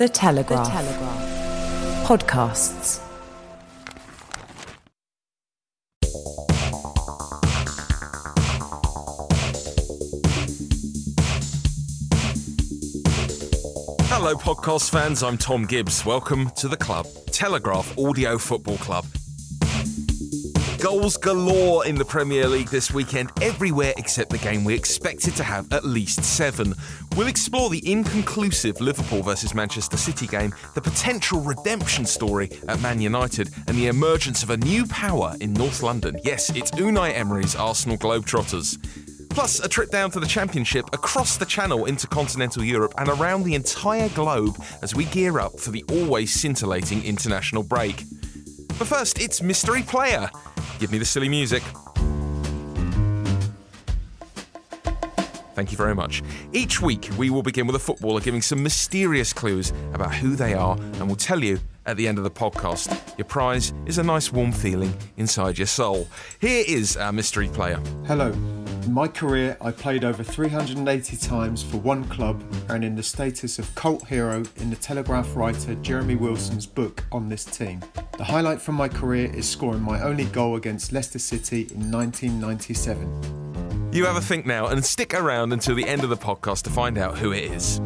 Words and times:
The 0.00 0.08
Telegraph. 0.08 0.64
The 0.64 0.72
Telegraph. 0.72 2.08
Podcasts. 2.08 3.00
Hello, 14.08 14.34
podcast 14.36 14.88
fans. 14.88 15.22
I'm 15.22 15.36
Thom 15.36 15.66
Gibbs. 15.66 16.06
Welcome 16.06 16.48
to 16.56 16.68
the 16.68 16.78
club, 16.78 17.06
Telegraph 17.26 17.98
Audio 17.98 18.38
Football 18.38 18.78
Club. 18.78 19.04
Goals 20.80 21.18
galore 21.18 21.84
in 21.84 21.94
the 21.94 22.06
Premier 22.06 22.48
League 22.48 22.70
this 22.70 22.90
weekend, 22.90 23.30
everywhere 23.42 23.92
except 23.98 24.30
the 24.30 24.38
game 24.38 24.64
we 24.64 24.74
expected 24.74 25.36
to 25.36 25.44
have 25.44 25.70
at 25.74 25.84
least 25.84 26.24
seven. 26.24 26.74
We'll 27.16 27.28
explore 27.28 27.68
the 27.68 27.86
inconclusive 27.90 28.80
Liverpool 28.80 29.22
versus 29.22 29.54
Manchester 29.54 29.98
City 29.98 30.26
game, 30.26 30.54
the 30.74 30.80
potential 30.80 31.40
redemption 31.42 32.06
story 32.06 32.48
at 32.66 32.80
Man 32.80 32.98
United, 32.98 33.50
and 33.68 33.76
the 33.76 33.88
emergence 33.88 34.42
of 34.42 34.48
a 34.48 34.56
new 34.56 34.86
power 34.86 35.34
in 35.42 35.52
North 35.52 35.82
London. 35.82 36.18
Yes, 36.24 36.48
it's 36.56 36.70
Unai 36.70 37.14
Emery's 37.14 37.54
Arsenal 37.54 37.98
Globetrotters. 37.98 38.78
Plus, 39.28 39.60
a 39.60 39.68
trip 39.68 39.90
down 39.90 40.10
to 40.12 40.20
the 40.20 40.26
Championship, 40.26 40.86
across 40.94 41.36
the 41.36 41.44
Channel 41.44 41.84
into 41.84 42.06
continental 42.06 42.64
Europe, 42.64 42.94
and 42.96 43.10
around 43.10 43.42
the 43.42 43.54
entire 43.54 44.08
globe 44.10 44.56
as 44.80 44.94
we 44.94 45.04
gear 45.04 45.40
up 45.40 45.60
for 45.60 45.72
the 45.72 45.84
always 45.90 46.32
scintillating 46.32 47.04
international 47.04 47.62
break. 47.62 48.04
But 48.78 48.88
first, 48.88 49.20
it's 49.20 49.42
Mystery 49.42 49.82
Player. 49.82 50.30
Give 50.80 50.90
me 50.90 50.98
the 50.98 51.04
silly 51.04 51.28
music. 51.28 51.62
Thank 55.54 55.72
you 55.72 55.76
very 55.76 55.94
much. 55.94 56.22
Each 56.54 56.80
week, 56.80 57.10
we 57.18 57.28
will 57.28 57.42
begin 57.42 57.66
with 57.66 57.76
a 57.76 57.78
footballer 57.78 58.22
giving 58.22 58.40
some 58.40 58.62
mysterious 58.62 59.34
clues 59.34 59.74
about 59.92 60.14
who 60.14 60.34
they 60.34 60.54
are, 60.54 60.76
and 60.78 61.06
we'll 61.06 61.16
tell 61.16 61.44
you 61.44 61.60
at 61.84 61.98
the 61.98 62.08
end 62.08 62.16
of 62.16 62.24
the 62.24 62.30
podcast. 62.30 62.88
Your 63.18 63.26
prize 63.26 63.74
is 63.84 63.98
a 63.98 64.02
nice 64.02 64.32
warm 64.32 64.52
feeling 64.52 64.94
inside 65.18 65.58
your 65.58 65.66
soul. 65.66 66.08
Here 66.40 66.64
is 66.66 66.96
our 66.96 67.12
mystery 67.12 67.48
player. 67.48 67.78
Hello. 68.06 68.32
In 68.82 68.94
my 68.94 69.08
career, 69.08 69.58
I 69.60 69.72
played 69.72 70.04
over 70.04 70.22
380 70.22 71.16
times 71.18 71.62
for 71.62 71.76
one 71.76 72.04
club, 72.04 72.42
earning 72.70 72.96
the 72.96 73.02
status 73.02 73.58
of 73.58 73.74
cult 73.74 74.08
hero 74.08 74.42
in 74.56 74.70
the 74.70 74.76
Telegraph 74.76 75.36
writer 75.36 75.74
Jeremy 75.76 76.16
Wilson's 76.16 76.66
book 76.66 77.04
on 77.12 77.28
this 77.28 77.44
team. 77.44 77.82
The 78.16 78.24
highlight 78.24 78.58
from 78.60 78.76
my 78.76 78.88
career 78.88 79.30
is 79.34 79.46
scoring 79.46 79.82
my 79.82 80.00
only 80.00 80.24
goal 80.24 80.56
against 80.56 80.92
Leicester 80.92 81.18
City 81.18 81.68
in 81.74 81.90
1997. 81.90 83.90
You 83.92 84.06
have 84.06 84.16
a 84.16 84.20
think 84.20 84.46
now 84.46 84.68
and 84.68 84.82
stick 84.82 85.12
around 85.12 85.52
until 85.52 85.74
the 85.74 85.86
end 85.86 86.02
of 86.02 86.08
the 86.08 86.16
podcast 86.16 86.62
to 86.62 86.70
find 86.70 86.96
out 86.96 87.18
who 87.18 87.32
it 87.32 87.44
is. 87.44 87.80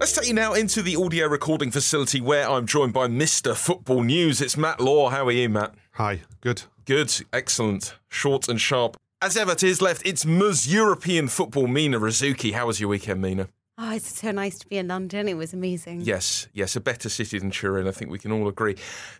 Let's 0.00 0.14
take 0.14 0.28
you 0.28 0.34
now 0.34 0.54
into 0.54 0.82
the 0.82 0.96
audio 0.96 1.26
recording 1.26 1.70
facility 1.70 2.22
where 2.22 2.48
I'm 2.48 2.66
joined 2.66 2.94
by 2.94 3.08
Mr. 3.08 3.54
Football 3.54 4.04
News. 4.04 4.40
It's 4.40 4.56
Matt 4.56 4.80
Law. 4.80 5.10
How 5.10 5.26
are 5.26 5.32
you, 5.32 5.50
Matt? 5.50 5.74
Hi, 5.92 6.22
good. 6.40 6.62
Good, 6.86 7.12
excellent, 7.32 7.96
short 8.08 8.48
and 8.48 8.60
sharp. 8.60 8.96
As 9.20 9.36
ever, 9.36 9.56
to 9.56 9.66
his 9.66 9.82
left, 9.82 10.06
it's 10.06 10.24
Ms. 10.24 10.72
European 10.72 11.26
football 11.26 11.66
Mina 11.66 11.98
Rzouki. 11.98 12.52
How 12.52 12.68
was 12.68 12.78
your 12.78 12.88
weekend, 12.90 13.20
Mina? 13.20 13.48
Oh, 13.76 13.92
it's 13.92 14.20
so 14.20 14.30
nice 14.30 14.56
to 14.60 14.68
be 14.68 14.78
in 14.78 14.86
London. 14.86 15.26
It 15.26 15.34
was 15.36 15.52
amazing. 15.52 16.02
Yes, 16.02 16.46
yes, 16.52 16.76
a 16.76 16.80
better 16.80 17.08
city 17.08 17.40
than 17.40 17.50
Turin. 17.50 17.88
I 17.88 17.90
think 17.90 18.12
we 18.12 18.20
can 18.20 18.30
all 18.30 18.46
agree. 18.46 18.76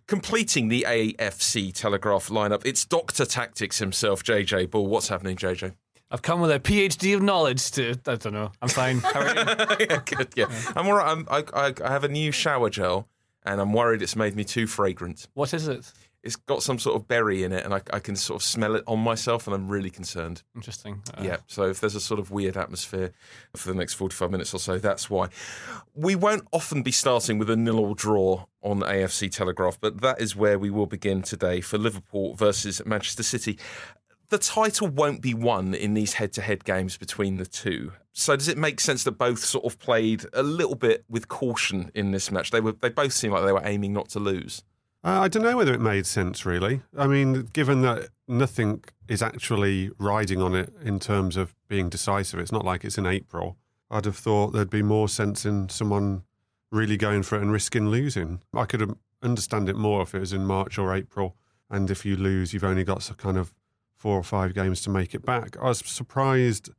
Completing 0.07 0.69
the 0.69 0.87
AFC 0.89 1.75
Telegraph 1.75 2.29
lineup, 2.29 2.63
it's 2.65 2.85
Doctor 2.85 3.25
Tactics 3.27 3.81
himself, 3.81 4.23
JJ 4.23 4.71
Bull. 4.71 4.87
What's 4.87 5.09
happening, 5.09 5.37
JJ? 5.37 5.75
I've 6.13 6.23
come 6.23 6.41
with 6.41 6.53
a 6.53 6.61
PhD 6.61 7.17
of 7.17 7.23
knowledge 7.23 7.73
to. 7.73 7.99
I 8.07 8.15
don't 8.15 8.33
know. 8.33 8.53
I'm 8.63 8.69
fine. 8.69 9.01
How 9.01 9.21
are 9.23 9.77
you? 9.81 9.87
yeah, 9.91 10.03
good. 10.05 10.29
Yeah, 10.37 10.47
I'm 10.77 10.87
all 10.87 10.95
right. 10.95 11.09
I'm, 11.09 11.27
I, 11.29 11.43
I, 11.53 11.75
I 11.85 11.91
have 11.91 12.05
a 12.05 12.09
new 12.09 12.31
shower 12.31 12.71
gel, 12.71 13.09
and 13.45 13.61
I'm 13.61 13.73
worried 13.73 14.03
it's 14.03 14.15
made 14.15 14.37
me 14.37 14.45
too 14.45 14.69
fragrant. 14.69 15.27
What 15.35 15.53
is 15.53 15.67
it? 15.67 15.93
It's 16.27 16.37
got 16.37 16.63
some 16.63 16.79
sort 16.79 16.97
of 16.97 17.07
berry 17.07 17.45
in 17.45 17.53
it, 17.53 17.65
and 17.65 17.73
I, 17.73 17.81
I 17.93 18.01
can 18.01 18.17
sort 18.17 18.43
of 18.43 18.45
smell 18.45 18.75
it 18.75 18.83
on 18.87 18.99
myself, 18.99 19.47
and 19.47 19.55
I'm 19.55 19.69
really 19.69 19.91
concerned. 19.91 20.43
Interesting. 20.55 21.03
Uh, 21.17 21.23
Yeah, 21.23 21.37
so 21.47 21.63
if 21.65 21.81
there's 21.81 21.95
a 21.95 22.01
sort 22.01 22.19
of 22.21 22.31
weird 22.31 22.57
atmosphere 22.57 23.13
for 23.55 23.69
the 23.69 23.75
next 23.75 23.95
45 23.95 24.31
minutes 24.31 24.53
or 24.53 24.59
so, 24.59 24.79
that's 24.79 25.09
why. 25.09 25.29
We 25.95 26.17
won't 26.17 26.47
often 26.53 26.83
be 26.83 26.93
starting 26.93 27.39
with 27.39 27.49
a 27.49 27.57
nil 27.57 27.79
or 27.79 27.95
draw 27.95 28.47
on 28.63 28.81
AFC 28.81 29.31
Telegraph, 29.31 29.79
but 29.81 30.01
that 30.01 30.21
is 30.21 30.35
where 30.35 30.59
we 30.59 30.69
will 30.69 30.87
begin 30.87 31.23
today 31.23 31.61
for 31.61 31.79
Liverpool 31.79 32.35
versus 32.35 32.83
Manchester 32.85 33.23
City. 33.23 33.59
The 34.29 34.39
title 34.39 34.89
won't 34.89 35.23
be 35.23 35.35
won 35.35 35.73
in 35.73 35.95
these 35.95 36.15
head 36.15 36.33
to 36.33 36.43
head 36.43 36.65
games 36.65 36.97
between 36.97 37.37
the 37.37 37.47
two. 37.47 37.93
So 38.13 38.35
does 38.35 38.49
it 38.49 38.59
make 38.59 38.81
sense 38.81 39.05
that 39.05 39.13
both 39.13 39.39
sort 39.39 39.65
of 39.65 39.79
played 39.79 40.25
a 40.33 40.43
little 40.43 40.75
bit 40.75 41.05
with 41.09 41.29
caution 41.29 41.93
in 41.95 42.11
this 42.11 42.33
match? 42.33 42.51
They 42.51 42.61
were 42.61 42.73
they 42.73 42.89
both 42.89 43.13
seemed 43.13 43.35
like 43.35 43.45
they 43.45 43.53
were 43.53 43.63
aiming 43.65 43.93
not 43.93 44.09
to 44.11 44.19
lose. 44.19 44.65
Uh, 45.07 45.21
I 45.21 45.29
don't 45.29 45.45
know 45.45 45.57
whether 45.57 45.73
it 45.73 45.81
made 45.81 46.05
sense, 46.05 46.45
really. 46.45 46.83
I 46.99 47.07
mean, 47.07 47.43
given 47.53 47.83
that 47.83 48.09
nothing 48.27 48.83
is 49.07 49.23
actually 49.23 49.93
riding 50.01 50.43
on 50.43 50.53
it 50.57 50.73
in 50.83 50.99
terms 50.99 51.37
of 51.37 51.55
being 51.69 51.89
decisive, 51.89 52.41
it's 52.41 52.51
not 52.51 52.65
like 52.65 52.85
it's 52.85 52.99
in 52.99 53.07
April. 53.07 53.57
I'd 53.89 54.05
have 54.05 54.17
thought 54.17 54.53
there'd 54.53 54.69
be 54.69 54.83
more 54.83 55.09
sense 55.09 55.47
in 55.47 55.69
someone 55.69 56.25
really 56.73 56.97
going 56.97 57.23
for 57.23 57.37
it 57.37 57.43
and 57.43 57.53
risking 57.53 57.89
losing. 57.89 58.41
I 58.53 58.65
could 58.65 58.99
understand 59.23 59.69
it 59.69 59.77
more 59.77 60.03
if 60.03 60.13
it 60.13 60.19
was 60.19 60.33
in 60.33 60.45
March 60.45 60.77
or 60.77 60.93
April. 60.93 61.37
And 61.71 61.89
if 61.89 62.05
you 62.05 62.17
lose, 62.17 62.53
you've 62.53 62.65
only 62.65 62.83
got 62.83 63.05
some 63.05 63.17
kind 63.17 63.39
of 63.39 63.55
four 63.95 64.19
or 64.19 64.25
five 64.25 64.55
games 64.55 64.83
to 64.83 64.91
make 64.91 65.15
it 65.15 65.25
back. 65.25 65.57
I 65.63 65.69
was 65.69 65.79
surprised 65.87 66.71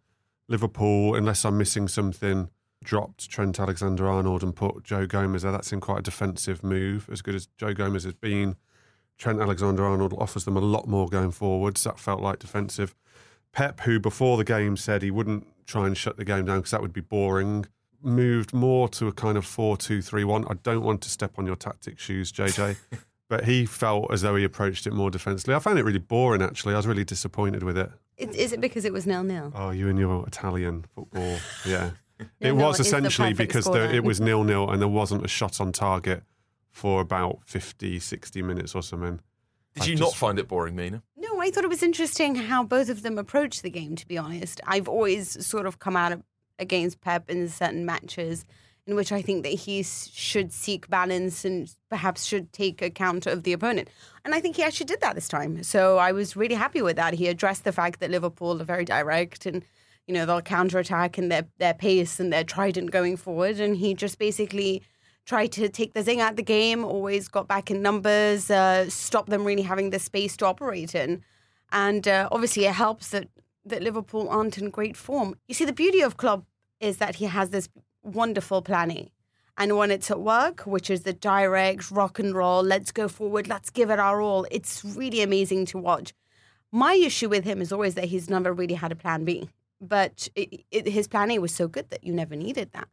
Liverpool, 0.50 1.16
unless 1.16 1.46
I'm 1.46 1.58
missing 1.58 1.88
something, 1.88 2.50
dropped 2.84 3.30
Trent 3.30 3.60
Alexander 3.60 4.08
Arnold 4.08 4.44
and 4.44 4.56
put 4.56 4.84
Joe 4.84 5.06
Gomez 5.06 5.44
there. 5.44 5.52
That 5.52 5.66
seemed 5.66 5.82
quite 5.82 6.00
a 6.00 6.04
defensive 6.04 6.64
move, 6.64 7.10
as 7.12 7.22
good 7.22 7.36
as 7.36 7.48
Joe 7.58 7.74
Gomez 7.74 8.04
has 8.04 8.14
been. 8.14 8.56
Trent 9.18 9.42
Alexander 9.42 9.86
Arnold 9.86 10.14
offers 10.18 10.46
them 10.46 10.58
a 10.58 10.62
lot 10.62 10.88
more 10.88 11.08
going 11.08 11.32
forwards. 11.32 11.84
That 11.84 12.00
felt 12.00 12.22
like 12.22 12.40
defensive. 12.40 12.94
Pep, 13.52 13.82
who 13.82 14.00
before 14.00 14.38
the 14.38 14.44
game 14.44 14.78
said 14.78 15.02
he 15.02 15.12
wouldn't 15.12 15.48
try 15.66 15.88
and 15.88 15.98
shut 15.98 16.18
the 16.18 16.26
game 16.26 16.46
down 16.46 16.60
because 16.60 16.72
that 16.72 16.82
would 16.82 16.94
be 16.94 17.02
boring, 17.02 17.66
moved 18.02 18.54
more 18.54 18.88
to 18.90 19.08
a 19.08 19.12
kind 19.12 19.38
of 19.38 19.46
4 19.46 19.78
2 19.78 20.02
3 20.02 20.24
1. 20.24 20.46
I 20.48 20.54
don't 20.64 20.84
want 20.84 21.02
to 21.02 21.10
step 21.10 21.34
on 21.38 21.46
your 21.46 21.56
tactic 21.56 22.00
shoes, 22.00 22.32
JJ. 22.32 22.78
but 23.30 23.46
he 23.46 23.66
felt 23.66 24.12
as 24.12 24.22
though 24.22 24.36
he 24.36 24.44
approached 24.44 24.88
it 24.88 24.94
more 24.94 25.10
defensively. 25.10 25.56
I 25.56 25.60
found 25.60 25.80
it 25.80 25.84
really 25.84 26.00
boring, 26.00 26.42
actually. 26.42 26.74
I 26.74 26.78
was 26.78 26.88
really 26.88 27.04
disappointed 27.04 27.64
with 27.64 27.78
it. 27.78 27.92
Is, 28.18 28.36
is 28.36 28.54
it 28.54 28.62
because 28.62 28.86
it 28.86 28.94
was 28.94 29.06
nil 29.06 29.24
nil? 29.24 29.52
Oh, 29.56 29.72
you 29.72 29.90
and 29.90 30.00
your 30.00 30.26
Italian 30.28 30.86
football. 30.96 31.38
Yeah. 31.66 31.92
it 32.40 32.54
was 32.54 32.80
is 32.80 32.90
the 32.90 32.98
essentially 32.98 33.34
because 33.34 33.66
the, 33.66 33.94
it 33.94 34.04
was 34.04 34.20
nil 34.20 34.44
nil 34.44 34.70
and 34.70 34.82
there 34.82 34.88
wasn't 34.88 35.24
a 35.24 35.28
shot 35.28 35.62
on 35.62 35.72
target 35.72 36.24
for 36.72 37.02
about 37.02 37.40
50, 37.46 38.00
60 38.00 38.42
minutes 38.44 38.76
or 38.76 38.84
something. 38.84 39.20
Did 39.74 39.84
I 39.84 39.86
you 39.88 39.96
just- 39.96 40.02
not 40.02 40.16
find 40.16 40.38
it 40.40 40.48
boring, 40.48 40.76
Mina? 40.76 41.02
No, 41.16 41.40
I 41.42 41.50
thought 41.50 41.64
it 41.64 41.70
was 41.70 41.82
interesting 41.82 42.36
how 42.36 42.64
both 42.64 42.90
of 42.90 43.02
them 43.02 43.18
approached 43.18 43.64
the 43.64 43.70
game, 43.70 43.96
to 43.96 44.08
be 44.08 44.18
honest. 44.18 44.62
I've 44.66 44.88
always 44.88 45.46
sort 45.46 45.66
of 45.66 45.80
come 45.80 45.96
out 45.96 46.22
against 46.60 47.02
Pep 47.02 47.30
in 47.30 47.50
certain 47.50 47.86
matches 47.86 48.46
in 48.88 48.96
which 48.96 49.12
I 49.12 49.22
think 49.22 49.44
that 49.44 49.50
he 49.50 49.84
should 49.84 50.54
seek 50.54 50.90
balance 50.90 51.44
and 51.44 51.70
perhaps 51.90 52.24
should 52.24 52.54
take 52.54 52.82
account 52.82 53.28
of 53.28 53.44
the 53.44 53.52
opponent. 53.52 53.90
And 54.24 54.34
I 54.34 54.40
think 54.40 54.56
he 54.56 54.64
actually 54.64 54.86
did 54.86 55.02
that 55.02 55.14
this 55.14 55.28
time. 55.28 55.62
So 55.64 55.98
I 55.98 56.14
was 56.14 56.38
really 56.38 56.56
happy 56.56 56.82
with 56.82 56.96
that. 56.96 57.14
He 57.14 57.28
addressed 57.28 57.66
the 57.66 57.74
fact 57.74 58.00
that 58.00 58.10
Liverpool 58.12 58.62
are 58.62 58.66
very 58.66 58.86
direct 58.86 59.46
and 59.46 59.66
you 60.08 60.14
know 60.14 60.26
they'll 60.26 60.42
counterattack 60.42 61.18
and 61.18 61.32
their 61.32 61.46
their 61.58 61.74
pace 61.74 62.20
and 62.20 62.32
their 62.32 62.44
trident 62.44 62.92
going 62.92 63.18
forward. 63.18 63.60
And 63.60 63.78
he 63.78 63.94
just 63.94 64.18
basically 64.18 64.82
tried 65.26 65.52
to 65.52 65.70
take 65.70 65.94
the 65.94 66.02
zing 66.02 66.22
out 66.22 66.32
of 66.32 66.38
the 66.38 66.44
game 66.44 66.86
always 66.86 67.28
got 67.28 67.48
back 67.48 67.70
in 67.70 67.82
numbers 67.82 68.50
uh, 68.50 68.90
stop 68.90 69.28
them 69.28 69.44
really 69.44 69.62
having 69.62 69.90
the 69.90 70.00
space 70.00 70.38
to 70.38 70.46
operate 70.46 70.96
in. 70.96 71.22
And 71.72 72.08
uh, 72.08 72.30
obviously 72.32 72.66
it 72.66 72.74
helps 72.74 73.10
that 73.10 73.28
that 73.66 73.84
Liverpool 73.84 74.30
aren't 74.30 74.58
in 74.58 74.70
great 74.70 74.96
form. 74.96 75.36
You 75.48 75.54
see 75.54 75.66
the 75.66 75.74
beauty 75.74 76.02
of 76.02 76.16
Klopp 76.16 76.46
is 76.80 76.98
that 76.98 77.16
he 77.16 77.26
has 77.26 77.50
this 77.50 77.68
wonderful 78.04 78.62
planning 78.62 79.10
and 79.58 79.76
when 79.76 79.92
it's 79.92 80.10
at 80.10 80.22
work 80.22 80.62
which 80.62 80.90
is 80.90 81.04
the 81.04 81.12
direct 81.12 81.92
rock 81.92 82.20
and 82.20 82.34
roll 82.34 82.64
let's 82.64 82.92
go 82.92 83.08
forward 83.08 83.48
let's 83.48 83.70
give 83.70 83.90
it 83.90 84.00
our 84.00 84.22
all 84.22 84.46
it's 84.50 84.86
really 84.86 85.22
amazing 85.22 85.66
to 85.66 85.78
watch. 85.78 86.14
My 86.72 86.94
issue 86.94 87.30
with 87.30 87.44
him 87.44 87.62
is 87.62 87.72
always 87.72 87.96
that 87.96 88.06
he's 88.06 88.30
never 88.30 88.54
really 88.54 88.76
had 88.76 88.92
a 88.92 88.96
plan 88.96 89.26
B. 89.26 89.50
But 89.80 90.28
it, 90.36 90.66
it, 90.72 90.88
his 90.88 91.08
planning 91.08 91.42
was 91.42 91.54
so 91.54 91.68
good 91.68 91.90
that 91.90 92.04
you 92.04 92.14
never 92.14 92.36
needed 92.36 92.72
that. 92.74 92.88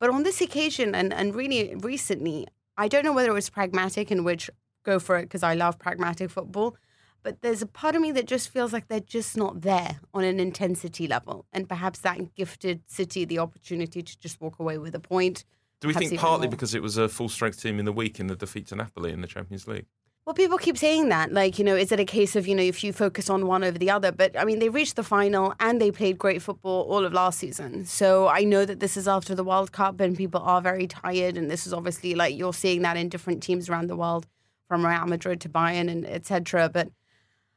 But 0.00 0.10
on 0.10 0.24
this 0.24 0.40
occasion, 0.40 0.94
and, 0.94 1.12
and 1.12 1.34
really 1.34 1.74
recently, 1.76 2.46
I 2.76 2.88
don't 2.88 3.04
know 3.04 3.12
whether 3.12 3.30
it 3.30 3.34
was 3.34 3.50
pragmatic, 3.50 4.10
in 4.10 4.24
which 4.24 4.50
go 4.84 4.98
for 4.98 5.16
it 5.16 5.22
because 5.22 5.42
I 5.42 5.54
love 5.54 5.78
pragmatic 5.78 6.30
football. 6.30 6.76
But 7.22 7.40
there's 7.40 7.62
a 7.62 7.66
part 7.66 7.96
of 7.96 8.02
me 8.02 8.12
that 8.12 8.26
just 8.26 8.50
feels 8.50 8.72
like 8.72 8.88
they're 8.88 9.00
just 9.00 9.36
not 9.36 9.62
there 9.62 9.98
on 10.12 10.24
an 10.24 10.38
intensity 10.38 11.06
level. 11.06 11.46
And 11.52 11.68
perhaps 11.68 12.00
that 12.00 12.34
gifted 12.34 12.82
City 12.86 13.24
the 13.24 13.38
opportunity 13.38 14.02
to 14.02 14.18
just 14.18 14.40
walk 14.42 14.58
away 14.58 14.76
with 14.76 14.94
a 14.94 15.00
point. 15.00 15.44
Do 15.80 15.88
we 15.88 15.94
think 15.94 16.18
partly 16.18 16.48
because 16.48 16.74
it 16.74 16.82
was 16.82 16.98
a 16.98 17.08
full 17.08 17.30
strength 17.30 17.62
team 17.62 17.78
in 17.78 17.86
the 17.86 17.92
week 17.92 18.20
in 18.20 18.26
the 18.26 18.36
defeat 18.36 18.66
to 18.68 18.76
Napoli 18.76 19.10
in 19.10 19.22
the 19.22 19.26
Champions 19.26 19.66
League? 19.66 19.86
Well, 20.26 20.32
people 20.32 20.56
keep 20.56 20.78
saying 20.78 21.10
that. 21.10 21.32
Like, 21.32 21.58
you 21.58 21.64
know, 21.66 21.76
is 21.76 21.92
it 21.92 22.00
a 22.00 22.04
case 22.06 22.34
of, 22.34 22.46
you 22.46 22.54
know, 22.54 22.62
if 22.62 22.82
you 22.82 22.94
focus 22.94 23.28
on 23.28 23.46
one 23.46 23.62
over 23.62 23.76
the 23.76 23.90
other? 23.90 24.10
But 24.10 24.38
I 24.38 24.46
mean, 24.46 24.58
they 24.58 24.70
reached 24.70 24.96
the 24.96 25.02
final 25.02 25.54
and 25.60 25.82
they 25.82 25.90
played 25.90 26.18
great 26.18 26.40
football 26.40 26.86
all 26.88 27.04
of 27.04 27.12
last 27.12 27.38
season. 27.38 27.84
So 27.84 28.28
I 28.28 28.44
know 28.44 28.64
that 28.64 28.80
this 28.80 28.96
is 28.96 29.06
after 29.06 29.34
the 29.34 29.44
World 29.44 29.72
Cup 29.72 30.00
and 30.00 30.16
people 30.16 30.40
are 30.40 30.62
very 30.62 30.86
tired. 30.86 31.36
And 31.36 31.50
this 31.50 31.66
is 31.66 31.74
obviously 31.74 32.14
like 32.14 32.38
you're 32.38 32.54
seeing 32.54 32.80
that 32.82 32.96
in 32.96 33.10
different 33.10 33.42
teams 33.42 33.68
around 33.68 33.88
the 33.88 33.96
world, 33.96 34.26
from 34.66 34.86
Real 34.86 35.06
Madrid 35.06 35.42
to 35.42 35.50
Bayern 35.50 35.90
and 35.90 36.06
etc. 36.06 36.70
But 36.72 36.88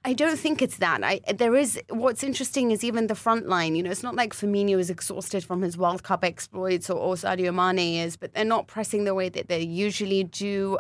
I 0.04 0.12
don't 0.12 0.38
think 0.38 0.62
it's 0.62 0.78
that. 0.80 1.06
I 1.06 1.22
there 1.34 1.56
is 1.56 1.80
what's 1.90 2.22
interesting 2.22 2.72
is 2.72 2.84
even 2.84 3.08
the 3.08 3.16
front 3.16 3.48
line. 3.48 3.78
You 3.78 3.84
know, 3.84 3.92
it's 3.92 4.04
not 4.04 4.16
like 4.16 4.34
Firmino 4.34 4.78
is 4.78 4.90
exhausted 4.90 5.46
from 5.46 5.62
his 5.62 5.78
World 5.78 6.04
Cup 6.04 6.26
exploits 6.26 6.90
or, 6.90 6.98
or 6.98 7.16
Sadio 7.16 7.54
Mane 7.54 8.04
is, 8.04 8.18
but 8.18 8.34
they're 8.34 8.44
not 8.44 8.68
pressing 8.68 9.06
the 9.06 9.16
way 9.16 9.30
that 9.30 9.48
they 9.48 9.62
usually 9.62 10.26
do. 10.26 10.78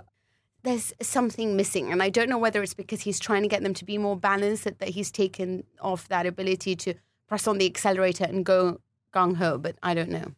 There's 0.67 0.91
something 1.01 1.55
missing, 1.55 1.93
and 1.93 2.03
I 2.03 2.09
don't 2.09 2.27
know 2.27 2.37
whether 2.37 2.61
it's 2.61 2.73
because 2.73 2.99
he's 2.99 3.21
trying 3.21 3.41
to 3.43 3.47
get 3.47 3.63
them 3.63 3.73
to 3.73 3.85
be 3.85 3.97
more 3.97 4.17
balanced 4.17 4.65
that, 4.65 4.79
that 4.79 4.89
he's 4.89 5.09
taken 5.09 5.63
off 5.79 6.09
that 6.09 6.25
ability 6.25 6.75
to 6.75 6.93
press 7.29 7.47
on 7.47 7.57
the 7.57 7.65
accelerator 7.65 8.25
and 8.25 8.45
go 8.45 8.81
gung 9.13 9.37
ho. 9.37 9.57
But 9.57 9.77
I 9.81 9.93
don't 9.93 10.09
know. 10.09 10.33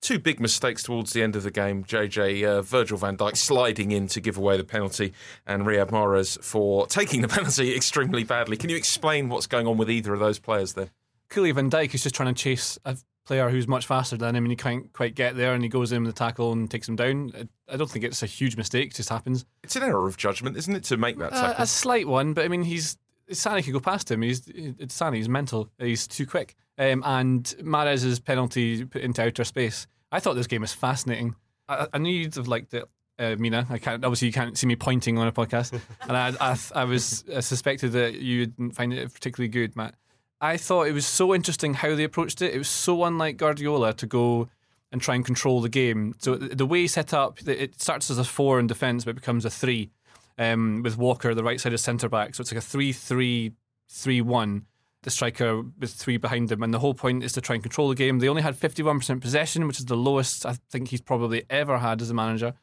Two 0.00 0.20
big 0.20 0.38
mistakes 0.38 0.84
towards 0.84 1.14
the 1.14 1.20
end 1.20 1.34
of 1.34 1.42
the 1.42 1.50
game. 1.50 1.82
JJ 1.82 2.44
uh, 2.44 2.62
Virgil 2.62 2.96
van 2.96 3.16
Dijk 3.16 3.36
sliding 3.36 3.90
in 3.90 4.06
to 4.06 4.20
give 4.20 4.38
away 4.38 4.56
the 4.56 4.62
penalty, 4.62 5.14
and 5.48 5.64
Riyad 5.64 5.90
Mahrez 5.90 6.40
for 6.40 6.86
taking 6.86 7.20
the 7.20 7.26
penalty 7.36 7.74
extremely 7.74 8.22
badly. 8.22 8.56
Can 8.56 8.70
you 8.70 8.76
explain 8.76 9.30
what's 9.30 9.48
going 9.48 9.66
on 9.66 9.78
with 9.78 9.90
either 9.90 10.14
of 10.14 10.20
those 10.20 10.38
players 10.38 10.74
there? 10.74 10.90
Clearly, 11.28 11.50
Van 11.50 11.68
Dijk 11.68 11.92
is 11.92 12.04
just 12.04 12.14
trying 12.14 12.32
to 12.32 12.40
chase 12.40 12.78
a 12.84 12.96
player 13.24 13.48
who's 13.50 13.68
much 13.68 13.86
faster 13.86 14.16
than 14.16 14.34
him, 14.36 14.44
and 14.44 14.50
he 14.52 14.56
can't 14.56 14.92
quite 14.92 15.14
get 15.14 15.36
there, 15.36 15.54
and 15.54 15.62
he 15.62 15.68
goes 15.68 15.92
in 15.92 16.02
with 16.04 16.14
the 16.14 16.18
tackle 16.18 16.52
and 16.52 16.70
takes 16.70 16.88
him 16.88 16.96
down. 16.96 17.32
I- 17.68 17.76
don't 17.76 17.90
think 17.90 18.04
it's 18.04 18.22
a 18.22 18.26
huge 18.26 18.56
mistake; 18.56 18.90
it 18.90 18.94
just 18.96 19.08
happens. 19.08 19.44
It's 19.62 19.76
an 19.76 19.82
error 19.82 20.06
of 20.06 20.16
judgment, 20.16 20.56
isn't 20.56 20.74
it, 20.74 20.84
to 20.84 20.96
make 20.96 21.18
that 21.18 21.32
Uh, 21.32 21.54
a 21.56 21.66
slight 21.66 22.06
one, 22.06 22.34
but 22.34 22.44
I 22.44 22.48
mean, 22.48 22.62
he's 22.64 22.98
Sane 23.30 23.62
could 23.62 23.72
go 23.72 23.80
past 23.80 24.10
him. 24.10 24.20
He's 24.22 24.42
it's 24.48 24.94
Sane. 24.94 25.14
He's 25.14 25.28
mental. 25.28 25.70
He's 25.78 26.06
too 26.06 26.26
quick. 26.26 26.54
Um, 26.78 27.02
and 27.06 27.44
Mahrez' 27.62 28.22
penalty 28.24 28.84
put 28.84 29.02
into 29.02 29.22
outer 29.22 29.44
space. 29.44 29.86
I 30.10 30.20
thought 30.20 30.34
this 30.34 30.46
game 30.46 30.60
was 30.62 30.72
fascinating. 30.74 31.34
I, 31.68 31.86
I 31.94 31.98
knew 31.98 32.12
you'd 32.12 32.34
have 32.34 32.48
liked 32.48 32.74
it, 32.74 32.84
uh, 33.18 33.36
Mina. 33.38 33.66
I 33.70 33.78
can't. 33.78 34.04
Obviously, 34.04 34.26
you 34.28 34.32
can't 34.32 34.58
see 34.58 34.66
me 34.66 34.76
pointing 34.76 35.16
on 35.16 35.26
a 35.28 35.32
podcast, 35.32 35.72
and 36.02 36.16
I, 36.16 36.32
I, 36.40 36.56
I 36.74 36.84
was 36.84 37.24
I 37.34 37.40
suspected 37.40 37.92
that 37.92 38.14
you 38.14 38.46
didn't 38.46 38.72
find 38.72 38.92
it 38.92 39.14
particularly 39.14 39.48
good, 39.48 39.76
Matt. 39.76 39.94
I 40.42 40.56
thought 40.56 40.88
it 40.88 40.92
was 40.92 41.06
so 41.06 41.32
interesting 41.32 41.74
how 41.74 41.94
they 41.94 42.02
approached 42.02 42.42
it. 42.42 42.52
It 42.52 42.58
was 42.58 42.68
so 42.68 43.04
unlike 43.04 43.36
Guardiola 43.36 43.94
to 43.94 44.06
go 44.06 44.48
and 44.90 45.00
try 45.00 45.14
and 45.14 45.24
control 45.24 45.60
the 45.60 45.68
game. 45.68 46.16
So 46.18 46.34
the 46.34 46.66
way 46.66 46.80
he 46.80 46.88
set 46.88 47.14
up, 47.14 47.38
it 47.46 47.80
starts 47.80 48.10
as 48.10 48.18
a 48.18 48.24
four 48.24 48.58
in 48.58 48.66
defence, 48.66 49.04
but 49.04 49.14
becomes 49.14 49.44
a 49.44 49.50
three 49.50 49.90
um, 50.38 50.82
with 50.82 50.98
Walker, 50.98 51.32
the 51.32 51.44
right 51.44 51.60
side 51.60 51.72
of 51.72 51.80
centre 51.80 52.08
back. 52.08 52.34
So 52.34 52.40
it's 52.40 52.52
like 52.52 52.58
a 52.58 52.60
3 52.60 52.92
3 52.92 53.52
3 53.88 54.20
1. 54.20 54.66
The 55.02 55.10
striker 55.10 55.62
with 55.62 55.90
three 55.90 56.16
behind 56.16 56.52
him. 56.52 56.62
And 56.62 56.72
the 56.72 56.78
whole 56.78 56.94
point 56.94 57.24
is 57.24 57.32
to 57.32 57.40
try 57.40 57.54
and 57.54 57.62
control 57.62 57.88
the 57.88 57.96
game. 57.96 58.20
They 58.20 58.28
only 58.28 58.42
had 58.42 58.54
51% 58.54 59.20
possession, 59.20 59.66
which 59.66 59.80
is 59.80 59.86
the 59.86 59.96
lowest 59.96 60.46
I 60.46 60.56
think 60.70 60.88
he's 60.88 61.00
probably 61.00 61.44
ever 61.50 61.78
had 61.78 62.00
as 62.00 62.10
a 62.10 62.14
manager. 62.14 62.54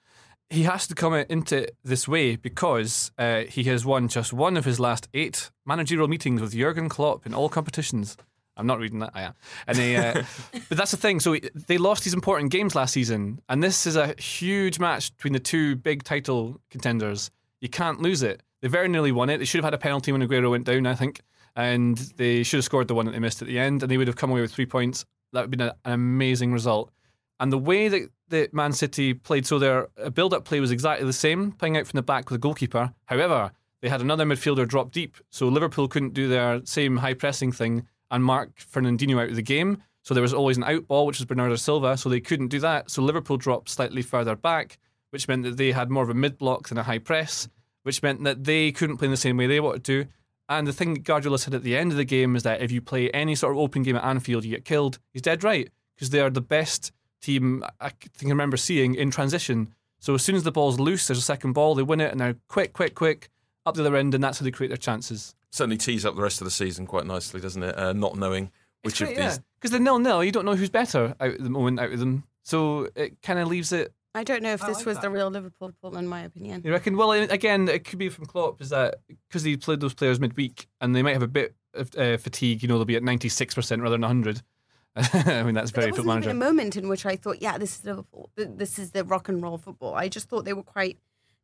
He 0.50 0.64
has 0.64 0.88
to 0.88 0.96
come 0.96 1.14
into 1.14 1.68
this 1.84 2.08
way 2.08 2.36
because 2.36 3.12
uh, 3.20 3.42
he 3.42 3.66
has 3.66 3.86
won 3.86 4.08
just 4.08 4.34
one 4.34 4.58
of 4.58 4.66
his 4.66 4.80
last 4.80 5.08
eight 5.14 5.52
managerial 5.64 6.08
meetings 6.08 6.42
with 6.42 6.54
Jurgen 6.54 6.90
Klopp 6.90 7.28
in 7.28 7.36
all 7.36 7.50
competitions. 7.50 8.18
I'm 8.58 8.68
not 8.68 8.80
reading 8.80 9.00
that. 9.00 9.12
I 9.14 9.22
am. 9.22 9.34
And 9.68 9.78
they, 9.78 9.96
uh, 9.96 10.24
but 10.70 10.78
that's 10.78 10.92
the 10.92 10.98
thing. 10.98 11.20
So 11.20 11.38
they 11.68 11.78
lost 11.78 12.04
these 12.04 12.14
important 12.14 12.52
games 12.52 12.76
last 12.76 12.94
season, 12.94 13.40
and 13.48 13.64
this 13.64 13.88
is 13.88 13.96
a 13.96 14.14
huge 14.20 14.80
match 14.80 15.16
between 15.16 15.34
the 15.34 15.40
two 15.40 15.76
big 15.76 16.04
title 16.04 16.60
contenders. 16.70 17.32
You 17.62 17.70
can't 17.70 18.02
lose 18.02 18.22
it. 18.22 18.44
They 18.62 18.68
very 18.68 18.90
nearly 18.90 19.12
won 19.12 19.30
it. 19.30 19.38
They 19.38 19.46
should 19.46 19.60
have 19.60 19.66
had 19.66 19.74
a 19.74 19.78
penalty 19.78 20.12
when 20.12 20.22
Aguero 20.22 20.52
went 20.52 20.66
down, 20.66 20.86
I 20.88 20.96
think, 20.96 21.22
and 21.56 21.98
they 22.18 22.44
should 22.44 22.58
have 22.58 22.66
scored 22.66 22.88
the 22.88 22.96
one 22.96 23.06
that 23.06 23.14
they 23.14 23.20
missed 23.20 23.42
at 23.42 23.48
the 23.48 23.60
end, 23.60 23.82
and 23.82 23.92
they 23.92 23.98
would 23.98 24.08
have 24.08 24.18
come 24.18 24.32
away 24.32 24.42
with 24.42 24.52
three 24.52 24.66
points. 24.66 25.06
That 25.32 25.42
would 25.42 25.44
have 25.44 25.52
been 25.52 25.62
an 25.62 25.94
amazing 25.94 26.52
result. 26.52 26.92
And 27.40 27.52
the 27.52 27.58
way 27.58 27.88
that, 27.88 28.10
that 28.30 28.54
Man 28.54 28.74
City 28.74 29.14
played, 29.14 29.46
so 29.46 29.60
their 29.60 29.88
uh, 30.02 30.10
build 30.10 30.34
up 30.34 30.46
play 30.46 30.60
was 30.60 30.72
exactly 30.72 31.06
the 31.06 31.14
same, 31.14 31.54
playing 31.54 31.78
out 31.78 31.88
from 31.88 31.98
the 31.98 32.04
back 32.04 32.30
with 32.30 32.38
a 32.38 32.40
goalkeeper. 32.40 32.94
However, 33.06 33.52
they 33.82 33.90
had 33.90 34.02
another 34.02 34.26
midfielder 34.26 34.68
drop 34.68 34.92
deep, 34.92 35.18
so 35.30 35.48
Liverpool 35.48 35.88
couldn't 35.88 36.14
do 36.14 36.28
their 36.28 36.66
same 36.66 36.98
high 36.98 37.14
pressing 37.14 37.52
thing 37.52 37.88
and 38.12 38.24
mark 38.24 38.58
Fernandinho 38.58 39.22
out 39.22 39.30
of 39.30 39.36
the 39.36 39.42
game. 39.42 39.82
So 40.02 40.14
there 40.14 40.24
was 40.24 40.34
always 40.34 40.58
an 40.58 40.64
out 40.64 40.88
ball, 40.88 41.06
which 41.06 41.20
was 41.20 41.26
Bernardo 41.26 41.56
Silva, 41.56 41.96
so 41.96 42.10
they 42.10 42.20
couldn't 42.20 42.48
do 42.48 42.60
that. 42.60 42.90
So 42.90 43.02
Liverpool 43.02 43.38
dropped 43.38 43.70
slightly 43.70 44.02
further 44.02 44.36
back, 44.36 44.80
which 45.12 45.28
meant 45.28 45.44
that 45.44 45.58
they 45.58 45.72
had 45.72 45.90
more 45.90 46.04
of 46.04 46.10
a 46.10 46.14
mid 46.14 46.38
block 46.38 46.70
than 46.70 46.78
a 46.78 46.84
high 46.84 47.00
press, 47.00 47.48
which 47.84 48.02
meant 48.04 48.24
that 48.24 48.44
they 48.44 48.72
couldn't 48.72 48.98
play 48.98 49.06
in 49.06 49.12
the 49.12 49.18
same 49.18 49.38
way 49.38 49.48
they 49.48 49.60
wanted 49.60 49.84
to. 49.86 50.06
And 50.50 50.68
the 50.68 50.74
thing 50.74 50.96
Guardiola 50.96 51.38
said 51.38 51.54
at 51.54 51.64
the 51.64 51.78
end 51.78 51.92
of 51.92 51.98
the 51.98 52.06
game 52.06 52.36
is 52.36 52.44
that 52.44 52.62
if 52.62 52.72
you 52.72 52.82
play 52.82 53.12
any 53.12 53.36
sort 53.36 53.54
of 53.54 53.60
open 53.60 53.84
game 53.84 53.96
at 53.96 54.04
Anfield, 54.04 54.44
you 54.44 54.52
get 54.52 54.66
killed. 54.66 54.98
He's 55.14 55.22
dead 55.22 55.44
right 55.44 55.70
because 55.96 56.10
they 56.10 56.22
are 56.22 56.32
the 56.32 56.42
best 56.42 56.92
team 57.22 57.64
I 57.80 57.90
think 57.90 58.26
I 58.26 58.30
remember 58.30 58.58
seeing 58.58 58.96
in 58.96 59.12
transition. 59.12 59.74
So 60.00 60.14
as 60.14 60.22
soon 60.24 60.36
as 60.36 60.44
the 60.44 60.52
ball's 60.52 60.80
loose, 60.80 61.08
there's 61.08 61.20
a 61.20 61.22
second 61.22 61.54
ball, 61.54 61.76
they 61.76 61.84
win 61.84 62.00
it, 62.00 62.12
and 62.12 62.20
they're 62.20 62.36
quick, 62.48 62.74
quick, 62.74 62.96
quick 62.96 63.30
up 63.66 63.76
the 63.76 63.82
other 63.82 63.98
end, 63.98 64.14
and 64.14 64.24
that's 64.24 64.40
how 64.40 64.44
they 64.46 64.52
create 64.52 64.70
their 64.70 64.78
chances. 64.78 65.36
Certainly 65.52 65.78
tees 65.78 66.06
up 66.06 66.16
the 66.16 66.22
rest 66.22 66.42
of 66.42 66.46
the 66.46 66.52
season 66.52 66.86
quite 66.86 67.06
nicely, 67.06 67.42
doesn't 67.42 67.64
it? 67.64 67.78
Uh, 67.78 67.94
not 67.94 68.16
knowing 68.18 68.52
which 68.84 69.02
of 69.02 69.10
these. 69.10 69.40
Because 69.60 69.72
they're 69.72 69.80
nil 69.80 70.00
nil, 70.00 70.24
you 70.24 70.32
don't 70.32 70.46
know 70.46 70.56
who's 70.56 70.70
better 70.70 71.16
out 71.20 71.34
at 71.34 71.44
the 71.44 71.50
moment 71.50 71.80
out 71.80 71.92
of 71.92 72.00
them. 72.00 72.24
So 72.44 72.88
it 72.96 73.22
kind 73.22 73.40
of 73.40 73.48
leaves 73.48 73.72
it. 73.72 73.94
I 74.16 74.24
don't 74.24 74.42
know 74.42 74.54
if 74.54 74.62
this 74.62 74.86
was 74.86 74.98
the 75.00 75.10
real 75.10 75.30
Liverpool, 75.30 75.72
pull 75.82 75.96
in 75.98 76.08
my 76.08 76.22
opinion. 76.22 76.62
You 76.66 76.72
reckon? 76.72 76.98
Well, 76.98 77.12
again, 77.12 77.68
it 77.68 77.86
could 77.86 78.00
be 78.00 78.10
from 78.10 78.26
Klopp. 78.26 78.60
Is 78.60 78.70
that 78.70 78.96
because 79.28 79.44
he 79.44 79.56
played 79.56 79.82
those 79.82 79.94
players 79.94 80.20
midweek 80.20 80.68
and 80.82 80.96
they 80.96 81.04
might 81.04 81.14
have 81.14 81.24
a 81.24 81.28
bit 81.28 81.56
of 81.76 81.96
uh, 81.96 82.18
fatigue? 82.18 82.64
You 82.64 82.70
know, 82.70 82.78
they'll 82.78 82.86
be 82.86 82.96
at 82.96 83.04
ninety 83.04 83.30
six 83.30 83.54
percent 83.54 83.82
rather 83.82 83.94
than 83.94 84.04
hundred. 84.04 84.42
I 84.96 85.44
mean, 85.44 85.54
that's 85.56 85.72
But 85.72 85.82
very 85.82 85.92
there 85.92 85.98
football 85.98 86.06
wasn't 86.06 86.06
manager. 86.08 86.30
even 86.32 86.42
a 86.42 86.46
moment 86.46 86.76
in 86.76 86.90
which 86.90 87.06
I 87.06 87.16
thought, 87.16 87.42
yeah, 87.42 87.58
this 87.58 87.80
is 87.80 87.86
Liverpool. 87.86 88.30
This 88.36 88.78
is 88.80 88.92
the 88.92 89.04
rock 89.04 89.30
and 89.30 89.42
roll 89.42 89.58
football. 89.58 89.94
I 89.96 90.10
just 90.10 90.28
thought 90.30 90.46
they 90.46 90.54
were 90.54 90.64
quite 90.64 90.98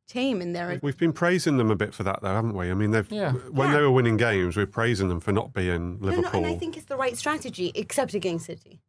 tame 0.08 0.42
in 0.42 0.54
their. 0.54 0.80
We've 0.84 0.98
been 0.98 1.14
praising 1.14 1.58
them 1.58 1.72
a 1.72 1.76
bit 1.76 1.94
for 1.94 2.04
that, 2.04 2.22
though, 2.22 2.34
haven't 2.36 2.54
we? 2.56 2.70
I 2.70 2.74
mean, 2.74 2.92
they've 2.92 3.10
Yeah. 3.12 3.32
when 3.34 3.70
Yeah. 3.70 3.76
they 3.78 3.82
were 3.82 3.92
winning 3.92 4.18
games, 4.18 4.58
we're 4.58 4.66
praising 4.66 5.10
them 5.10 5.20
for 5.20 5.32
not 5.32 5.54
being 5.54 6.00
No, 6.00 6.10
no, 6.10 6.16
Liverpool. 6.18 6.44
and 6.44 6.48
I 6.48 6.58
think 6.58 6.76
it's 6.76 6.86
the 6.88 6.98
right 6.98 7.18
strategy, 7.18 7.72
except 7.76 8.14
against 8.14 8.46
City, 8.48 8.82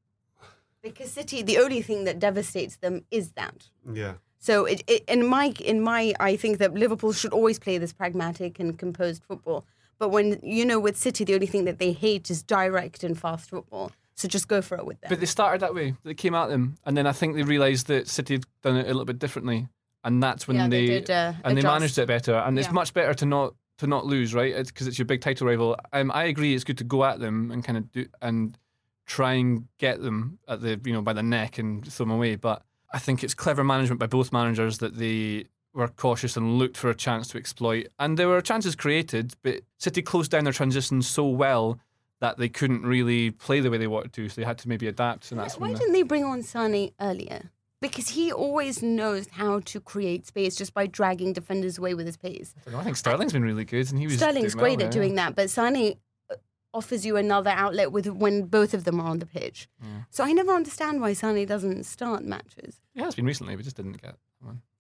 because 0.82 1.10
City, 1.12 1.42
the 1.42 1.58
only 1.58 1.82
thing 1.82 2.04
that 2.04 2.18
devastates 2.18 2.76
them 2.76 3.04
is 3.10 3.30
that. 3.32 3.68
yeah, 3.92 4.14
So 4.38 4.64
it, 4.66 4.82
it, 4.86 5.04
in 5.08 5.26
my 5.26 5.54
in 5.60 5.80
my 5.80 6.14
I 6.20 6.36
think 6.36 6.58
that 6.58 6.74
Liverpool 6.74 7.12
should 7.12 7.32
always 7.32 7.58
play 7.58 7.78
this 7.78 7.92
pragmatic 7.92 8.58
and 8.60 8.78
composed 8.78 9.22
football. 9.24 9.64
But 9.98 10.10
when 10.10 10.38
you 10.42 10.64
know 10.66 10.78
with 10.78 10.96
City, 10.98 11.24
the 11.24 11.34
only 11.34 11.46
thing 11.46 11.64
that 11.64 11.78
they 11.78 11.92
hate 11.92 12.30
is 12.30 12.42
direct 12.42 13.02
and 13.04 13.18
fast 13.18 13.48
football. 13.50 13.90
So 14.16 14.28
just 14.28 14.48
go 14.48 14.62
for 14.62 14.78
it 14.78 14.86
with 14.86 15.00
them. 15.00 15.10
But 15.10 15.20
they 15.20 15.26
started 15.26 15.60
that 15.60 15.74
way. 15.74 15.94
They 16.02 16.14
came 16.14 16.34
at 16.34 16.48
them, 16.48 16.76
and 16.84 16.96
then 16.96 17.06
I 17.06 17.12
think 17.12 17.36
they 17.36 17.42
realised 17.42 17.86
that 17.88 18.08
City 18.08 18.34
had 18.34 18.44
done 18.62 18.76
it 18.76 18.84
a 18.84 18.88
little 18.88 19.04
bit 19.04 19.18
differently, 19.18 19.68
and 20.04 20.22
that's 20.22 20.48
when 20.48 20.56
Yeah, 20.56 20.68
they, 20.68 20.86
they 20.86 21.00
did, 21.00 21.10
uh, 21.10 21.34
and 21.44 21.56
they 21.56 21.62
managed 21.62 21.98
it 21.98 22.08
better. 22.08 22.34
And 22.34 22.58
it's 22.58 22.72
much 22.72 22.94
better 22.94 23.12
to 23.14 23.26
not 23.26 23.54
to 23.78 23.86
not 23.86 24.06
lose, 24.06 24.32
right? 24.34 24.54
Because 24.56 24.86
it's, 24.86 24.98
your 24.98 25.04
big 25.04 25.20
title 25.20 25.46
rival. 25.46 25.76
Um, 25.92 26.10
I 26.10 26.24
agree. 26.24 26.54
It's 26.54 26.64
good 26.64 26.78
to 26.78 26.84
go 26.84 27.04
at 27.04 27.20
them 27.20 27.50
and 27.50 27.62
kind 27.62 27.76
of 27.76 27.92
do 27.92 28.06
and 28.22 28.56
try 29.04 29.34
and 29.34 29.68
get 29.78 30.00
them 30.00 30.38
at 30.48 30.62
the 30.62 30.80
you 30.84 30.94
know 30.94 31.02
by 31.02 31.12
the 31.12 31.22
neck 31.22 31.58
and 31.58 31.86
throw 31.86 32.06
them 32.06 32.12
away. 32.12 32.36
But 32.36 32.62
I 32.92 32.98
think 32.98 33.22
it's 33.22 33.34
clever 33.34 33.64
management 33.64 34.00
by 34.00 34.06
both 34.06 34.32
managers 34.32 34.78
that 34.78 34.96
they 34.96 35.44
were 35.74 35.88
cautious 35.88 36.38
and 36.38 36.58
looked 36.58 36.78
for 36.78 36.88
a 36.88 36.94
chance 36.94 37.28
to 37.28 37.38
exploit. 37.38 37.88
And 37.98 38.18
there 38.18 38.28
were 38.28 38.40
chances 38.40 38.74
created, 38.74 39.34
but 39.42 39.60
City 39.78 40.00
closed 40.00 40.30
down 40.30 40.44
their 40.44 40.52
transition 40.54 41.02
so 41.02 41.26
well 41.26 41.78
that 42.20 42.38
they 42.38 42.48
couldn't 42.48 42.82
really 42.82 43.30
play 43.30 43.60
the 43.60 43.70
way 43.70 43.78
they 43.78 43.86
wanted 43.86 44.12
to. 44.14 44.28
So 44.28 44.40
they 44.40 44.46
had 44.46 44.58
to 44.58 44.68
maybe 44.68 44.86
adapt. 44.86 45.30
And 45.30 45.40
that's 45.40 45.58
Why 45.58 45.72
didn't 45.72 45.92
they 45.92 46.02
bring 46.02 46.24
on 46.24 46.42
Sane 46.42 46.92
earlier? 47.00 47.50
Because 47.82 48.08
he 48.08 48.32
always 48.32 48.82
knows 48.82 49.28
how 49.32 49.60
to 49.60 49.80
create 49.80 50.26
space 50.26 50.56
just 50.56 50.72
by 50.72 50.86
dragging 50.86 51.34
defenders 51.34 51.76
away 51.76 51.92
with 51.92 52.06
his 52.06 52.16
pace. 52.16 52.54
I, 52.66 52.70
know, 52.70 52.78
I 52.78 52.84
think 52.84 52.96
Sterling's 52.96 53.34
been 53.34 53.44
really 53.44 53.66
good, 53.66 53.90
and 53.90 54.00
he 54.00 54.06
was 54.06 54.16
Sterling's 54.16 54.54
great 54.54 54.78
well 54.78 54.86
at 54.86 54.92
there, 54.92 55.02
doing 55.02 55.16
that, 55.16 55.34
but 55.36 55.50
Sane 55.50 55.98
uh, 56.30 56.36
offers 56.72 57.04
you 57.04 57.18
another 57.18 57.50
outlet 57.50 57.92
with 57.92 58.06
when 58.06 58.46
both 58.46 58.72
of 58.72 58.84
them 58.84 58.98
are 58.98 59.08
on 59.08 59.18
the 59.18 59.26
pitch. 59.26 59.68
So 60.08 60.24
I 60.24 60.32
never 60.32 60.52
understand 60.52 61.02
why 61.02 61.12
Sane 61.12 61.46
doesn't 61.46 61.84
start 61.84 62.24
matches. 62.24 62.80
He 62.94 63.02
has 63.02 63.14
been 63.14 63.26
recently, 63.26 63.54
but 63.56 63.64
just 63.64 63.76
didn't 63.76 64.00
get. 64.00 64.16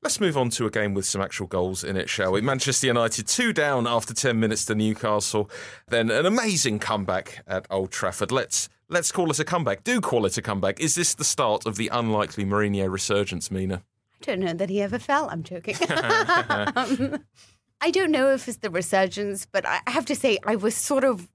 Let's 0.02 0.20
move 0.20 0.36
on 0.36 0.50
to 0.50 0.66
a 0.66 0.70
game 0.70 0.94
with 0.94 1.04
some 1.04 1.20
actual 1.20 1.46
goals 1.48 1.82
in 1.82 1.96
it, 1.96 2.08
shall 2.08 2.32
we? 2.32 2.40
Manchester 2.40 2.86
United 2.86 3.26
two 3.26 3.52
down 3.52 3.86
after 3.88 4.14
10 4.14 4.38
minutes 4.38 4.64
to 4.66 4.74
Newcastle, 4.74 5.50
then 5.88 6.10
an 6.10 6.26
amazing 6.26 6.78
comeback 6.78 7.42
at 7.46 7.66
Old 7.70 7.90
Trafford. 7.90 8.30
Let's 8.30 8.68
let's 8.88 9.10
call 9.10 9.30
it 9.30 9.40
a 9.40 9.44
comeback. 9.44 9.82
Do 9.82 10.00
call 10.00 10.24
it 10.26 10.38
a 10.38 10.42
comeback. 10.42 10.78
Is 10.78 10.94
this 10.94 11.14
the 11.14 11.24
start 11.24 11.66
of 11.66 11.76
the 11.76 11.88
unlikely 11.88 12.44
Mourinho 12.44 12.88
resurgence, 12.90 13.50
Mina? 13.50 13.82
I 14.22 14.24
don't 14.24 14.40
know 14.40 14.52
that 14.52 14.70
he 14.70 14.80
ever 14.80 14.98
fell. 14.98 15.28
I'm 15.28 15.42
joking. 15.42 15.76
um, 15.90 17.24
I 17.80 17.90
don't 17.90 18.10
know 18.10 18.32
if 18.32 18.48
it's 18.48 18.58
the 18.58 18.70
resurgence, 18.70 19.46
but 19.46 19.66
I 19.66 19.80
have 19.88 20.06
to 20.06 20.14
say 20.14 20.38
I 20.46 20.56
was 20.56 20.74
sort 20.74 21.04
of 21.04 21.28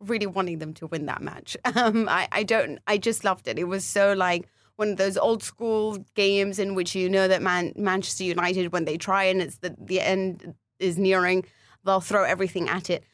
really 0.00 0.26
wanting 0.26 0.58
them 0.58 0.74
to 0.74 0.86
win 0.86 1.06
that 1.06 1.22
match. 1.22 1.56
Um, 1.76 2.08
I, 2.08 2.28
I 2.32 2.44
don't. 2.44 2.78
I 2.86 2.98
just 2.98 3.24
loved 3.24 3.48
it. 3.48 3.58
It 3.58 3.64
was 3.64 3.84
so 3.84 4.12
like 4.14 4.48
one 4.76 4.90
of 4.90 4.96
those 4.96 5.16
old 5.16 5.42
school 5.42 5.98
games 6.14 6.58
in 6.58 6.74
which 6.74 6.94
you 6.94 7.08
know 7.08 7.28
that 7.28 7.42
Man- 7.42 7.72
Manchester 7.76 8.24
United, 8.24 8.72
when 8.72 8.84
they 8.84 8.96
try 8.96 9.24
and 9.24 9.40
it's 9.40 9.58
the, 9.58 9.74
the 9.78 10.00
end 10.00 10.54
is 10.78 10.98
nearing, 10.98 11.44
they'll 11.84 12.00
throw 12.00 12.24
everything 12.24 12.68
at 12.68 12.90
it. 12.90 13.04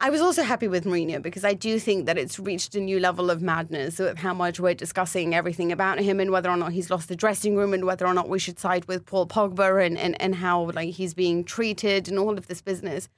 I 0.00 0.10
was 0.10 0.20
also 0.20 0.44
happy 0.44 0.68
with 0.68 0.84
Mourinho 0.84 1.20
because 1.20 1.44
I 1.44 1.54
do 1.54 1.80
think 1.80 2.06
that 2.06 2.16
it's 2.16 2.38
reached 2.38 2.76
a 2.76 2.80
new 2.80 3.00
level 3.00 3.30
of 3.30 3.42
madness 3.42 3.98
with 3.98 4.18
how 4.18 4.32
much 4.32 4.60
we're 4.60 4.74
discussing 4.74 5.34
everything 5.34 5.72
about 5.72 5.98
him 5.98 6.20
and 6.20 6.30
whether 6.30 6.48
or 6.48 6.56
not 6.56 6.70
he's 6.70 6.88
lost 6.88 7.08
the 7.08 7.16
dressing 7.16 7.56
room 7.56 7.74
and 7.74 7.84
whether 7.84 8.06
or 8.06 8.14
not 8.14 8.28
we 8.28 8.38
should 8.38 8.60
side 8.60 8.84
with 8.86 9.06
Paul 9.06 9.26
Pogba 9.26 9.84
and, 9.84 9.98
and, 9.98 10.20
and 10.22 10.36
how 10.36 10.70
like 10.70 10.94
he's 10.94 11.14
being 11.14 11.42
treated 11.42 12.08
and 12.08 12.16
all 12.16 12.38
of 12.38 12.46
this 12.46 12.62
business. 12.62 13.08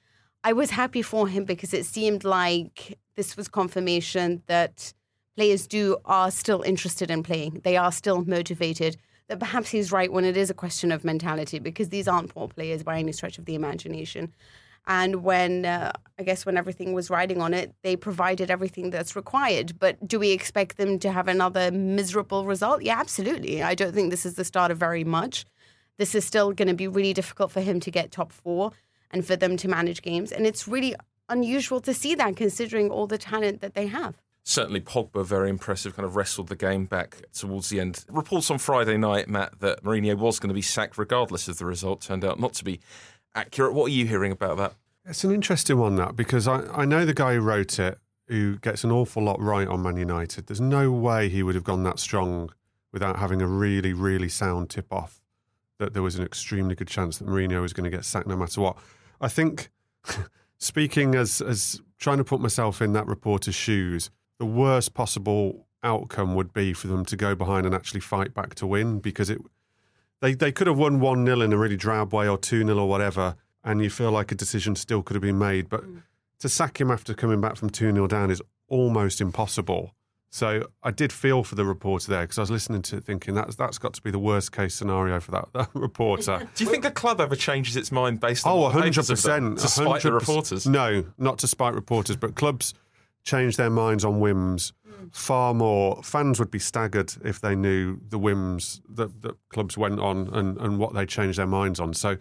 I 0.42 0.54
was 0.54 0.70
happy 0.70 1.02
for 1.02 1.28
him 1.28 1.44
because 1.44 1.74
it 1.74 1.84
seemed 1.84 2.24
like 2.24 2.98
this 3.14 3.36
was 3.36 3.46
confirmation 3.46 4.42
that 4.46 4.94
players 5.36 5.66
do 5.66 5.96
are 6.04 6.30
still 6.30 6.62
interested 6.62 7.10
in 7.10 7.22
playing. 7.22 7.60
They 7.64 7.76
are 7.76 7.92
still 7.92 8.24
motivated. 8.24 8.96
That 9.28 9.38
perhaps 9.38 9.70
he's 9.70 9.92
right 9.92 10.12
when 10.12 10.24
it 10.24 10.36
is 10.36 10.50
a 10.50 10.54
question 10.54 10.90
of 10.90 11.04
mentality 11.04 11.60
because 11.60 11.90
these 11.90 12.08
aren't 12.08 12.34
poor 12.34 12.48
players 12.48 12.82
by 12.82 12.98
any 12.98 13.12
stretch 13.12 13.38
of 13.38 13.44
the 13.44 13.54
imagination. 13.54 14.32
And 14.86 15.22
when 15.22 15.66
uh, 15.66 15.92
I 16.18 16.22
guess 16.24 16.44
when 16.44 16.56
everything 16.56 16.94
was 16.94 17.10
riding 17.10 17.40
on 17.40 17.54
it, 17.54 17.72
they 17.82 17.96
provided 17.96 18.50
everything 18.50 18.90
that's 18.90 19.14
required. 19.14 19.78
But 19.78 20.06
do 20.06 20.18
we 20.18 20.32
expect 20.32 20.78
them 20.78 20.98
to 21.00 21.12
have 21.12 21.28
another 21.28 21.70
miserable 21.70 22.44
result? 22.44 22.82
Yeah, 22.82 22.98
absolutely. 22.98 23.62
I 23.62 23.74
don't 23.74 23.94
think 23.94 24.10
this 24.10 24.26
is 24.26 24.34
the 24.34 24.44
start 24.44 24.70
of 24.70 24.78
very 24.78 25.04
much. 25.04 25.44
This 25.96 26.14
is 26.14 26.24
still 26.24 26.52
going 26.52 26.68
to 26.68 26.74
be 26.74 26.88
really 26.88 27.12
difficult 27.12 27.52
for 27.52 27.60
him 27.60 27.78
to 27.80 27.90
get 27.90 28.10
top 28.10 28.32
four 28.32 28.72
and 29.10 29.24
for 29.24 29.36
them 29.36 29.56
to 29.58 29.68
manage 29.68 30.02
games. 30.02 30.32
And 30.32 30.46
it's 30.46 30.66
really 30.66 30.94
unusual 31.28 31.80
to 31.82 31.94
see 31.94 32.14
that 32.16 32.36
considering 32.36 32.90
all 32.90 33.06
the 33.06 33.18
talent 33.18 33.60
that 33.60 33.74
they 33.74 33.86
have 33.86 34.16
certainly 34.42 34.80
Pogba 34.80 35.24
very 35.24 35.50
impressive, 35.50 35.94
kind 35.94 36.06
of 36.06 36.16
wrestled 36.16 36.48
the 36.48 36.56
game 36.56 36.86
back 36.86 37.22
towards 37.32 37.68
the 37.68 37.80
end. 37.80 38.04
Reports 38.08 38.50
on 38.50 38.58
Friday 38.58 38.96
night, 38.96 39.28
Matt, 39.28 39.60
that 39.60 39.82
Mourinho 39.84 40.16
was 40.16 40.38
going 40.38 40.48
to 40.48 40.54
be 40.54 40.62
sacked 40.62 40.98
regardless 40.98 41.48
of 41.48 41.58
the 41.58 41.66
result 41.66 42.00
turned 42.02 42.24
out 42.24 42.40
not 42.40 42.54
to 42.54 42.64
be 42.64 42.80
accurate. 43.34 43.74
What 43.74 43.86
are 43.86 43.94
you 43.94 44.06
hearing 44.06 44.32
about 44.32 44.56
that? 44.56 44.74
It's 45.04 45.24
an 45.24 45.32
interesting 45.32 45.78
one, 45.78 45.96
that, 45.96 46.16
because 46.16 46.46
I, 46.46 46.62
I 46.72 46.84
know 46.84 47.04
the 47.04 47.14
guy 47.14 47.34
who 47.34 47.40
wrote 47.40 47.78
it, 47.78 47.98
who 48.28 48.58
gets 48.58 48.84
an 48.84 48.92
awful 48.92 49.22
lot 49.22 49.40
right 49.40 49.66
on 49.66 49.82
Man 49.82 49.96
United. 49.96 50.46
There's 50.46 50.60
no 50.60 50.92
way 50.92 51.28
he 51.28 51.42
would 51.42 51.54
have 51.54 51.64
gone 51.64 51.82
that 51.84 51.98
strong 51.98 52.50
without 52.92 53.18
having 53.18 53.42
a 53.42 53.46
really, 53.46 53.92
really 53.92 54.28
sound 54.28 54.70
tip 54.70 54.92
off 54.92 55.20
that 55.78 55.94
there 55.94 56.02
was 56.02 56.16
an 56.16 56.24
extremely 56.24 56.74
good 56.74 56.88
chance 56.88 57.18
that 57.18 57.26
Mourinho 57.26 57.60
was 57.62 57.72
going 57.72 57.90
to 57.90 57.96
get 57.96 58.04
sacked 58.04 58.26
no 58.26 58.36
matter 58.36 58.60
what. 58.60 58.76
I 59.20 59.28
think, 59.28 59.70
speaking 60.58 61.14
as, 61.14 61.40
as 61.40 61.80
trying 61.98 62.18
to 62.18 62.24
put 62.24 62.40
myself 62.40 62.82
in 62.82 62.92
that 62.92 63.06
reporter's 63.06 63.54
shoes, 63.54 64.10
the 64.40 64.46
worst 64.46 64.94
possible 64.94 65.66
outcome 65.82 66.34
would 66.34 66.52
be 66.52 66.72
for 66.72 66.88
them 66.88 67.04
to 67.04 67.14
go 67.14 67.34
behind 67.34 67.66
and 67.66 67.74
actually 67.74 68.00
fight 68.00 68.34
back 68.34 68.54
to 68.56 68.66
win 68.66 68.98
because 68.98 69.28
it 69.28 69.38
they 70.20 70.34
they 70.34 70.50
could 70.50 70.66
have 70.66 70.78
won 70.78 70.98
1 70.98 71.26
0 71.26 71.40
in 71.42 71.52
a 71.52 71.58
really 71.58 71.76
drab 71.76 72.12
way 72.12 72.26
or 72.26 72.38
2 72.38 72.64
0 72.64 72.76
or 72.76 72.88
whatever, 72.88 73.36
and 73.62 73.82
you 73.82 73.90
feel 73.90 74.10
like 74.10 74.32
a 74.32 74.34
decision 74.34 74.74
still 74.74 75.02
could 75.02 75.14
have 75.14 75.22
been 75.22 75.38
made. 75.38 75.68
But 75.68 75.84
mm. 75.84 76.02
to 76.40 76.48
sack 76.48 76.80
him 76.80 76.90
after 76.90 77.14
coming 77.14 77.40
back 77.40 77.56
from 77.56 77.70
2 77.70 77.92
0 77.92 78.06
down 78.06 78.30
is 78.30 78.42
almost 78.68 79.20
impossible. 79.20 79.94
So 80.30 80.68
I 80.82 80.90
did 80.90 81.12
feel 81.12 81.42
for 81.42 81.56
the 81.56 81.64
reporter 81.64 82.10
there 82.10 82.22
because 82.22 82.38
I 82.38 82.42
was 82.42 82.50
listening 82.50 82.82
to 82.82 82.98
it 82.98 83.04
thinking 83.04 83.34
that's 83.34 83.56
that's 83.56 83.76
got 83.78 83.92
to 83.94 84.02
be 84.02 84.10
the 84.10 84.18
worst 84.18 84.52
case 84.52 84.74
scenario 84.74 85.20
for 85.20 85.32
that, 85.32 85.48
that 85.52 85.68
reporter. 85.74 86.48
Do 86.54 86.64
you 86.64 86.70
think 86.70 86.86
a 86.86 86.90
club 86.90 87.20
ever 87.20 87.36
changes 87.36 87.76
its 87.76 87.92
mind 87.92 88.20
based 88.20 88.46
on 88.46 88.52
oh, 88.52 88.62
100 88.62 89.06
percent 89.06 89.58
to 89.58 89.68
spite 89.68 90.02
the 90.02 90.12
reporters? 90.12 90.66
No, 90.66 91.04
not 91.18 91.38
to 91.38 91.46
spite 91.46 91.74
reporters, 91.74 92.16
but 92.16 92.36
clubs 92.36 92.72
change 93.24 93.56
their 93.56 93.70
minds 93.70 94.04
on 94.04 94.20
whims 94.20 94.72
mm. 94.88 95.14
far 95.14 95.54
more. 95.54 96.02
Fans 96.02 96.38
would 96.38 96.50
be 96.50 96.58
staggered 96.58 97.12
if 97.24 97.40
they 97.40 97.54
knew 97.54 97.98
the 98.08 98.18
whims 98.18 98.80
that, 98.88 99.22
that 99.22 99.36
clubs 99.50 99.76
went 99.76 100.00
on 100.00 100.28
and, 100.32 100.56
and 100.58 100.78
what 100.78 100.94
they 100.94 101.06
changed 101.06 101.38
their 101.38 101.46
minds 101.46 101.80
on. 101.80 101.94
So, 101.94 102.16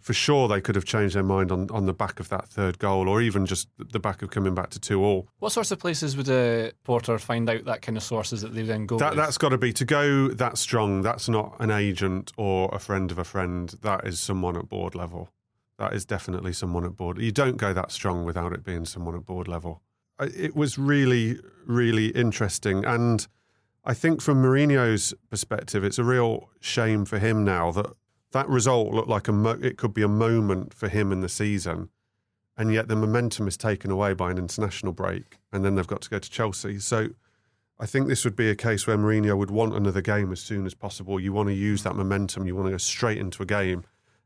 for 0.00 0.14
sure, 0.14 0.46
they 0.48 0.60
could 0.60 0.76
have 0.76 0.84
changed 0.84 1.16
their 1.16 1.24
mind 1.24 1.50
on, 1.50 1.68
on 1.70 1.86
the 1.86 1.92
back 1.92 2.20
of 2.20 2.28
that 2.28 2.48
third 2.48 2.78
goal, 2.78 3.08
or 3.08 3.20
even 3.20 3.44
just 3.46 3.68
the 3.76 3.98
back 3.98 4.22
of 4.22 4.30
coming 4.30 4.54
back 4.54 4.70
to 4.70 4.80
two 4.80 5.04
all. 5.04 5.28
What 5.40 5.52
sorts 5.52 5.70
of 5.72 5.80
places 5.80 6.16
would 6.16 6.28
a 6.28 6.72
porter 6.84 7.18
find 7.18 7.50
out 7.50 7.64
that 7.64 7.82
kind 7.82 7.98
of 7.98 8.02
sources 8.02 8.40
that 8.42 8.54
they 8.54 8.62
then 8.62 8.86
go? 8.86 8.96
That, 8.96 9.16
that's 9.16 9.36
got 9.36 9.50
to 9.50 9.58
be 9.58 9.72
to 9.74 9.84
go 9.84 10.28
that 10.28 10.56
strong. 10.56 11.02
That's 11.02 11.28
not 11.28 11.56
an 11.58 11.70
agent 11.70 12.32
or 12.36 12.70
a 12.72 12.78
friend 12.78 13.10
of 13.10 13.18
a 13.18 13.24
friend. 13.24 13.74
That 13.82 14.06
is 14.06 14.20
someone 14.20 14.56
at 14.56 14.68
board 14.68 14.94
level. 14.94 15.30
That 15.78 15.92
is 15.92 16.04
definitely 16.04 16.52
someone 16.52 16.84
at 16.84 16.96
board. 16.96 17.18
You 17.18 17.32
don't 17.32 17.56
go 17.56 17.72
that 17.72 17.92
strong 17.92 18.24
without 18.24 18.52
it 18.52 18.64
being 18.64 18.84
someone 18.84 19.14
at 19.14 19.26
board 19.26 19.46
level 19.46 19.82
it 20.20 20.56
was 20.56 20.78
really, 20.78 21.38
really 21.66 22.08
interesting. 22.08 22.84
And 22.84 23.26
I 23.84 23.94
think 23.94 24.20
from 24.20 24.42
Mourinho's 24.42 25.14
perspective, 25.30 25.84
it's 25.84 25.98
a 25.98 26.04
real 26.04 26.50
shame 26.60 27.04
for 27.04 27.18
him 27.18 27.44
now 27.44 27.70
that 27.72 27.86
that 28.32 28.48
result 28.48 28.92
looked 28.92 29.08
like 29.08 29.28
a 29.28 29.32
mo- 29.32 29.58
it 29.62 29.78
could 29.78 29.94
be 29.94 30.02
a 30.02 30.08
moment 30.08 30.74
for 30.74 30.88
him 30.88 31.12
in 31.12 31.20
the 31.20 31.28
season, 31.28 31.88
and 32.56 32.72
yet 32.72 32.88
the 32.88 32.96
momentum 32.96 33.48
is 33.48 33.56
taken 33.56 33.90
away 33.90 34.12
by 34.12 34.30
an 34.30 34.38
international 34.38 34.92
break, 34.92 35.38
and 35.52 35.64
then 35.64 35.74
they've 35.74 35.86
got 35.86 36.02
to 36.02 36.10
go 36.10 36.18
to 36.18 36.30
Chelsea. 36.30 36.78
So 36.78 37.08
I 37.78 37.86
think 37.86 38.08
this 38.08 38.24
would 38.24 38.36
be 38.36 38.50
a 38.50 38.56
case 38.56 38.86
where 38.86 38.98
Mourinho 38.98 39.36
would 39.38 39.50
want 39.50 39.74
another 39.74 40.02
game 40.02 40.32
as 40.32 40.40
soon 40.40 40.66
as 40.66 40.74
possible. 40.74 41.18
You 41.18 41.32
want 41.32 41.48
to 41.48 41.54
use 41.54 41.82
that 41.84 41.96
momentum, 41.96 42.46
you 42.46 42.54
want 42.54 42.66
to 42.66 42.72
go 42.72 42.78
straight 42.78 43.18
into 43.18 43.42
a 43.42 43.46
game, 43.46 43.84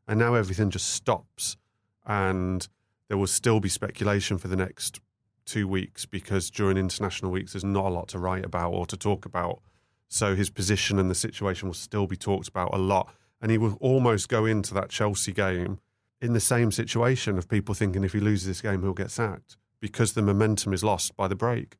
and 0.08 0.18
now 0.18 0.34
everything 0.34 0.70
just 0.70 0.90
stops, 0.90 1.56
and 2.04 2.66
there 3.08 3.18
will 3.18 3.26
still 3.28 3.60
be 3.60 3.68
speculation 3.68 4.38
for 4.38 4.48
the 4.48 4.56
next 4.56 5.00
two 5.44 5.66
weeks 5.68 6.06
because 6.06 6.50
during 6.50 6.76
international 6.76 7.30
weeks 7.30 7.52
there's 7.52 7.64
not 7.64 7.86
a 7.86 7.88
lot 7.88 8.08
to 8.08 8.18
write 8.18 8.44
about 8.44 8.72
or 8.72 8.86
to 8.86 8.96
talk 8.96 9.24
about. 9.24 9.60
So 10.08 10.34
his 10.34 10.50
position 10.50 10.98
and 10.98 11.10
the 11.10 11.14
situation 11.14 11.68
will 11.68 11.74
still 11.74 12.06
be 12.06 12.16
talked 12.16 12.48
about 12.48 12.74
a 12.74 12.78
lot. 12.78 13.12
And 13.40 13.50
he 13.50 13.58
will 13.58 13.76
almost 13.80 14.28
go 14.28 14.44
into 14.44 14.72
that 14.74 14.90
Chelsea 14.90 15.32
game 15.32 15.80
in 16.20 16.32
the 16.32 16.40
same 16.40 16.70
situation 16.70 17.38
of 17.38 17.48
people 17.48 17.74
thinking 17.74 18.04
if 18.04 18.12
he 18.12 18.20
loses 18.20 18.46
this 18.46 18.60
game, 18.60 18.82
he'll 18.82 18.92
get 18.92 19.10
sacked 19.10 19.56
because 19.80 20.12
the 20.12 20.22
momentum 20.22 20.72
is 20.72 20.84
lost 20.84 21.16
by 21.16 21.26
the 21.26 21.34
break. 21.34 21.76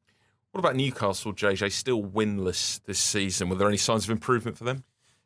What 0.51 0.59
about 0.59 0.77
Newcastle, 0.77 1.33
JJ? 1.33 1.73
Still 1.73 2.03
winless 2.03 2.83
this 2.85 2.99
season. 2.99 3.49
Were 3.49 3.57
there 3.57 3.69
any 3.69 3.77
signs 3.77 4.05
of 4.05 4.11
improvement 4.11 4.59
for 4.59 4.65
them? 4.65 4.85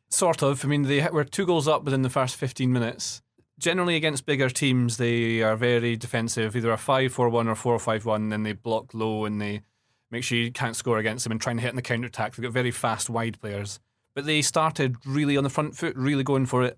Sort 0.09 0.41
of. 0.41 0.63
I 0.63 0.67
mean, 0.67 0.83
they 0.83 1.05
were 1.09 1.23
two 1.23 1.45
goals 1.45 1.67
up 1.67 1.83
within 1.83 2.03
the 2.03 2.09
first 2.09 2.35
15 2.35 2.71
minutes 2.71 3.21
generally 3.59 3.95
against 3.95 4.25
bigger 4.25 4.49
teams, 4.49 4.97
they 4.97 5.41
are 5.41 5.55
very 5.55 5.95
defensive, 5.95 6.55
either 6.55 6.71
a 6.71 6.77
5 6.77 7.11
4 7.11 7.29
1 7.29 7.47
or 7.47 7.55
4 7.55 7.79
5 7.79 8.05
1, 8.05 8.33
and 8.33 8.45
they 8.45 8.53
block 8.53 8.93
low 8.93 9.25
and 9.25 9.41
they 9.41 9.61
make 10.11 10.23
sure 10.23 10.37
you 10.37 10.51
can't 10.51 10.75
score 10.75 10.97
against 10.97 11.23
them 11.23 11.31
and 11.31 11.41
try 11.41 11.51
and 11.51 11.59
hit 11.59 11.69
in 11.69 11.75
the 11.75 11.81
counter 11.81 12.07
attack. 12.07 12.35
They've 12.35 12.43
got 12.43 12.53
very 12.53 12.71
fast, 12.71 13.09
wide 13.09 13.39
players. 13.39 13.79
But 14.15 14.25
they 14.25 14.41
started 14.41 14.95
really 15.05 15.37
on 15.37 15.43
the 15.43 15.49
front 15.49 15.75
foot, 15.75 15.95
really 15.95 16.23
going 16.23 16.45
for 16.45 16.63
it. 16.63 16.77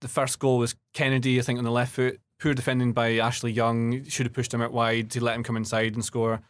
The 0.00 0.08
first 0.08 0.38
goal 0.38 0.58
was 0.58 0.74
Kennedy, 0.94 1.38
I 1.38 1.42
think, 1.42 1.58
on 1.58 1.64
the 1.64 1.70
left 1.70 1.92
foot. 1.92 2.20
Poor 2.40 2.54
defending 2.54 2.92
by 2.92 3.18
Ashley 3.18 3.52
Young. 3.52 4.04
Should 4.04 4.26
have 4.26 4.32
pushed 4.32 4.52
him 4.52 4.62
out 4.62 4.72
wide 4.72 5.10
to 5.10 5.22
let 5.22 5.36
him 5.36 5.42
come 5.42 5.56
inside 5.56 5.94
and 5.94 6.04
score. 6.04 6.40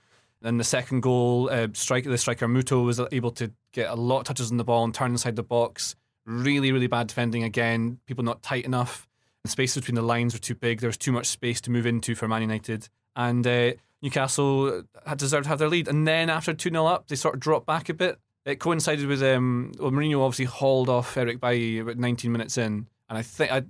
Then 0.40 0.56
the 0.56 0.64
second 0.64 1.02
goal, 1.02 1.50
uh, 1.50 1.66
the 1.66 1.74
striker 2.16 2.48
Muto 2.48 2.84
was 2.84 3.00
able 3.12 3.32
to 3.32 3.52
get 3.72 3.90
a 3.90 3.94
lot 3.94 4.20
of 4.20 4.24
touches 4.24 4.50
on 4.50 4.56
the 4.56 4.64
ball 4.64 4.84
and 4.84 4.94
turn 4.94 5.10
inside 5.10 5.36
the 5.36 5.42
box. 5.42 5.96
Really, 6.24 6.72
really 6.72 6.86
bad 6.86 7.08
defending 7.08 7.42
again. 7.42 7.98
People 8.06 8.24
not 8.24 8.42
tight 8.42 8.64
enough. 8.64 9.09
The 9.44 9.50
space 9.50 9.74
between 9.74 9.94
the 9.94 10.02
lines 10.02 10.34
were 10.34 10.40
too 10.40 10.54
big. 10.54 10.80
There 10.80 10.88
was 10.88 10.98
too 10.98 11.12
much 11.12 11.26
space 11.26 11.60
to 11.62 11.70
move 11.70 11.86
into 11.86 12.14
for 12.14 12.28
Man 12.28 12.42
United. 12.42 12.88
And 13.16 13.46
uh, 13.46 13.72
Newcastle 14.02 14.82
had 15.06 15.18
deserved 15.18 15.44
to 15.44 15.48
have 15.48 15.58
their 15.58 15.68
lead. 15.68 15.88
And 15.88 16.06
then 16.06 16.28
after 16.28 16.52
2 16.52 16.70
0 16.70 16.86
up, 16.86 17.08
they 17.08 17.16
sort 17.16 17.34
of 17.34 17.40
dropped 17.40 17.66
back 17.66 17.88
a 17.88 17.94
bit. 17.94 18.18
It 18.44 18.58
coincided 18.58 19.06
with, 19.06 19.22
um, 19.22 19.72
well, 19.78 19.90
Mourinho 19.90 20.20
obviously 20.20 20.46
hauled 20.46 20.88
off 20.88 21.16
Eric 21.16 21.40
Bailly 21.40 21.78
about 21.78 21.98
19 21.98 22.32
minutes 22.32 22.56
in. 22.58 22.86
And 23.08 23.18
I 23.18 23.22
think 23.22 23.52
I, 23.52 23.62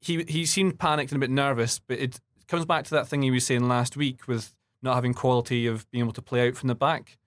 he, 0.00 0.24
he 0.24 0.46
seemed 0.46 0.78
panicked 0.78 1.12
and 1.12 1.22
a 1.22 1.26
bit 1.26 1.30
nervous, 1.30 1.78
but 1.78 1.98
it 1.98 2.20
comes 2.46 2.64
back 2.64 2.84
to 2.84 2.90
that 2.92 3.08
thing 3.08 3.22
he 3.22 3.30
was 3.30 3.44
saying 3.44 3.68
last 3.68 3.96
week 3.96 4.26
with 4.26 4.54
not 4.82 4.94
having 4.94 5.12
quality 5.12 5.66
of 5.66 5.90
being 5.90 6.04
able 6.04 6.12
to 6.14 6.22
play 6.22 6.48
out 6.48 6.56
from 6.56 6.68
the 6.68 6.74
back. 6.74 7.18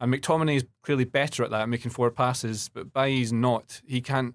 And 0.00 0.12
McTominay 0.12 0.56
is 0.56 0.66
clearly 0.82 1.04
better 1.04 1.42
at 1.44 1.50
that, 1.50 1.68
making 1.68 1.90
forward 1.90 2.14
passes, 2.14 2.68
but 2.68 2.92
Bailly's 2.92 3.32
not. 3.32 3.80
He 3.86 4.00
can't. 4.00 4.34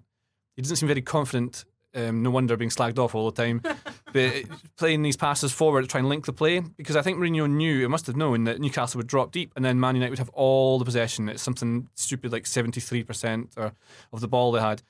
He 0.56 0.62
doesn't 0.62 0.76
seem 0.76 0.88
very 0.88 1.02
confident 1.02 1.64
um, 1.94 2.22
no 2.22 2.30
wonder 2.30 2.56
being 2.56 2.70
slagged 2.70 2.98
off 2.98 3.14
all 3.14 3.30
the 3.30 3.42
time. 3.42 3.62
but 4.12 4.44
playing 4.76 5.02
these 5.02 5.16
passes 5.16 5.52
forward 5.52 5.82
to 5.82 5.88
try 5.88 6.00
and 6.00 6.08
link 6.08 6.26
the 6.26 6.32
play, 6.32 6.60
because 6.60 6.96
I 6.96 7.02
think 7.02 7.18
Mourinho 7.18 7.50
knew, 7.50 7.84
it 7.84 7.88
must 7.88 8.06
have 8.06 8.16
known 8.16 8.44
that 8.44 8.60
Newcastle 8.60 8.98
would 8.98 9.06
drop 9.06 9.32
deep 9.32 9.52
and 9.56 9.64
then 9.64 9.80
Man 9.80 9.94
United 9.94 10.10
would 10.10 10.18
have 10.18 10.30
all 10.30 10.78
the 10.78 10.84
possession. 10.84 11.28
It's 11.28 11.42
something 11.42 11.88
stupid 11.94 12.32
like 12.32 12.44
73% 12.44 13.48
or, 13.56 13.72
of 14.12 14.20
the 14.20 14.28
ball 14.28 14.52
they 14.52 14.60
had. 14.60 14.82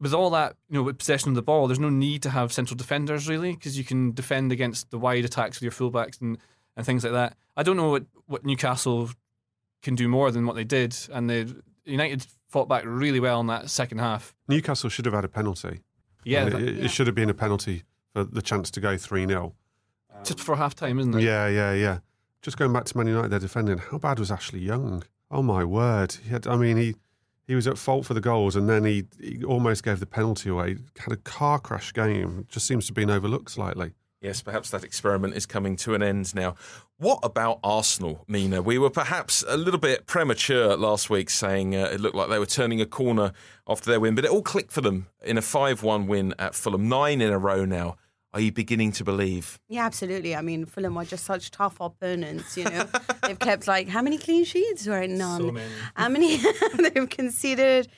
with 0.00 0.14
all 0.14 0.30
that, 0.30 0.56
you 0.68 0.76
know, 0.76 0.82
with 0.82 0.98
possession 0.98 1.30
of 1.30 1.34
the 1.34 1.42
ball, 1.42 1.66
there's 1.66 1.78
no 1.78 1.90
need 1.90 2.22
to 2.22 2.30
have 2.30 2.52
central 2.52 2.76
defenders 2.76 3.28
really 3.28 3.52
because 3.52 3.76
you 3.76 3.84
can 3.84 4.12
defend 4.12 4.52
against 4.52 4.90
the 4.90 4.98
wide 4.98 5.24
attacks 5.24 5.60
with 5.60 5.62
your 5.62 5.72
fullbacks 5.72 6.20
and, 6.20 6.38
and 6.76 6.86
things 6.86 7.04
like 7.04 7.12
that. 7.12 7.36
I 7.56 7.62
don't 7.62 7.76
know 7.76 7.90
what, 7.90 8.04
what 8.26 8.44
Newcastle 8.44 9.10
can 9.82 9.94
do 9.94 10.08
more 10.08 10.30
than 10.30 10.46
what 10.46 10.56
they 10.56 10.64
did, 10.64 10.96
and 11.12 11.28
they 11.28 11.46
United 11.84 12.26
fought 12.48 12.68
back 12.68 12.84
really 12.86 13.20
well 13.20 13.40
in 13.40 13.46
that 13.46 13.70
second 13.70 13.98
half. 13.98 14.34
Newcastle 14.48 14.90
should 14.90 15.04
have 15.06 15.14
had 15.14 15.24
a 15.24 15.28
penalty. 15.28 15.80
Yeah, 16.24 16.46
it, 16.46 16.50
that- 16.50 16.62
it- 16.62 16.78
it 16.84 16.90
should 16.90 17.06
have 17.06 17.14
been 17.16 17.30
a 17.30 17.34
penalty 17.34 17.84
for 18.12 18.24
the 18.24 18.42
chance 18.42 18.70
to 18.72 18.80
go 18.80 18.96
3 18.96 19.26
0. 19.26 19.54
Um, 20.12 20.24
just 20.24 20.38
before 20.38 20.56
half 20.56 20.74
time, 20.74 20.98
isn't 20.98 21.14
it? 21.14 21.22
Yeah, 21.22 21.48
yeah, 21.48 21.72
yeah. 21.72 21.98
Just 22.42 22.56
going 22.56 22.72
back 22.72 22.84
to 22.86 22.96
Man 22.96 23.06
United, 23.06 23.28
they're 23.28 23.38
defending. 23.38 23.78
How 23.78 23.98
bad 23.98 24.18
was 24.18 24.30
Ashley 24.30 24.60
Young? 24.60 25.02
Oh 25.30 25.42
my 25.42 25.62
word! 25.64 26.12
He 26.24 26.30
had, 26.30 26.46
I 26.46 26.56
mean, 26.56 26.76
he 26.76 26.94
he 27.46 27.54
was 27.54 27.66
at 27.66 27.78
fault 27.78 28.06
for 28.06 28.14
the 28.14 28.20
goals, 28.20 28.56
and 28.56 28.68
then 28.68 28.84
he, 28.84 29.04
he 29.20 29.42
almost 29.44 29.82
gave 29.84 30.00
the 30.00 30.06
penalty 30.06 30.48
away. 30.48 30.76
Had 30.98 31.12
a 31.12 31.16
car 31.16 31.58
crash 31.58 31.92
game. 31.92 32.46
Just 32.48 32.66
seems 32.66 32.86
to 32.86 32.90
have 32.90 32.94
been 32.96 33.10
overlooked 33.10 33.50
slightly. 33.50 33.92
Yes, 34.20 34.42
perhaps 34.42 34.68
that 34.70 34.84
experiment 34.84 35.34
is 35.34 35.46
coming 35.46 35.76
to 35.76 35.94
an 35.94 36.02
end 36.02 36.34
now. 36.34 36.54
What 36.98 37.20
about 37.22 37.58
Arsenal, 37.64 38.22
Mina? 38.28 38.60
We 38.60 38.76
were 38.76 38.90
perhaps 38.90 39.42
a 39.48 39.56
little 39.56 39.80
bit 39.80 40.06
premature 40.06 40.76
last 40.76 41.08
week 41.08 41.30
saying 41.30 41.74
uh, 41.74 41.88
it 41.90 42.00
looked 42.00 42.14
like 42.14 42.28
they 42.28 42.38
were 42.38 42.44
turning 42.44 42.82
a 42.82 42.86
corner 42.86 43.32
after 43.66 43.90
their 43.90 43.98
win, 43.98 44.14
but 44.14 44.26
it 44.26 44.30
all 44.30 44.42
clicked 44.42 44.72
for 44.72 44.82
them 44.82 45.06
in 45.22 45.38
a 45.38 45.42
5 45.42 45.82
1 45.82 46.06
win 46.06 46.34
at 46.38 46.54
Fulham. 46.54 46.86
Nine 46.86 47.22
in 47.22 47.30
a 47.30 47.38
row 47.38 47.64
now. 47.64 47.96
Are 48.32 48.40
you 48.40 48.52
beginning 48.52 48.92
to 48.92 49.04
believe? 49.04 49.58
Yeah, 49.68 49.86
absolutely. 49.86 50.36
I 50.36 50.42
mean, 50.42 50.64
Fulham 50.66 50.96
are 50.98 51.04
just 51.04 51.24
such 51.24 51.50
tough 51.50 51.78
opponents. 51.80 52.56
You 52.56 52.64
know, 52.64 52.88
they've 53.22 53.38
kept 53.38 53.66
like 53.66 53.88
how 53.88 54.02
many 54.02 54.18
clean 54.18 54.44
sheets? 54.44 54.86
Right, 54.86 55.10
none. 55.10 55.40
So 55.40 55.50
many. 55.50 55.72
How 55.94 56.08
many? 56.10 56.36
they've 56.90 57.08
conceded 57.08 57.88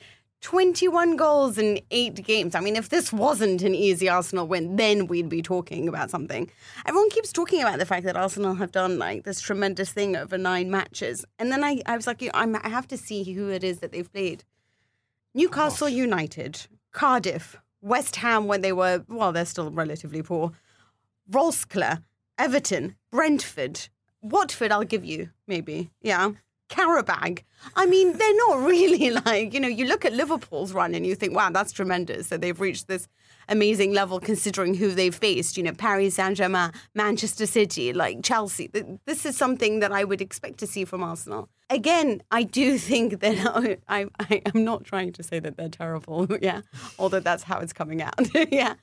twenty-one 0.43 1.15
goals 1.15 1.57
in 1.57 1.79
eight 1.89 2.23
games. 2.23 2.53
I 2.53 2.59
mean, 2.59 2.75
if 2.75 2.89
this 2.89 3.11
wasn't 3.11 3.63
an 3.63 3.73
easy 3.73 4.07
Arsenal 4.07 4.45
win, 4.45 4.75
then 4.75 5.07
we'd 5.07 5.29
be 5.29 5.41
talking 5.41 5.87
about 5.87 6.11
something. 6.11 6.51
Everyone 6.85 7.09
keeps 7.09 7.31
talking 7.31 7.61
about 7.61 7.79
the 7.79 7.85
fact 7.85 8.05
that 8.05 8.17
Arsenal 8.17 8.55
have 8.55 8.71
done 8.71 8.99
like 8.99 9.23
this 9.23 9.41
tremendous 9.41 9.91
thing 9.91 10.15
over 10.15 10.37
nine 10.37 10.69
matches, 10.69 11.25
and 11.39 11.51
then 11.51 11.63
I, 11.63 11.81
I 11.85 11.95
was 11.95 12.05
like, 12.05 12.29
I'm, 12.33 12.55
I 12.57 12.69
have 12.69 12.87
to 12.89 12.97
see 12.97 13.23
who 13.33 13.49
it 13.49 13.63
is 13.63 13.79
that 13.79 13.91
they've 13.93 14.11
played. 14.11 14.43
Newcastle 15.33 15.89
United, 15.89 16.67
Cardiff, 16.91 17.57
West 17.81 18.17
Ham 18.17 18.45
when 18.45 18.61
they 18.61 18.73
were 18.73 19.03
well, 19.07 19.31
they're 19.31 19.45
still 19.45 19.71
relatively 19.71 20.21
poor. 20.21 20.51
Vorskla, 21.31 22.03
Everton, 22.37 22.95
Brentford, 23.11 23.87
Watford, 24.21 24.71
I'll 24.71 24.83
give 24.83 25.05
you, 25.05 25.29
maybe. 25.47 25.89
Yeah. 26.01 26.31
Qarabag. 26.73 27.43
I 27.75 27.85
mean, 27.85 28.17
they're 28.17 28.35
not 28.47 28.59
really 28.65 29.11
like, 29.11 29.53
you 29.53 29.59
know, 29.59 29.67
you 29.67 29.85
look 29.85 30.05
at 30.05 30.13
Liverpool's 30.13 30.73
run 30.73 30.95
and 30.95 31.05
you 31.05 31.15
think, 31.15 31.35
wow, 31.35 31.49
that's 31.51 31.71
tremendous 31.71 32.27
that 32.27 32.41
they've 32.41 32.59
reached 32.59 32.87
this 32.87 33.07
amazing 33.49 33.93
level 33.93 34.19
considering 34.19 34.73
who 34.73 34.89
they've 34.91 35.13
faced, 35.13 35.57
you 35.57 35.63
know, 35.63 35.73
Paris 35.73 36.15
Saint 36.15 36.37
Germain, 36.37 36.71
Manchester 36.95 37.45
City, 37.45 37.93
like 37.93 38.23
Chelsea. 38.23 38.69
This 39.05 39.25
is 39.25 39.37
something 39.37 39.79
that 39.79 39.91
I 39.91 40.03
would 40.03 40.21
expect 40.21 40.59
to 40.59 40.67
see 40.67 40.85
from 40.85 41.03
Arsenal. 41.03 41.49
Again, 41.69 42.21
I 42.31 42.43
do 42.43 42.77
think 42.89 43.19
that 43.19 43.79
I, 43.87 44.07
I, 44.19 44.41
I'm 44.53 44.63
not 44.63 44.83
trying 44.83 45.11
to 45.13 45.23
say 45.23 45.39
that 45.39 45.57
they're 45.57 45.69
terrible, 45.69 46.27
yeah, 46.41 46.61
although 46.97 47.19
that's 47.19 47.43
how 47.43 47.59
it's 47.59 47.73
coming 47.73 48.01
out, 48.01 48.15
yeah. 48.51 48.75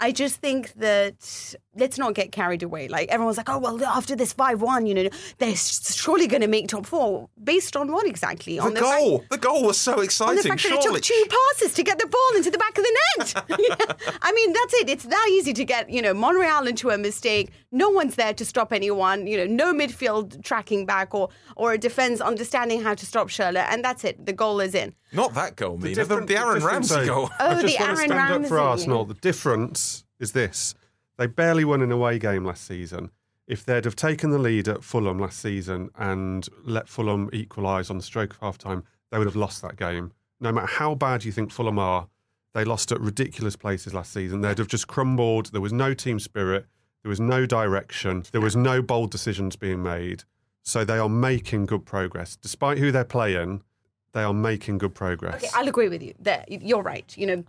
I 0.00 0.10
just 0.10 0.36
think 0.40 0.72
that 0.74 1.54
let's 1.76 1.96
not 1.96 2.14
get 2.14 2.32
carried 2.32 2.64
away. 2.64 2.88
Like 2.88 3.08
everyone's 3.08 3.36
like, 3.36 3.48
oh 3.48 3.58
well, 3.58 3.82
after 3.84 4.16
this 4.16 4.32
five-one, 4.32 4.84
you 4.86 4.94
know, 4.94 5.08
they're 5.38 5.54
surely 5.54 6.26
going 6.26 6.40
to 6.40 6.48
make 6.48 6.66
top 6.66 6.86
four. 6.86 7.28
Based 7.42 7.76
on 7.76 7.92
what 7.92 8.04
exactly? 8.06 8.56
The 8.56 8.62
on 8.62 8.74
goal! 8.74 9.24
the 9.30 9.38
goal 9.38 9.64
was 9.64 9.78
so 9.78 9.92
on 9.92 9.98
the 9.98 10.04
exciting, 10.04 10.42
fact 10.42 10.62
that 10.64 10.72
it 10.72 10.82
surely. 10.82 11.00
took 11.00 11.04
two 11.04 11.24
passes 11.30 11.74
to 11.74 11.84
get 11.84 12.00
the 12.00 12.08
ball 12.08 12.36
into 12.36 12.50
the 12.50 12.58
back 12.58 12.76
of 12.76 12.84
the 12.84 12.98
net. 13.18 13.44
Yeah. 13.62 14.16
I 14.22 14.32
mean, 14.32 14.52
that's 14.52 14.74
it. 14.74 14.90
It's 14.90 15.04
that 15.04 15.28
easy 15.32 15.52
to 15.52 15.64
get, 15.64 15.88
you 15.88 16.02
know, 16.02 16.12
Monreal 16.14 16.66
into 16.66 16.90
a 16.90 16.98
mistake. 16.98 17.52
No 17.70 17.88
one's 17.90 18.16
there 18.16 18.34
to 18.34 18.44
stop 18.44 18.72
anyone. 18.72 19.26
You 19.28 19.36
know, 19.36 19.46
no 19.46 19.72
midfield 19.72 20.42
tracking 20.42 20.84
back 20.84 21.14
or 21.14 21.28
or 21.54 21.72
a 21.74 21.78
defense 21.78 22.20
understanding 22.20 22.82
how 22.82 22.94
to 22.94 23.06
stop 23.06 23.28
Schürrle, 23.28 23.64
and 23.70 23.84
that's 23.84 24.02
it. 24.04 24.26
The 24.26 24.32
goal 24.32 24.60
is 24.60 24.74
in. 24.74 24.94
Not 25.12 25.34
that 25.34 25.56
goal, 25.56 25.78
Mina. 25.78 26.04
The, 26.04 26.20
the 26.20 26.36
Aaron 26.36 26.62
Ramsey 26.64 26.94
though, 26.94 27.06
goal. 27.06 27.30
Oh, 27.38 27.46
I 27.46 27.60
just 27.60 27.78
the 27.78 27.84
want 27.84 27.96
to 27.96 28.02
Aaron 28.04 28.10
stand 28.10 28.44
up 28.44 28.48
for 28.48 28.58
Arsenal. 28.58 29.04
The 29.04 29.14
difference 29.14 30.04
is 30.18 30.32
this: 30.32 30.74
they 31.18 31.26
barely 31.26 31.64
won 31.64 31.82
an 31.82 31.92
away 31.92 32.18
game 32.18 32.44
last 32.44 32.66
season. 32.66 33.10
If 33.46 33.64
they'd 33.64 33.84
have 33.84 33.96
taken 33.96 34.30
the 34.30 34.38
lead 34.38 34.68
at 34.68 34.84
Fulham 34.84 35.18
last 35.18 35.40
season 35.40 35.90
and 35.96 36.48
let 36.64 36.88
Fulham 36.88 37.28
equalise 37.32 37.90
on 37.90 37.98
the 37.98 38.02
stroke 38.02 38.32
of 38.32 38.38
half 38.40 38.56
time, 38.56 38.84
they 39.10 39.18
would 39.18 39.26
have 39.26 39.36
lost 39.36 39.60
that 39.62 39.76
game. 39.76 40.12
No 40.40 40.52
matter 40.52 40.66
how 40.66 40.94
bad 40.94 41.24
you 41.24 41.32
think 41.32 41.50
Fulham 41.50 41.78
are, 41.78 42.08
they 42.54 42.64
lost 42.64 42.92
at 42.92 43.00
ridiculous 43.00 43.56
places 43.56 43.92
last 43.92 44.12
season. 44.12 44.40
They'd 44.40 44.58
have 44.58 44.68
just 44.68 44.86
crumbled. 44.86 45.52
There 45.52 45.60
was 45.60 45.72
no 45.72 45.92
team 45.92 46.18
spirit. 46.18 46.66
There 47.02 47.10
was 47.10 47.20
no 47.20 47.44
direction. 47.44 48.24
There 48.30 48.40
was 48.40 48.56
no 48.56 48.80
bold 48.80 49.10
decisions 49.10 49.56
being 49.56 49.82
made. 49.82 50.24
So 50.62 50.84
they 50.84 50.98
are 50.98 51.08
making 51.08 51.66
good 51.66 51.84
progress. 51.84 52.36
Despite 52.36 52.78
who 52.78 52.92
they're 52.92 53.04
playing, 53.04 53.62
they 54.12 54.22
are 54.22 54.34
making 54.34 54.78
good 54.78 54.94
progress. 54.94 55.36
Okay, 55.36 55.48
I'll 55.54 55.68
agree 55.68 55.88
with 55.88 56.02
you. 56.02 56.14
That 56.20 56.50
you're 56.62 56.82
right. 56.82 57.12
You 57.16 57.26
know, 57.26 57.44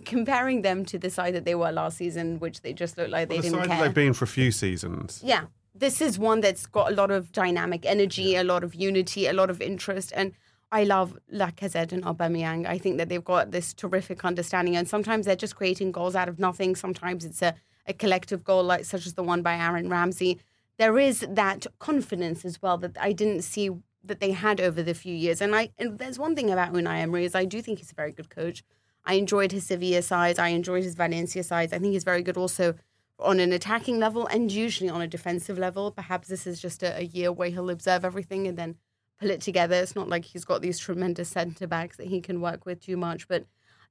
comparing 0.04 0.62
them 0.62 0.84
to 0.86 0.98
the 0.98 1.10
side 1.10 1.34
that 1.34 1.44
they 1.44 1.54
were 1.54 1.70
last 1.70 1.96
season, 1.98 2.38
which 2.40 2.62
they 2.62 2.72
just 2.72 2.98
looked 2.98 3.10
like 3.10 3.28
they 3.28 3.36
the 3.36 3.42
didn't 3.42 3.58
side 3.60 3.68
care. 3.68 3.82
they've 3.84 3.94
been 3.94 4.12
for 4.12 4.24
a 4.24 4.28
few 4.28 4.50
seasons. 4.50 5.20
yeah, 5.24 5.44
this 5.74 6.00
is 6.00 6.18
one 6.18 6.40
that's 6.40 6.66
got 6.66 6.90
a 6.92 6.94
lot 6.94 7.10
of 7.10 7.32
dynamic 7.32 7.86
energy, 7.86 8.34
a 8.36 8.44
lot 8.44 8.64
of 8.64 8.74
unity, 8.74 9.26
a 9.26 9.32
lot 9.32 9.48
of 9.50 9.62
interest, 9.62 10.12
and 10.14 10.32
I 10.72 10.84
love 10.84 11.18
Lacazette 11.32 11.92
and 11.92 12.02
Aubameyang. 12.02 12.66
I 12.66 12.78
think 12.78 12.96
that 12.96 13.08
they've 13.10 13.22
got 13.24 13.50
this 13.50 13.74
terrific 13.74 14.24
understanding, 14.24 14.74
and 14.74 14.88
sometimes 14.88 15.26
they're 15.26 15.36
just 15.36 15.54
creating 15.54 15.92
goals 15.92 16.16
out 16.16 16.28
of 16.28 16.38
nothing. 16.38 16.74
Sometimes 16.76 17.24
it's 17.24 17.42
a, 17.42 17.54
a 17.86 17.92
collective 17.92 18.42
goal, 18.42 18.64
like 18.64 18.84
such 18.86 19.06
as 19.06 19.14
the 19.14 19.22
one 19.22 19.42
by 19.42 19.54
Aaron 19.56 19.88
Ramsey. 19.88 20.40
There 20.78 20.98
is 20.98 21.26
that 21.28 21.66
confidence 21.78 22.44
as 22.44 22.60
well 22.62 22.78
that 22.78 22.96
I 22.98 23.12
didn't 23.12 23.42
see 23.42 23.70
that 24.04 24.20
they 24.20 24.32
had 24.32 24.60
over 24.60 24.82
the 24.82 24.94
few 24.94 25.14
years. 25.14 25.40
And 25.40 25.54
I 25.54 25.70
and 25.78 25.98
there's 25.98 26.18
one 26.18 26.34
thing 26.34 26.50
about 26.50 26.72
Unai 26.72 27.00
Emery 27.00 27.24
is 27.24 27.34
I 27.34 27.44
do 27.44 27.62
think 27.62 27.78
he's 27.78 27.92
a 27.92 27.94
very 27.94 28.12
good 28.12 28.30
coach. 28.30 28.62
I 29.04 29.14
enjoyed 29.14 29.52
his 29.52 29.66
Sevilla 29.66 30.02
sides. 30.02 30.38
I 30.38 30.48
enjoyed 30.48 30.84
his 30.84 30.94
Valencia 30.94 31.42
sides. 31.42 31.72
I 31.72 31.78
think 31.78 31.92
he's 31.92 32.04
very 32.04 32.22
good 32.22 32.36
also 32.36 32.74
on 33.18 33.40
an 33.40 33.52
attacking 33.52 33.98
level 33.98 34.26
and 34.26 34.50
usually 34.50 34.88
on 34.88 35.00
a 35.00 35.06
defensive 35.06 35.58
level. 35.58 35.90
Perhaps 35.90 36.28
this 36.28 36.46
is 36.46 36.60
just 36.60 36.82
a, 36.82 36.98
a 36.98 37.02
year 37.02 37.32
where 37.32 37.50
he'll 37.50 37.70
observe 37.70 38.04
everything 38.04 38.46
and 38.46 38.56
then 38.56 38.76
pull 39.20 39.30
it 39.30 39.40
together. 39.40 39.76
It's 39.76 39.96
not 39.96 40.08
like 40.08 40.24
he's 40.24 40.44
got 40.44 40.62
these 40.62 40.78
tremendous 40.78 41.28
centre 41.28 41.66
backs 41.66 41.96
that 41.96 42.08
he 42.08 42.20
can 42.20 42.40
work 42.40 42.66
with 42.66 42.80
too 42.80 42.96
much, 42.96 43.28
but 43.28 43.46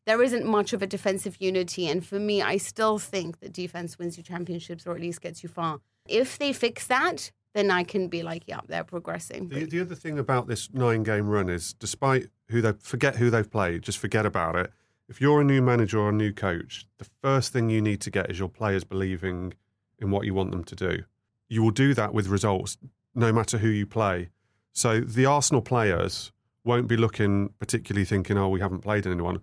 there 0.05 0.21
isn't 0.21 0.45
much 0.45 0.73
of 0.73 0.81
a 0.81 0.87
defensive 0.87 1.37
unity. 1.39 1.87
And 1.87 2.05
for 2.05 2.19
me, 2.19 2.41
I 2.41 2.57
still 2.57 2.97
think 2.99 3.39
that 3.39 3.53
defense 3.53 3.97
wins 3.97 4.17
you 4.17 4.23
championships 4.23 4.87
or 4.87 4.95
at 4.95 5.01
least 5.01 5.21
gets 5.21 5.43
you 5.43 5.49
far. 5.49 5.79
If 6.07 6.37
they 6.37 6.53
fix 6.53 6.87
that, 6.87 7.31
then 7.53 7.71
I 7.71 7.83
can 7.83 8.07
be 8.07 8.23
like, 8.23 8.43
yeah, 8.47 8.61
they're 8.67 8.83
progressing. 8.83 9.49
The, 9.49 9.65
the 9.65 9.81
other 9.81 9.95
thing 9.95 10.17
about 10.17 10.47
this 10.47 10.69
nine 10.73 11.03
game 11.03 11.27
run 11.27 11.49
is 11.49 11.73
despite 11.73 12.27
who 12.49 12.61
they 12.61 12.73
forget 12.73 13.17
who 13.17 13.29
they've 13.29 13.49
played, 13.49 13.81
just 13.83 13.97
forget 13.97 14.25
about 14.25 14.55
it. 14.55 14.71
If 15.09 15.19
you're 15.19 15.41
a 15.41 15.43
new 15.43 15.61
manager 15.61 15.99
or 15.99 16.09
a 16.09 16.13
new 16.13 16.31
coach, 16.31 16.87
the 16.97 17.07
first 17.21 17.51
thing 17.51 17.69
you 17.69 17.81
need 17.81 17.99
to 18.01 18.09
get 18.09 18.29
is 18.31 18.39
your 18.39 18.47
players 18.47 18.83
believing 18.83 19.53
in 19.99 20.09
what 20.09 20.25
you 20.25 20.33
want 20.33 20.51
them 20.51 20.63
to 20.63 20.75
do. 20.75 21.03
You 21.49 21.61
will 21.61 21.71
do 21.71 21.93
that 21.93 22.13
with 22.13 22.27
results, 22.27 22.77
no 23.13 23.33
matter 23.33 23.57
who 23.57 23.67
you 23.67 23.85
play. 23.85 24.29
So 24.71 25.01
the 25.01 25.25
Arsenal 25.25 25.61
players 25.61 26.31
won't 26.63 26.87
be 26.87 26.95
looking 26.95 27.49
particularly 27.59 28.05
thinking, 28.05 28.37
oh, 28.37 28.47
we 28.47 28.61
haven't 28.61 28.79
played 28.79 29.05
anyone. 29.05 29.41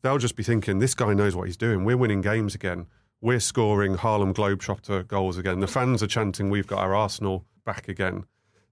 They'll 0.00 0.18
just 0.18 0.36
be 0.36 0.42
thinking, 0.42 0.78
this 0.78 0.94
guy 0.94 1.12
knows 1.12 1.36
what 1.36 1.46
he's 1.46 1.58
doing. 1.58 1.84
We're 1.84 1.98
winning 1.98 2.22
games 2.22 2.54
again. 2.54 2.86
We're 3.24 3.38
scoring 3.38 3.94
Harlem 3.94 4.34
Globetrotter 4.34 5.06
goals 5.06 5.38
again. 5.38 5.60
The 5.60 5.68
fans 5.68 6.02
are 6.02 6.08
chanting, 6.08 6.50
we've 6.50 6.66
got 6.66 6.80
our 6.80 6.92
Arsenal 6.92 7.44
back 7.64 7.86
again. 7.86 8.24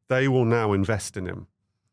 They 0.09 0.27
will 0.27 0.45
now 0.45 0.73
invest 0.73 1.17
in 1.17 1.25
him. 1.25 1.47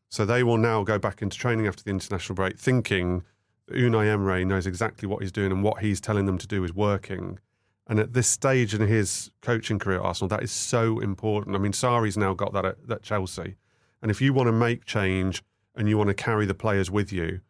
So 0.08 0.24
they 0.24 0.42
will 0.42 0.56
now 0.56 0.82
go 0.82 0.98
back 0.98 1.22
into 1.22 1.38
training 1.38 1.68
after 1.68 1.84
the 1.84 1.90
international 1.90 2.34
break 2.34 2.58
thinking 2.58 3.22
that 3.68 3.76
Unai 3.76 4.08
Emery 4.08 4.44
knows 4.44 4.66
exactly 4.66 5.06
what 5.06 5.22
he's 5.22 5.30
doing 5.30 5.52
and 5.52 5.62
what 5.62 5.82
he's 5.82 6.00
telling 6.00 6.26
them 6.26 6.36
to 6.36 6.48
do 6.48 6.64
is 6.64 6.74
working. 6.74 7.38
And 7.86 8.00
at 8.00 8.12
this 8.12 8.26
stage 8.26 8.74
in 8.74 8.80
his 8.80 9.30
coaching 9.40 9.78
career 9.78 10.00
at 10.00 10.04
Arsenal, 10.04 10.28
that 10.30 10.42
is 10.42 10.50
so 10.50 10.98
important. 10.98 11.54
I 11.54 11.60
mean, 11.60 11.70
Sarri's 11.70 12.16
now 12.16 12.34
got 12.34 12.52
that 12.54 12.64
at, 12.64 12.76
at 12.90 13.02
Chelsea. 13.04 13.54
And 14.02 14.10
if 14.10 14.20
you 14.20 14.32
want 14.34 14.48
to 14.48 14.52
make 14.52 14.84
change 14.84 15.44
and 15.76 15.88
you 15.88 15.96
want 15.96 16.08
to 16.08 16.14
carry 16.14 16.44
the 16.44 16.54
players 16.54 16.90
with 16.90 17.12
you, 17.12 17.40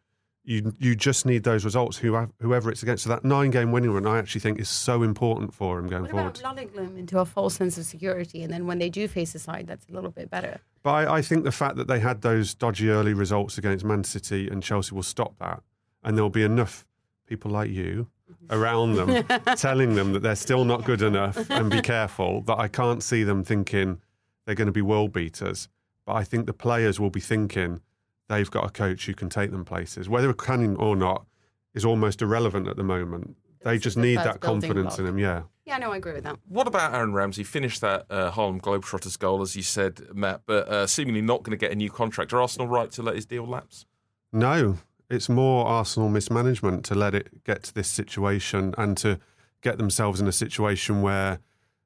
you 0.43 0.73
you 0.79 0.95
just 0.95 1.25
need 1.25 1.43
those 1.43 1.65
results, 1.65 1.97
who- 1.97 2.27
whoever 2.41 2.71
it's 2.71 2.81
against. 2.81 3.03
So 3.03 3.09
that 3.09 3.23
nine 3.23 3.51
game 3.51 3.71
winning 3.71 3.91
run, 3.91 4.07
I 4.07 4.17
actually 4.17 4.41
think, 4.41 4.59
is 4.59 4.69
so 4.69 5.03
important 5.03 5.53
for 5.53 5.77
him 5.79 5.87
going 5.87 6.03
What 6.03 6.11
forward. 6.11 6.39
about 6.39 6.55
lulling 6.55 6.71
them 6.73 6.97
into 6.97 7.19
a 7.19 7.25
false 7.25 7.55
sense 7.55 7.77
of 7.77 7.85
security, 7.85 8.43
and 8.43 8.51
then 8.51 8.65
when 8.65 8.79
they 8.79 8.89
do 8.89 9.07
face 9.07 9.35
a 9.35 9.39
side 9.39 9.67
that's 9.67 9.87
a 9.89 9.91
little 9.91 10.11
bit 10.11 10.29
better? 10.29 10.59
But 10.81 10.91
I, 10.91 11.17
I 11.17 11.21
think 11.21 11.43
the 11.43 11.51
fact 11.51 11.75
that 11.75 11.87
they 11.87 11.99
had 11.99 12.21
those 12.21 12.53
dodgy 12.53 12.89
early 12.89 13.13
results 13.13 13.57
against 13.57 13.83
Man 13.83 14.03
City 14.03 14.47
and 14.47 14.63
Chelsea 14.63 14.95
will 14.95 15.03
stop 15.03 15.37
that. 15.39 15.61
And 16.03 16.15
there'll 16.15 16.29
be 16.29 16.43
enough 16.43 16.87
people 17.27 17.51
like 17.51 17.69
you 17.69 18.07
mm-hmm. 18.31 18.55
around 18.55 18.95
them 18.95 19.23
telling 19.57 19.95
them 19.95 20.13
that 20.13 20.21
they're 20.21 20.35
still 20.35 20.63
not 20.65 20.85
good 20.85 21.01
enough 21.01 21.49
and 21.49 21.69
be 21.69 21.81
careful 21.81 22.41
that 22.41 22.57
I 22.57 22.67
can't 22.67 23.03
see 23.03 23.23
them 23.23 23.43
thinking 23.43 24.01
they're 24.45 24.55
going 24.55 24.67
to 24.67 24.71
be 24.71 24.81
world 24.81 25.13
beaters. 25.13 25.67
But 26.05 26.15
I 26.15 26.23
think 26.23 26.45
the 26.45 26.53
players 26.53 26.99
will 26.99 27.09
be 27.11 27.19
thinking 27.19 27.81
they've 28.29 28.49
got 28.49 28.65
a 28.65 28.69
coach 28.69 29.05
who 29.05 29.13
can 29.13 29.27
take 29.29 29.51
them 29.51 29.65
places. 29.65 30.07
Whether 30.07 30.29
it 30.29 30.37
can 30.37 30.75
or 30.77 30.95
not, 30.95 31.25
is 31.73 31.83
almost 31.83 32.21
irrelevant 32.21 32.67
at 32.67 32.77
the 32.77 32.83
moment. 32.83 33.35
They 33.63 33.75
This 33.75 33.83
just 33.83 33.95
the 33.97 34.01
need 34.03 34.17
that 34.17 34.39
building 34.39 34.61
confidence 34.61 34.97
in 34.97 35.03
block. 35.05 35.13
him. 35.13 35.19
Yeah. 35.19 35.41
Yeah, 35.65 35.77
no, 35.77 35.91
I 35.91 35.97
agree 35.97 36.13
with 36.13 36.23
that. 36.23 36.37
What 36.47 36.65
about 36.65 36.95
Aaron 36.95 37.13
Ramsey? 37.13 37.43
Finished 37.43 37.81
that 37.81 38.05
uh, 38.09 38.31
Harlem 38.31 38.59
Globetrotters 38.59 39.19
goal, 39.19 39.41
as 39.41 39.55
you 39.55 39.61
said, 39.61 40.01
Matt, 40.13 40.41
but 40.47 40.67
uh, 40.67 40.87
seemingly 40.87 41.21
not 41.21 41.43
going 41.43 41.51
to 41.51 41.63
get 41.63 41.71
a 41.71 41.75
new 41.75 41.91
contract. 41.91 42.33
Are 42.33 42.41
Arsenal 42.41 42.67
right 42.67 42.89
to 42.93 43.03
let 43.03 43.15
his 43.15 43.25
deal 43.27 43.45
lapse? 43.45 43.85
No, 44.31 44.77
it's 45.09 45.29
more 45.29 45.67
Arsenal 45.67 46.09
mismanagement 46.09 46.85
to 46.85 46.95
let 46.95 47.13
it 47.13 47.43
get 47.43 47.61
to 47.63 47.73
this 47.73 47.87
situation 47.87 48.73
and 48.77 48.97
to 48.97 49.19
get 49.61 49.77
themselves 49.77 50.19
in 50.21 50.27
a 50.27 50.31
situation 50.31 51.01
where 51.03 51.39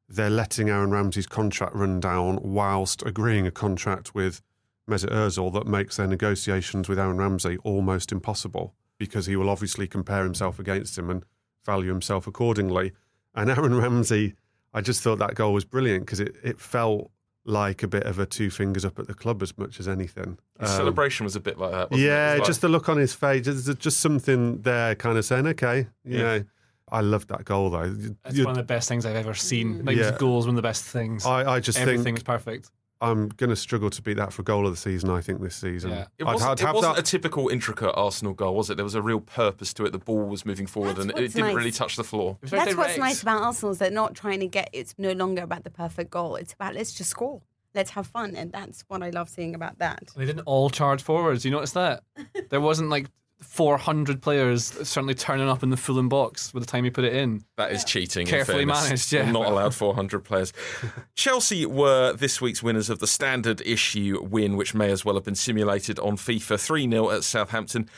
they're 0.07 0.29
letting 0.29 0.69
Aaron 0.69 0.91
Ramsey's 0.91 1.27
contract 1.27 1.75
run 1.75 1.99
down 1.99 2.39
whilst 2.41 3.01
agreeing 3.03 3.47
a 3.47 3.51
contract 3.51 4.13
with 4.15 4.41
Mesut 4.89 5.11
Ozil 5.11 5.51
that 5.53 5.65
makes 5.67 5.97
their 5.97 6.07
negotiations 6.07 6.89
with 6.89 6.99
Aaron 6.99 7.17
Ramsey 7.17 7.57
almost 7.63 8.11
impossible 8.11 8.73
because 8.97 9.25
he 9.25 9.35
will 9.35 9.49
obviously 9.49 9.87
compare 9.87 10.23
himself 10.23 10.59
against 10.59 10.97
him 10.97 11.09
and 11.09 11.23
value 11.65 11.89
himself 11.89 12.27
accordingly. 12.27 12.91
And 13.35 13.49
Aaron 13.49 13.75
Ramsey, 13.75 14.35
I 14.73 14.81
just 14.81 15.01
thought 15.01 15.19
that 15.19 15.35
goal 15.35 15.53
was 15.53 15.65
brilliant 15.65 16.05
because 16.05 16.19
it, 16.19 16.35
it 16.43 16.59
felt 16.59 17.09
like 17.45 17.83
a 17.83 17.87
bit 17.87 18.03
of 18.03 18.19
a 18.19 18.25
two 18.25 18.49
fingers 18.49 18.85
up 18.85 18.97
at 18.99 19.07
the 19.07 19.13
club 19.13 19.41
as 19.41 19.57
much 19.57 19.79
as 19.79 19.87
anything. 19.87 20.37
His 20.59 20.69
Um, 20.71 20.77
celebration 20.77 21.23
was 21.25 21.35
a 21.35 21.39
bit 21.41 21.57
like 21.57 21.71
that. 21.71 21.91
Wasn't 21.91 22.05
yeah, 22.07 22.33
it? 22.33 22.35
It 22.35 22.39
was 22.39 22.47
just 22.47 22.61
the 22.61 22.69
look 22.69 22.87
on 22.89 22.97
his 22.97 23.13
face. 23.13 23.45
There's 23.45 23.65
just 23.75 23.99
something 23.99 24.61
there, 24.61 24.95
kind 24.95 25.17
of 25.17 25.25
saying, 25.25 25.47
"Okay, 25.47 25.87
you 26.05 26.17
Yeah. 26.17 26.23
know." 26.23 26.43
I 26.91 27.01
loved 27.01 27.29
that 27.29 27.43
goal 27.45 27.69
though. 27.71 27.95
It's 28.25 28.37
You- 28.37 28.45
one 28.45 28.51
of 28.51 28.57
the 28.57 28.63
best 28.63 28.87
things 28.87 29.05
I've 29.05 29.15
ever 29.15 29.33
seen. 29.33 29.83
Like 29.83 29.97
Yeah. 29.97 30.11
the 30.11 30.17
goal 30.17 30.39
is 30.39 30.45
one 30.45 30.51
of 30.55 30.57
the 30.57 30.61
best 30.67 30.83
things. 30.85 31.25
I, 31.25 31.53
I 31.55 31.59
just 31.59 31.79
Everything 31.79 32.03
think 32.03 32.15
was 32.17 32.23
perfect. 32.23 32.69
I'm 33.03 33.27
going 33.29 33.49
to 33.49 33.55
struggle 33.55 33.89
to 33.89 34.01
beat 34.01 34.17
that 34.17 34.31
for 34.33 34.43
goal 34.43 34.65
of 34.65 34.73
the 34.73 34.77
season. 34.77 35.09
I 35.09 35.21
think 35.21 35.41
this 35.41 35.55
season. 35.55 35.91
Yeah. 35.91 36.01
It 36.17 36.23
I'd- 36.25 36.33
wasn't, 36.33 36.51
I'd 36.51 36.59
it 36.61 36.65
have 36.65 36.75
wasn't 36.75 36.95
that- 36.95 37.01
a 37.07 37.11
typical 37.11 37.49
intricate 37.49 37.91
Arsenal 37.95 38.33
goal, 38.33 38.55
was 38.55 38.69
it? 38.69 38.75
There 38.75 38.83
was 38.83 38.95
a 38.95 39.01
real 39.01 39.19
purpose 39.19 39.73
to 39.75 39.85
it. 39.85 39.91
The 39.91 39.99
ball 39.99 40.23
was 40.25 40.45
moving 40.45 40.65
forward 40.67 40.95
That's 40.95 41.09
and 41.09 41.11
it 41.11 41.33
didn't 41.33 41.41
nice. 41.41 41.55
really 41.55 41.71
touch 41.71 41.95
the 41.97 42.03
floor. 42.03 42.37
It 42.37 42.41
was 42.43 42.49
very 42.51 42.65
That's 42.65 42.77
what's 42.77 42.87
direct. 42.95 42.99
nice 42.99 43.21
about 43.21 43.41
Arsenal 43.43 43.71
is 43.73 43.77
they're 43.79 43.91
not 43.91 44.15
trying 44.15 44.39
to 44.39 44.47
get. 44.47 44.69
It's 44.73 44.95
no 44.97 45.11
longer 45.11 45.43
about 45.43 45.63
the 45.63 45.69
perfect 45.69 46.09
goal. 46.11 46.35
It's 46.37 46.53
about 46.53 46.75
let's 46.75 46.93
just 46.93 47.09
score, 47.09 47.41
let's 47.75 47.91
have 47.91 48.07
fun, 48.07 48.35
and 48.35 48.51
that's 48.51 48.83
what 48.87 49.03
I 49.03 49.09
love 49.09 49.29
seeing 49.29 49.53
about 49.55 49.79
that. 49.79 50.03
They 50.15 50.25
didn't 50.25 50.43
all 50.45 50.69
charge 50.69 51.01
forwards. 51.03 51.43
You 51.45 51.51
notice 51.51 51.71
that? 51.73 52.03
There 52.49 52.61
wasn't 52.61 52.89
like 52.89 53.07
400 53.43 54.21
players 54.21 54.65
certainly 54.65 55.13
turning 55.13 55.49
up 55.49 55.63
in 55.63 55.69
the 55.69 55.77
Fulham 55.77 56.09
box 56.09 56.51
by 56.51 56.59
the 56.59 56.65
time 56.65 56.83
he 56.83 56.89
put 56.89 57.03
it 57.03 57.13
in. 57.13 57.43
That 57.57 57.71
is 57.71 57.83
cheating. 57.83 58.21
in 58.21 58.27
Carefully 58.27 58.65
fairness. 58.65 58.83
managed, 58.83 59.13
yeah. 59.13 59.31
Not 59.31 59.45
allowed 59.45 59.73
400 59.75 60.23
players. 60.23 60.53
Chelsea 61.15 61.65
were 61.65 62.13
this 62.13 62.41
week's 62.41 62.63
winners 62.63 62.89
of 62.89 62.99
the 62.99 63.07
standard 63.07 63.61
issue 63.65 64.21
win, 64.23 64.55
which 64.57 64.73
may 64.73 64.91
as 64.91 65.05
well 65.05 65.15
have 65.15 65.23
been 65.23 65.35
simulated 65.35 65.99
on 65.99 66.17
FIFA 66.17 66.59
3 66.59 66.89
0 66.89 67.09
at 67.11 67.23
Southampton. 67.23 67.89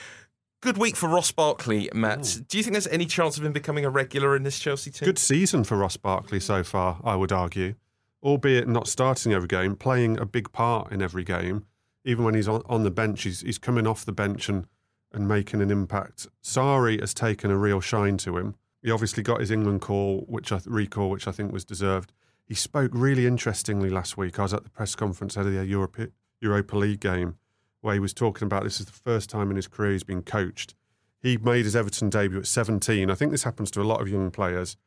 Good 0.61 0.77
week 0.77 0.95
for 0.95 1.07
Ross 1.07 1.31
Barkley, 1.31 1.89
Matt. 1.93 2.39
Do 2.47 2.57
you 2.57 2.63
think 2.63 2.73
there's 2.73 2.87
any 2.87 3.05
chance 3.05 3.37
of 3.37 3.45
him 3.45 3.53
becoming 3.53 3.85
a 3.85 3.89
regular 3.89 4.35
in 4.35 4.43
this 4.43 4.57
Chelsea 4.57 4.89
team? 4.89 5.05
Good 5.05 5.19
season 5.19 5.63
for 5.63 5.77
Ross 5.77 5.95
Barkley 5.95 6.39
so 6.39 6.63
far, 6.63 6.99
I 7.03 7.15
would 7.15 7.31
argue. 7.31 7.75
Albeit 8.23 8.67
not 8.67 8.87
starting 8.87 9.31
every 9.31 9.47
game, 9.47 9.75
playing 9.75 10.17
a 10.19 10.25
big 10.25 10.51
part 10.51 10.91
in 10.91 11.03
every 11.03 11.23
game. 11.23 11.65
Even 12.03 12.25
when 12.25 12.33
he's 12.33 12.47
on, 12.47 12.63
on 12.65 12.83
the 12.83 12.89
bench, 12.89 13.23
he's, 13.23 13.41
he's 13.41 13.59
coming 13.59 13.85
off 13.85 14.05
the 14.05 14.11
bench 14.11 14.49
and, 14.49 14.65
and 15.15 15.27
making 15.27 15.61
an 15.61 15.71
impact. 15.71 16.27
Sarri 16.43 16.99
has 16.99 17.13
taken 17.13 17.49
a 17.49 17.57
real 17.57 17.79
shine 17.79 18.17
to 18.17 18.37
him. 18.37 18.55
He 18.83 18.91
obviously 18.91 19.23
got 19.23 19.39
his 19.39 19.49
England 19.49 19.81
call, 19.81 20.25
which 20.27 20.51
I 20.51 20.59
recall, 20.65 21.09
which 21.09 21.27
I 21.27 21.31
think 21.31 21.51
was 21.51 21.65
deserved. 21.65 22.13
He 22.45 22.53
spoke 22.53 22.91
really 22.93 23.25
interestingly 23.25 23.89
last 23.89 24.17
week. 24.17 24.37
I 24.37 24.43
was 24.43 24.53
at 24.53 24.63
the 24.63 24.69
press 24.69 24.93
conference 24.93 25.35
ahead 25.35 25.47
of 25.47 25.53
the 25.53 25.65
Europa, 25.65 26.09
Europa 26.39 26.77
League 26.77 26.99
game, 26.99 27.37
where 27.81 27.95
he 27.95 27.99
was 27.99 28.13
talking 28.13 28.45
about 28.45 28.63
this 28.63 28.79
is 28.79 28.85
the 28.85 28.91
first 28.91 29.29
time 29.29 29.49
in 29.49 29.55
his 29.55 29.67
career 29.67 29.93
he's 29.93 30.03
been 30.03 30.21
coached. 30.21 30.75
He 31.19 31.37
made 31.37 31.65
his 31.65 31.75
Everton 31.75 32.09
debut 32.09 32.37
at 32.37 32.45
17. 32.45 33.09
I 33.09 33.15
think 33.15 33.31
this 33.31 33.43
happens 33.43 33.71
to 33.71 33.81
a 33.81 33.83
lot 33.83 34.01
of 34.01 34.09
young 34.09 34.29
players. 34.29 34.77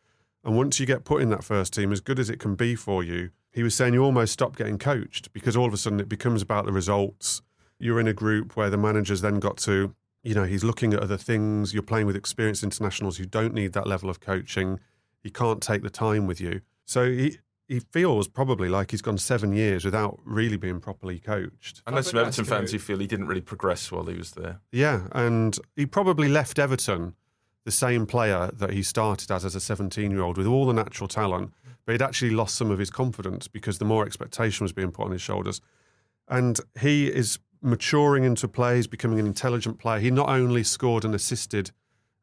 And 0.44 0.56
once 0.56 0.78
you 0.78 0.86
get 0.86 1.04
put 1.04 1.20
in 1.20 1.30
that 1.30 1.42
first 1.42 1.72
team, 1.72 1.90
as 1.90 2.00
good 2.00 2.20
as 2.20 2.30
it 2.30 2.38
can 2.38 2.54
be 2.54 2.76
for 2.76 3.02
you, 3.02 3.30
he 3.50 3.64
was 3.64 3.74
saying 3.74 3.94
you 3.94 4.04
almost 4.04 4.34
stop 4.34 4.56
getting 4.56 4.78
coached 4.78 5.32
because 5.32 5.56
all 5.56 5.66
of 5.66 5.74
a 5.74 5.76
sudden 5.76 5.98
it 5.98 6.08
becomes 6.08 6.42
about 6.42 6.64
the 6.64 6.72
results. 6.72 7.42
You're 7.80 7.98
in 7.98 8.06
a 8.06 8.12
group 8.12 8.56
where 8.56 8.70
the 8.70 8.76
manager's 8.76 9.20
then 9.20 9.40
got 9.40 9.56
to, 9.58 9.94
you 10.28 10.34
know, 10.34 10.44
he's 10.44 10.62
looking 10.62 10.92
at 10.92 11.00
other 11.00 11.16
things. 11.16 11.72
You're 11.72 11.82
playing 11.82 12.06
with 12.06 12.14
experienced 12.14 12.62
internationals 12.62 13.16
who 13.16 13.24
don't 13.24 13.54
need 13.54 13.72
that 13.72 13.86
level 13.86 14.10
of 14.10 14.20
coaching. 14.20 14.78
He 15.22 15.30
can't 15.30 15.62
take 15.62 15.82
the 15.82 15.88
time 15.88 16.26
with 16.26 16.38
you. 16.38 16.60
So 16.84 17.10
he, 17.10 17.38
he 17.66 17.80
feels 17.80 18.28
probably 18.28 18.68
like 18.68 18.90
he's 18.90 19.00
gone 19.00 19.16
seven 19.16 19.54
years 19.54 19.86
without 19.86 20.18
really 20.26 20.58
being 20.58 20.80
properly 20.80 21.18
coached. 21.18 21.82
I 21.86 21.92
know 21.92 22.02
some 22.02 22.20
Everton 22.20 22.44
came 22.44 22.50
fans 22.50 22.68
out- 22.68 22.72
who 22.72 22.78
feel 22.78 22.98
he 22.98 23.06
didn't 23.06 23.26
really 23.26 23.40
progress 23.40 23.90
while 23.90 24.04
he 24.04 24.18
was 24.18 24.32
there. 24.32 24.60
Yeah, 24.70 25.08
and 25.12 25.58
he 25.76 25.86
probably 25.86 26.28
left 26.28 26.58
Everton 26.58 27.14
the 27.64 27.70
same 27.70 28.04
player 28.04 28.50
that 28.52 28.72
he 28.74 28.82
started 28.82 29.30
as 29.30 29.46
as 29.46 29.54
a 29.54 29.60
17 29.60 30.10
year 30.10 30.20
old 30.20 30.36
with 30.36 30.46
all 30.46 30.66
the 30.66 30.74
natural 30.74 31.08
talent, 31.08 31.54
but 31.86 31.92
he'd 31.92 32.02
actually 32.02 32.32
lost 32.32 32.54
some 32.54 32.70
of 32.70 32.78
his 32.78 32.90
confidence 32.90 33.48
because 33.48 33.78
the 33.78 33.86
more 33.86 34.04
expectation 34.04 34.62
was 34.64 34.74
being 34.74 34.90
put 34.90 35.06
on 35.06 35.12
his 35.12 35.22
shoulders. 35.22 35.62
And 36.28 36.60
he 36.78 37.06
is 37.06 37.38
maturing 37.62 38.24
into 38.24 38.48
play, 38.48 38.76
he's 38.76 38.86
becoming 38.86 39.18
an 39.18 39.26
intelligent 39.26 39.78
player. 39.78 39.98
He 40.00 40.10
not 40.10 40.28
only 40.28 40.62
scored 40.62 41.04
and 41.04 41.14
assisted 41.14 41.70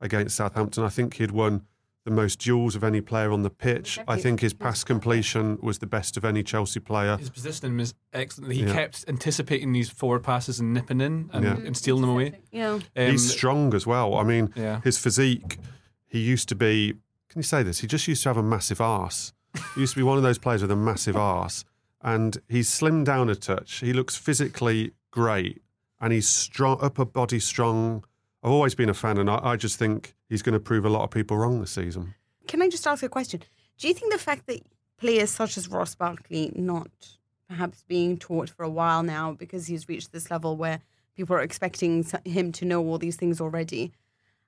against 0.01 0.35
Southampton, 0.35 0.83
I 0.83 0.89
think 0.89 1.15
he'd 1.15 1.31
won 1.31 1.63
the 2.03 2.11
most 2.11 2.39
duels 2.39 2.75
of 2.75 2.83
any 2.83 3.01
player 3.01 3.31
on 3.31 3.41
the 3.41 3.49
pitch. 3.49 3.97
I 4.07 4.17
think 4.19 4.39
his 4.41 4.53
pass 4.53 4.83
completion 4.83 5.57
was 5.61 5.79
the 5.79 5.87
best 5.87 6.17
of 6.17 6.23
any 6.25 6.43
Chelsea 6.43 6.79
player. 6.79 7.17
His 7.17 7.31
positioning 7.31 7.77
was 7.77 7.95
excellent. 8.13 8.53
He 8.53 8.63
Yeah. 8.63 8.73
kept 8.73 9.05
anticipating 9.07 9.71
these 9.73 9.89
forward 9.89 10.21
passes 10.23 10.59
and 10.59 10.71
nipping 10.71 11.01
in 11.01 11.31
and, 11.33 11.43
Yeah. 11.43 11.55
and 11.57 11.75
stealing 11.75 12.01
them 12.01 12.11
away. 12.11 12.39
Yeah. 12.51 12.73
Um, 12.73 12.81
He's 12.95 13.31
strong 13.31 13.73
as 13.73 13.87
well. 13.87 14.13
I 14.15 14.23
mean, 14.23 14.53
Yeah. 14.55 14.81
his 14.81 14.99
physique, 14.99 15.57
he 16.05 16.19
used 16.19 16.47
to 16.49 16.55
be, 16.55 16.91
can 17.29 17.39
you 17.39 17.43
say 17.43 17.63
this? 17.63 17.79
He 17.79 17.87
just 17.87 18.07
used 18.07 18.21
to 18.23 18.29
have 18.29 18.37
a 18.37 18.43
massive 18.43 18.79
arse. 18.79 19.33
He 19.73 19.81
used 19.81 19.93
to 19.93 19.99
be 19.99 20.03
one 20.03 20.17
of 20.17 20.23
those 20.23 20.37
players 20.37 20.61
with 20.61 20.69
a 20.71 20.75
massive 20.75 21.15
arse. 21.17 21.65
And 22.01 22.37
he's 22.47 22.69
slimmed 22.69 23.05
down 23.05 23.29
a 23.29 23.35
touch. 23.35 23.79
He 23.79 23.93
looks 23.93 24.15
physically 24.15 24.91
great 25.15 25.61
and 25.99 26.13
he's 26.13 26.27
strong, 26.27 26.77
upper 26.81 27.05
body 27.05 27.39
strong. 27.39 28.03
I've 28.43 28.51
always 28.51 28.75
been 28.75 28.89
a 28.89 28.93
fan, 28.93 29.17
and 29.17 29.29
I, 29.29 29.39
I 29.41 29.55
just 29.55 29.79
think 29.79 30.13
he's 30.29 30.43
going 30.43 30.53
to 30.53 30.59
prove 30.59 30.85
a 30.85 30.89
lot 30.89 31.03
of 31.03 31.09
people 31.09 31.37
wrong 31.37 31.61
this 31.61 31.71
season. 31.71 32.13
Can 32.47 32.61
I 32.61 32.69
just 32.69 32.85
ask 32.85 33.01
a 33.01 33.09
question? 33.09 33.41
Do 33.79 33.87
you 33.87 33.93
think 33.93 34.11
the 34.11 34.19
fact 34.19 34.45
that 34.47 34.61
players 34.97 35.31
such 35.31 35.57
as 35.57 35.67
Ross 35.67 35.95
Barkley 35.95 36.51
not 36.55 36.89
perhaps 37.47 37.83
being 37.87 38.17
taught 38.17 38.49
for 38.49 38.63
a 38.63 38.69
while 38.69 39.03
now 39.03 39.31
because 39.31 39.67
he's 39.67 39.89
reached 39.89 40.11
this 40.11 40.29
level 40.29 40.55
where 40.57 40.79
people 41.15 41.35
are 41.35 41.41
expecting 41.41 42.05
him 42.23 42.51
to 42.51 42.65
know 42.65 42.85
all 42.85 42.97
these 42.97 43.15
things 43.15 43.39
already 43.39 43.93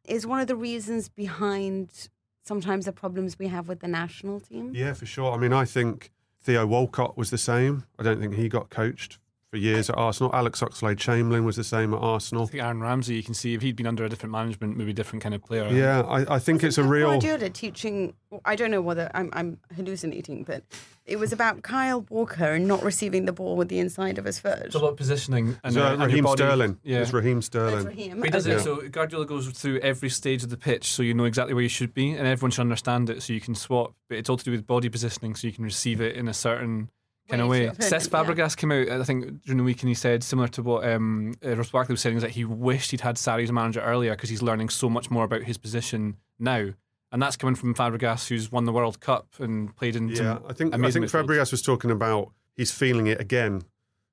is 0.05 0.25
one 0.25 0.39
of 0.39 0.47
the 0.47 0.55
reasons 0.55 1.09
behind 1.09 2.09
sometimes 2.43 2.85
the 2.85 2.91
problems 2.91 3.37
we 3.37 3.47
have 3.47 3.67
with 3.67 3.79
the 3.79 3.87
national 3.87 4.39
team? 4.39 4.71
Yeah, 4.73 4.93
for 4.93 5.05
sure. 5.05 5.31
I 5.31 5.37
mean, 5.37 5.53
I 5.53 5.65
think 5.65 6.11
Theo 6.41 6.65
Walcott 6.65 7.17
was 7.17 7.29
the 7.29 7.37
same. 7.37 7.83
I 7.99 8.03
don't 8.03 8.19
think 8.19 8.35
he 8.35 8.47
got 8.47 8.69
coached 8.69 9.19
for 9.51 9.57
years 9.57 9.89
at 9.89 9.97
Arsenal. 9.97 10.29
Alex 10.35 10.59
Oxlade 10.59 10.97
Chamberlain 10.97 11.45
was 11.45 11.55
the 11.55 11.63
same 11.63 11.93
at 11.93 11.99
Arsenal. 12.01 12.43
I 12.43 12.47
think 12.47 12.63
Aaron 12.63 12.81
Ramsey, 12.81 13.15
you 13.15 13.23
can 13.23 13.33
see 13.33 13.53
if 13.53 13.61
he'd 13.61 13.75
been 13.77 13.87
under 13.87 14.03
a 14.03 14.09
different 14.09 14.31
management, 14.33 14.75
maybe 14.77 14.91
a 14.91 14.93
different 14.93 15.23
kind 15.23 15.33
of 15.33 15.41
player. 15.43 15.67
Yeah, 15.69 16.01
I, 16.01 16.35
I 16.35 16.39
think 16.39 16.63
it's 16.63 16.77
a 16.77 16.83
real. 16.83 17.09
Guardiola 17.11 17.49
teaching. 17.49 18.13
I 18.43 18.55
don't 18.57 18.71
know 18.71 18.81
whether 18.81 19.09
I'm, 19.13 19.29
I'm 19.31 19.57
hallucinating, 19.75 20.43
but 20.43 20.63
it 21.05 21.17
was 21.17 21.31
about 21.31 21.61
Kyle 21.63 22.05
Walker 22.09 22.43
and 22.51 22.67
not 22.67 22.83
receiving 22.83 23.23
the 23.23 23.31
ball 23.31 23.55
with 23.55 23.69
the 23.69 23.79
inside 23.79 24.17
of 24.17 24.25
his 24.25 24.37
foot. 24.37 24.59
It's 24.65 24.75
a 24.75 24.79
lot 24.79 24.89
of 24.89 24.97
positioning. 24.97 25.57
And, 25.63 25.73
So, 25.73 25.81
uh, 25.85 25.95
Raheem 25.95 26.25
body- 26.25 26.43
Sterling. 26.43 26.77
Yeah. 26.83 26.99
It's 26.99 27.13
Raheem 27.13 27.37
That's 27.37 27.45
Sterling. 27.45 27.85
Raheem. 27.85 28.17
But 28.19 28.25
he 28.25 28.31
does 28.31 28.45
Okay. 28.47 28.57
it 28.57 28.63
so 28.63 28.87
Guardiola 28.89 29.25
goes 29.25 29.47
through 29.47 29.79
every 29.79 30.09
stage 30.09 30.43
of 30.43 30.49
the 30.49 30.57
pitch 30.57 30.91
so 30.91 31.03
you 31.03 31.13
know 31.13 31.23
exactly 31.23 31.53
where 31.53 31.63
you 31.63 31.69
should 31.69 31.93
be 31.93 32.11
and 32.11 32.27
everyone 32.27 32.51
should 32.51 32.61
understand 32.61 33.09
it 33.09 33.23
so 33.23 33.31
you 33.31 33.39
can 33.39 33.55
swap. 33.55 33.93
But 34.09 34.17
it's 34.17 34.29
all 34.29 34.35
to 34.37 34.43
do 34.43 34.51
with 34.51 34.67
body 34.67 34.89
positioning 34.89 35.35
so 35.35 35.47
you 35.47 35.53
can 35.53 35.63
receive 35.63 36.01
it 36.01 36.17
in 36.17 36.27
a 36.27 36.33
certain 36.33 36.89
kind 37.27 37.41
of 37.41 37.49
Way 37.49 37.67
way. 37.67 37.73
to 37.73 37.81
Cesc 37.81 38.11
yeah. 38.11 38.23
Fabregas 38.23 38.55
came 38.55 38.71
out, 38.71 38.89
I 38.89 39.03
think, 39.03 39.43
during 39.43 39.57
the 39.57 39.63
week 39.63 39.81
and 39.81 39.89
he 39.89 39.95
said, 39.95 40.23
similar 40.23 40.47
to 40.49 40.63
what 40.63 40.87
um, 40.87 41.33
uh, 41.45 41.55
Ross 41.55 41.71
Barkley 41.71 41.93
was 41.93 42.01
saying, 42.01 42.17
is 42.17 42.23
that 42.23 42.31
he 42.31 42.45
wished 42.45 42.91
he'd 42.91 43.01
had 43.01 43.15
Sarri 43.15 43.43
as 43.43 43.51
manager 43.51 43.81
earlier 43.81 44.11
because 44.11 44.29
he's 44.29 44.41
learning 44.41 44.69
so 44.69 44.89
much 44.89 45.11
more 45.11 45.23
about 45.25 45.43
his 45.43 45.57
position 45.57 46.17
now. 46.39 46.69
And 47.11 47.21
that's 47.21 47.37
coming 47.37 47.55
from 47.55 47.73
Fabregas, 47.73 48.27
who's 48.27 48.51
won 48.51 48.65
the 48.65 48.73
World 48.73 48.99
Cup 48.99 49.27
and 49.39 49.75
played 49.75 49.95
in 49.95 50.09
Yeah, 50.09 50.15
some 50.15 50.43
I 50.49 50.53
think 50.53 50.73
I 50.75 50.91
think 50.91 51.05
midfields. 51.05 51.25
Fabregas 51.25 51.51
was 51.51 51.61
talking 51.61 51.91
about 51.91 52.31
he's 52.55 52.71
feeling 52.71 53.07
it 53.07 53.21
again. 53.21 53.63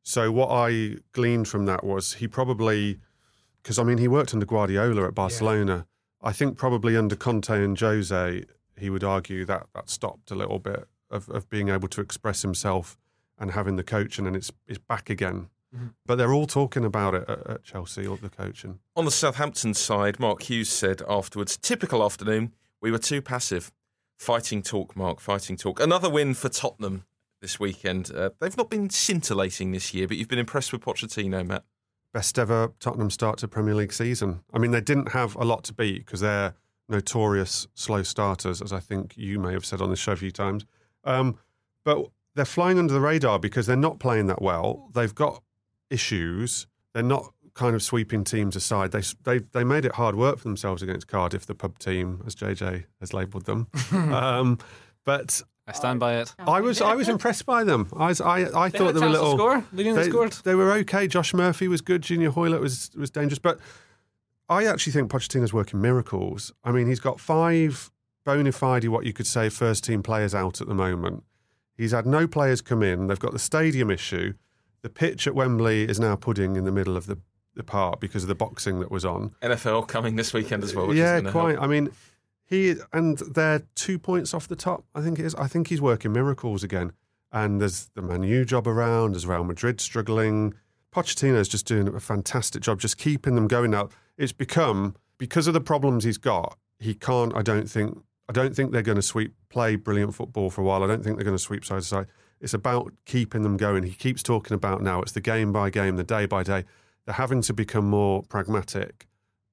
So 0.03 0.31
what 0.31 0.49
I 0.51 0.99
gleaned 1.13 1.49
from 1.49 1.67
that 1.67 1.83
was 1.83 2.15
he 2.15 2.29
probably 2.29 3.01
because 3.63 3.79
I 3.79 3.83
mean 3.83 3.99
he 3.99 4.07
worked 4.07 4.33
under 4.33 4.47
Guardiola 4.47 5.09
at 5.09 5.15
Barcelona. 5.15 5.87
I 6.23 6.33
think 6.33 6.57
probably 6.57 6.97
under 6.97 7.17
Conte 7.17 7.51
and 7.51 7.79
Jose, 7.79 8.45
he 8.79 8.91
would 8.91 9.03
argue 9.05 9.45
that 9.45 9.67
that 9.75 9.89
stopped 9.91 10.31
a 10.31 10.35
little 10.35 10.59
bit 10.59 10.87
of, 11.11 11.29
of 11.31 11.49
being 11.51 11.69
able 11.71 11.89
to 11.89 12.01
express 12.01 12.43
himself 12.43 12.97
and 13.39 13.51
having 13.53 13.77
the 13.77 13.83
coaching, 13.83 14.27
and 14.27 14.35
then 14.35 14.39
it's 14.39 14.53
it's 14.67 14.79
back 14.79 15.11
again. 15.11 15.49
Mm-hmm. 15.75 15.89
But 16.07 16.17
they're 16.17 16.33
all 16.33 16.47
talking 16.47 16.85
about 16.85 17.15
it 17.15 17.29
at, 17.29 17.47
at 17.51 17.65
Chelsea 17.65 18.07
or 18.07 18.17
the 18.17 18.29
coaching. 18.29 18.79
On 18.95 19.05
the 19.05 19.11
Southampton 19.11 19.75
side, 19.75 20.21
Mark 20.21 20.43
Hughes 20.43 20.69
said 20.69 21.03
afterwards, 21.09 21.57
typical 21.57 22.05
afternoon, 22.05 22.55
we 22.81 22.93
were 22.93 22.99
too 22.99 23.21
passive. 23.21 23.73
Fighting 24.17 24.63
talk, 24.63 24.97
Mark, 24.97 25.19
fighting 25.19 25.57
talk. 25.57 25.81
Another 25.81 26.09
win 26.09 26.35
for 26.35 26.49
Tottenham 26.49 27.05
this 27.41 27.59
weekend. 27.59 28.13
Uh, 28.15 28.31
they've 28.41 28.57
not 28.57 28.71
been 28.71 28.89
scintillating 28.89 29.73
this 29.73 29.93
year, 29.93 30.07
but 30.07 30.17
you've 30.17 30.29
been 30.29 30.39
impressed 30.39 30.73
with 30.73 30.83
Pochettino, 30.83 31.45
Matt. 31.45 31.65
best 32.15 32.39
ever 32.39 32.73
Tottenham 32.79 33.11
start 33.11 33.39
to 33.39 33.49
Premier 33.49 33.75
League 33.75 33.93
season. 33.93 34.41
I 34.55 34.59
mean, 34.59 34.71
they 34.71 34.81
didn't 34.81 35.11
have 35.11 35.35
a 35.35 35.45
lot 35.45 35.65
to 35.65 35.75
beat 35.75 36.07
because 36.07 36.21
they're 36.21 36.55
notorious 36.89 37.67
slow 37.75 38.03
starters, 38.05 38.63
as 38.63 38.73
I 38.73 38.79
think 38.79 39.15
you 39.17 39.41
may 39.41 39.53
have 39.53 39.67
said 39.67 39.83
on 39.83 39.91
the 39.91 39.97
show 39.97 40.13
a 40.13 40.17
few 40.17 40.31
times. 40.31 40.65
Um, 41.03 41.37
but 41.85 42.07
they're 42.35 42.45
flying 42.45 42.79
under 42.79 42.93
the 42.93 43.01
radar 43.01 43.39
because 43.39 43.67
they're 43.67 43.77
not 43.77 43.99
playing 43.99 44.27
that 44.27 44.43
well. 44.43 44.91
They've 44.95 45.15
got 45.15 45.43
issues. 45.91 46.67
They're 46.93 47.03
not 47.03 47.33
kind 47.55 47.75
of 47.77 47.83
sweeping 47.83 48.25
teams 48.25 48.57
aside. 48.57 48.91
They 48.93 49.03
they 49.23 49.39
they 49.53 49.65
made 49.65 49.85
it 49.85 49.93
hard 49.93 50.17
work 50.17 50.39
for 50.39 50.45
themselves 50.45 50.83
against 50.83 51.09
Cardiff, 51.09 51.47
the 51.47 51.55
pub 51.55 51.79
team, 51.79 52.23
as 52.27 52.35
JJ 52.35 52.85
has 53.01 53.13
labelled 53.13 53.45
them. 53.47 53.69
um, 53.93 54.59
but 55.05 55.43
I 55.67 55.73
stand 55.73 56.01
by 56.01 56.17
it. 56.17 56.35
I 56.41 56.61
was 56.61 56.81
I 56.83 56.95
was 56.95 57.09
impressed 57.09 57.47
by 57.47 57.65
them. 57.65 57.89
I 57.97 58.09
was, 58.09 58.21
I, 58.21 58.39
I 58.55 58.69
They 58.69 58.79
thought 58.79 58.87
had 58.87 58.95
they 58.97 59.01
were 59.01 59.07
a 59.07 59.09
to 59.09 59.09
little. 59.09 59.37
score. 59.37 59.65
They 59.73 59.85
nearly 59.85 60.03
They, 60.03 60.09
scored. 60.11 60.33
they 60.45 60.55
were 60.55 60.73
okay. 60.73 61.07
Josh 61.07 61.33
Murphy 61.33 61.69
was 61.69 61.81
good. 61.81 62.03
Junior 62.03 62.31
Hoilett 62.31 62.61
was 62.61 62.91
was 62.97 63.11
dangerous, 63.11 63.39
but 63.39 63.59
I 64.49 64.67
actually 64.67 64.93
think 64.93 65.11
Pochettino's 65.11 65.53
working 65.53 65.81
miracles. 65.81 66.53
I 66.65 66.73
mean, 66.73 66.87
he's 66.87 67.01
got 67.01 67.19
five 67.21 67.91
bona 68.25 68.53
fide, 68.53 68.87
what 68.89 69.07
you 69.07 69.13
could 69.13 69.27
say, 69.27 69.49
first 69.49 69.85
team 69.85 70.03
players 70.03 70.35
out 70.35 70.61
at 70.61 70.67
the 70.67 70.75
moment. 70.75 71.23
He's 71.77 71.93
had 71.93 72.07
no 72.07 72.27
players 72.27 72.61
come 72.61 72.83
in. 72.83 73.09
They've 73.09 73.19
got 73.19 73.33
the 73.33 73.39
stadium 73.39 73.91
issue. 73.91 74.35
The 74.83 74.91
pitch 74.91 75.27
at 75.27 75.35
Wembley 75.35 75.85
is 75.85 75.99
now 75.99 76.15
pudding 76.15 76.57
in 76.57 76.65
the 76.65 76.73
middle 76.73 76.97
of 76.97 77.07
the, 77.07 77.19
the 77.55 77.65
park 77.65 78.01
because 78.01 78.23
of 78.23 78.29
the 78.29 78.35
boxing 78.35 78.81
that 78.81 78.91
was 78.91 79.05
on. 79.05 79.35
NFL 79.43 79.89
coming 79.89 80.17
this 80.17 80.33
weekend 80.33 80.63
as 80.63 80.75
well. 80.75 80.87
Which 80.87 80.99
yeah, 80.99 81.17
is 81.17 81.31
quite. 81.31 81.53
help. 81.53 81.63
I 81.63 81.67
mean, 81.67 81.91
he 82.45 82.75
and 82.93 83.19
they're 83.19 83.63
two 83.75 83.99
points 83.99 84.35
off 84.35 84.47
the 84.47 84.57
top. 84.57 84.85
I 84.95 85.01
think 85.01 85.19
it 85.19 85.25
is. 85.25 85.35
I 85.37 85.49
think 85.49 85.69
he's 85.69 85.81
working 85.81 86.13
miracles 86.13 86.63
again. 86.63 86.93
And 87.33 87.61
there's 87.61 87.87
the 87.95 88.03
Manu 88.03 88.45
job 88.45 88.69
around. 88.69 89.13
There's 89.13 89.27
Real 89.27 89.43
Madrid 89.43 89.81
struggling. 89.81 90.55
Pochettino's 90.95 91.49
just 91.49 91.67
doing 91.67 91.89
a 91.89 91.99
fantastic 91.99 92.63
job, 92.63 92.79
just 92.79 92.97
keeping 92.97 93.35
them 93.35 93.49
going. 93.49 93.73
Now 93.73 93.89
it's 94.17 94.33
become 94.33 94.95
because 95.19 95.49
of 95.49 95.55
the 95.55 95.61
problems 95.61 96.05
he's 96.05 96.19
got. 96.19 96.57
He 96.79 96.95
can't. 96.95 97.35
I 97.35 97.43
don't 97.43 97.69
think. 97.69 97.99
I 98.29 98.33
don't 98.33 98.55
think 98.55 98.73
they're 98.73 98.83
going 98.83 98.97
to 98.97 99.03
sweep 99.03 99.35
play 99.49 99.77
brilliant 99.77 100.15
football 100.15 100.51
for 100.51 100.63
a 100.63 100.65
while. 100.65 100.83
I 100.83 100.87
don't 100.87 101.03
think 101.05 101.17
they're 101.17 101.25
going 101.25 101.37
to 101.37 101.43
sweep 101.43 101.65
side 101.65 101.83
to 101.83 101.87
side. 101.87 102.07
It's 102.41 102.55
about 102.55 102.93
keeping 103.07 103.43
them 103.43 103.57
going. 103.57 103.85
He 103.85 103.93
keeps 103.93 104.23
talking 104.23 104.55
about 104.55 104.83
now. 104.83 105.03
It's 105.03 105.13
the 105.13 105.21
game 105.21 105.53
by 105.53 105.71
game, 105.71 105.97
the 105.97 106.05
day 106.05 106.27
by 106.27 106.43
day. 106.43 106.65
They're 107.05 107.15
having 107.15 107.43
to 107.43 107.53
become 107.53 107.89
more 107.89 108.23
pragmatic 108.23 109.07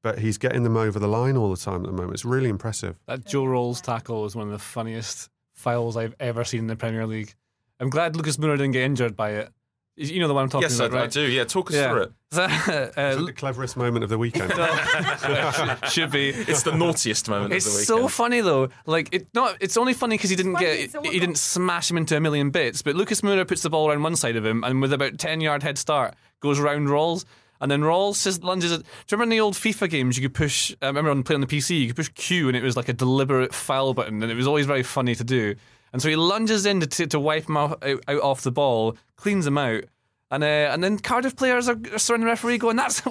but 0.04 0.20
he's 0.20 0.38
getting 0.38 0.64
them 0.64 0.78
over 0.78 1.00
the 1.00 1.08
line 1.08 1.38
all 1.38 1.52
the 1.52 1.58
time 1.58 1.82
at 1.82 1.88
the 1.88 1.92
moment. 1.92 2.14
It's 2.14 2.26
really 2.26 2.50
impressive. 2.50 2.98
That 3.08 3.26
Joe 3.26 3.46
Ralls 3.46 3.82
tackle 3.82 4.26
is 4.26 4.36
one 4.36 4.48
of 4.48 4.52
the 4.52 4.60
funniest 4.60 5.30
fouls 5.54 5.96
I've 5.98 6.16
ever 6.20 6.44
seen 6.44 6.62
in 6.62 6.68
the 6.68 6.76
Premier 6.76 7.06
League. 7.06 7.34
I'm 7.80 7.90
glad 7.90 8.16
Lucas 8.16 8.38
Moura 8.38 8.58
didn't 8.58 8.72
get 8.72 8.84
injured 8.84 9.16
by 9.16 9.32
it. 9.32 9.50
You 9.98 10.20
know 10.20 10.28
the 10.30 10.34
one 10.34 10.44
I'm 10.44 10.50
talking 10.50 10.70
yes, 10.70 10.80
I, 10.80 10.86
about, 10.86 10.98
I 10.98 11.02
right? 11.02 11.12
do. 11.12 11.22
Yeah, 11.22 11.44
talk 11.44 11.70
us 11.70 11.76
Yeah. 11.76 11.92
through 11.92 12.02
it. 12.04 12.12
So, 12.32 12.46
Is 12.46 12.52
uh, 12.70 13.18
it 13.20 13.26
the 13.26 13.34
cleverest 13.34 13.76
moment 13.76 14.04
of 14.06 14.10
the 14.10 14.18
weekend? 14.18 14.52
should 15.90 16.12
be. 16.12 16.30
It's 16.30 16.64
the 16.64 16.74
naughtiest 16.76 17.28
moment 17.30 17.54
It's 17.54 17.66
of 17.66 17.74
the 17.74 17.80
weekend. 17.80 17.82
It's 17.82 17.88
so 17.88 18.08
funny 18.08 18.40
though. 18.42 18.70
Like 18.86 19.10
it 19.14 19.28
not. 19.34 19.58
It's 19.60 19.76
only 19.76 19.94
funny 19.94 20.16
because 20.16 20.30
he 20.30 20.36
didn't 20.38 20.54
funny, 20.54 20.66
get. 20.66 20.80
it's 20.80 20.94
so 20.94 21.02
He 21.02 21.20
didn't 21.20 21.38
smash 21.38 21.92
him 21.92 21.98
into 21.98 22.16
a 22.16 22.22
million 22.22 22.50
bits. 22.52 22.82
But 22.82 22.96
Lucas 22.96 23.22
Moura 23.22 23.46
puts 23.48 23.64
the 23.64 23.70
ball 23.70 23.90
around 23.90 24.02
one 24.04 24.16
side 24.16 24.38
of 24.38 24.46
him, 24.46 24.64
and 24.64 24.82
with 24.82 24.94
about 24.94 25.18
ten 25.18 25.42
yard 25.42 25.62
head 25.62 25.78
start, 25.78 26.16
goes 26.40 26.58
around 26.60 26.90
Ralls. 26.90 27.26
And 27.60 27.70
then 27.70 27.84
Ralls 27.84 28.24
just 28.24 28.44
lunges. 28.44 28.72
At, 28.72 28.80
do 28.80 28.86
you 28.86 28.92
remember 29.12 29.24
in 29.24 29.30
the 29.30 29.40
old 29.42 29.54
FIFA 29.54 29.90
games? 29.90 30.18
You 30.18 30.24
could 30.28 30.34
push. 30.34 30.74
I 30.82 30.88
remember 30.88 31.12
on 31.12 31.22
playing 31.24 31.44
on 31.44 31.48
the 31.48 31.58
PC, 31.58 31.80
you 31.80 31.88
could 31.88 31.96
push 31.98 32.10
Q, 32.16 32.48
and 32.48 32.58
it 32.58 32.64
was 32.64 32.76
like 32.78 32.90
a 32.90 32.94
deliberate 32.94 33.54
foul 33.54 33.94
button, 33.94 34.24
and 34.24 34.32
it 34.32 34.36
was 34.36 34.48
always 34.48 34.66
very 34.66 34.84
funny 34.84 35.14
to 35.16 35.24
do. 35.24 35.56
And 35.94 36.02
so 36.02 36.10
he 36.10 36.16
lunges 36.16 36.66
in 36.66 36.80
to, 36.80 36.88
to, 36.88 37.08
to 37.08 37.20
wipe 37.20 37.50
him 37.50 37.58
off, 37.58 37.74
out, 37.84 38.04
out 38.08 38.22
off 38.22 38.42
the 38.42 38.52
ball, 38.52 38.96
cleans 39.18 39.46
him 39.46 39.58
out, 39.58 39.84
and 40.30 40.44
uh, 40.44 40.48
and 40.72 40.82
then 40.84 40.98
Cardiff 41.00 41.36
players 41.36 41.68
are 41.68 41.78
surrounding 41.98 42.26
the 42.26 42.32
referee 42.32 42.58
going, 42.58 42.78
"That's 42.78 43.02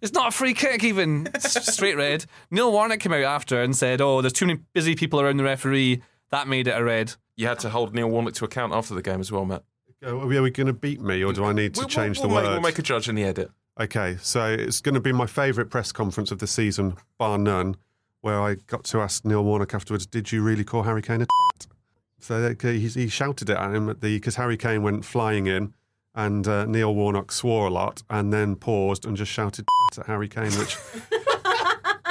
it's 0.00 0.12
not 0.12 0.28
a 0.28 0.30
free 0.30 0.54
kick 0.54 0.84
even." 0.84 1.28
Straight 1.40 1.96
red. 1.96 2.24
Neil 2.52 2.70
Warnock 2.70 3.00
came 3.00 3.12
out 3.12 3.24
after 3.24 3.60
and 3.60 3.76
said, 3.76 4.00
"Oh, 4.00 4.20
there's 4.20 4.32
too 4.32 4.46
many 4.46 4.60
busy 4.72 4.94
people 4.94 5.20
around 5.20 5.38
the 5.38 5.44
referee. 5.44 6.02
That 6.30 6.46
made 6.46 6.68
it 6.68 6.78
a 6.78 6.84
red." 6.84 7.14
You 7.36 7.46
had 7.48 7.58
to 7.60 7.70
hold 7.70 7.94
Neil 7.94 8.08
Warnock 8.08 8.34
to 8.34 8.44
account 8.44 8.72
after 8.72 8.94
the 8.94 9.02
game 9.02 9.18
as 9.20 9.32
well, 9.32 9.44
Matt. 9.44 9.64
Are 10.04 10.16
we, 10.16 10.38
we 10.40 10.50
going 10.50 10.68
to 10.68 10.72
beat 10.72 11.00
me, 11.00 11.24
or 11.24 11.32
do 11.32 11.44
I 11.44 11.52
need 11.52 11.74
to 11.74 11.80
We'll- 11.80 11.88
change 11.88 12.18
we'll 12.20 12.28
the 12.28 12.34
make, 12.36 12.44
word? 12.44 12.52
We'll 12.52 12.60
make 12.60 12.78
a 12.78 12.82
judge 12.82 13.08
in 13.08 13.16
the 13.16 13.24
edit. 13.24 13.50
Okay, 13.80 14.16
so 14.20 14.44
it's 14.46 14.80
going 14.80 14.94
to 14.94 15.00
be 15.00 15.12
my 15.12 15.26
favourite 15.26 15.70
press 15.70 15.90
conference 15.92 16.30
of 16.30 16.38
the 16.38 16.46
season, 16.46 16.96
bar 17.16 17.38
none, 17.38 17.76
where 18.20 18.40
I 18.40 18.54
got 18.66 18.84
to 18.84 19.00
ask 19.00 19.24
Neil 19.24 19.42
Warnock 19.42 19.74
afterwards, 19.74 20.06
"Did 20.06 20.30
you 20.30 20.42
really 20.42 20.62
call 20.64 20.84
Harry 20.84 21.02
Kane 21.02 21.22
a 21.22 21.26
twat?" 21.26 21.66
So 22.20 22.40
that- 22.40 22.60
he, 22.62 22.88
he 22.88 23.08
shouted 23.08 23.48
it 23.50 23.56
at 23.56 23.74
him 23.74 23.88
at 23.88 24.00
the 24.00 24.16
because 24.16 24.36
Harry 24.36 24.56
Kane 24.56 24.82
went 24.82 25.04
flying 25.04 25.46
in, 25.46 25.74
and 26.14 26.46
uh, 26.48 26.64
Neil 26.66 26.94
Warnock 26.94 27.30
swore 27.32 27.66
a 27.66 27.70
lot, 27.70 28.02
and 28.10 28.32
then 28.32 28.56
paused 28.56 29.04
and 29.06 29.16
just 29.16 29.30
shouted 29.32 29.66
at 29.98 30.06
Harry 30.06 30.28
Kane, 30.28 30.52
which. 30.52 30.76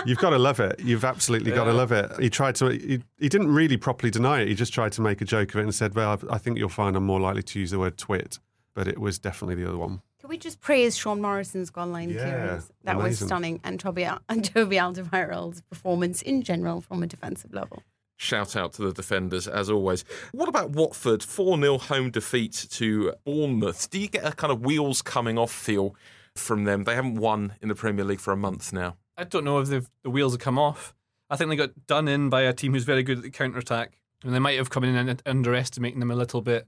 You've 0.05 0.19
got 0.19 0.29
to 0.29 0.37
love 0.37 0.59
it. 0.61 0.79
You've 0.79 1.03
absolutely 1.03 1.51
got 1.51 1.65
to 1.65 1.73
love 1.73 1.91
it. 1.91 2.09
He 2.19 2.29
tried 2.29 2.55
to. 2.55 2.67
He, 2.69 3.01
he 3.19 3.27
didn't 3.27 3.53
really 3.53 3.75
properly 3.75 4.09
deny 4.09 4.41
it. 4.41 4.47
He 4.47 4.55
just 4.55 4.71
tried 4.73 4.93
to 4.93 5.01
make 5.01 5.19
a 5.21 5.25
joke 5.25 5.53
of 5.53 5.59
it 5.59 5.63
and 5.63 5.75
said, 5.75 5.95
"Well, 5.95 6.17
I 6.29 6.35
I 6.35 6.37
think 6.37 6.57
you'll 6.57 6.69
find 6.69 6.95
I'm 6.95 7.03
more 7.05 7.19
likely 7.19 7.43
to 7.43 7.59
use 7.59 7.71
the 7.71 7.79
word 7.79 7.97
twit," 7.97 8.39
but 8.73 8.87
it 8.87 8.99
was 8.99 9.19
definitely 9.19 9.55
the 9.55 9.67
other 9.67 9.77
one. 9.77 10.01
Can 10.21 10.29
we 10.29 10.37
just 10.37 10.61
praise 10.61 10.95
Sean 10.95 11.19
Morrison's 11.19 11.69
goal 11.71 11.87
line 11.87 12.11
Yeah, 12.11 12.19
clearance? 12.21 12.71
That 12.83 12.97
was 12.97 13.19
stunning. 13.19 13.59
And 13.65 13.79
Toby, 13.79 14.05
Al- 14.05 14.21
and 14.29 14.45
Toby 14.45 14.77
Alderweireld's 14.77 15.61
performance 15.61 16.21
in 16.21 16.41
general 16.41 16.79
from 16.79 17.03
a 17.03 17.07
defensive 17.07 17.53
level. 17.53 17.83
Shout 18.19 18.55
out 18.55 18.73
to 18.73 18.81
the 18.81 18.91
defenders 18.91 19.47
as 19.47 19.69
always. 19.69 20.03
What 20.31 20.49
about 20.49 20.71
Watford? 20.71 21.21
4 21.21 21.59
0 21.59 21.77
home 21.77 22.09
defeat 22.09 22.65
to 22.71 23.13
Bournemouth. 23.25 23.89
Do 23.91 23.99
you 23.99 24.07
get 24.07 24.25
a 24.25 24.31
kind 24.31 24.51
of 24.51 24.61
wheels 24.61 25.03
coming 25.03 25.37
off 25.37 25.51
feel 25.51 25.95
from 26.35 26.63
them? 26.63 26.83
They 26.83 26.95
haven't 26.95 27.15
won 27.15 27.53
in 27.61 27.69
the 27.69 27.75
Premier 27.75 28.03
League 28.03 28.19
for 28.19 28.33
a 28.33 28.37
month 28.37 28.73
now. 28.73 28.97
I 29.17 29.23
don't 29.23 29.43
know 29.43 29.59
if 29.59 29.69
the 29.69 30.09
wheels 30.09 30.33
have 30.33 30.41
come 30.41 30.57
off. 30.57 30.95
I 31.29 31.35
think 31.35 31.49
they 31.49 31.55
got 31.55 31.85
done 31.85 32.07
in 32.07 32.29
by 32.29 32.41
a 32.41 32.53
team 32.53 32.73
who's 32.73 32.85
very 32.85 33.03
good 33.03 33.17
at 33.17 33.23
the 33.23 33.29
counter 33.29 33.59
attack, 33.59 33.99
and 34.23 34.33
they 34.33 34.39
might 34.39 34.57
have 34.57 34.71
come 34.71 34.83
in 34.83 34.95
and 34.95 35.21
underestimating 35.25 35.99
them 35.99 36.11
a 36.11 36.15
little 36.15 36.41
bit. 36.41 36.67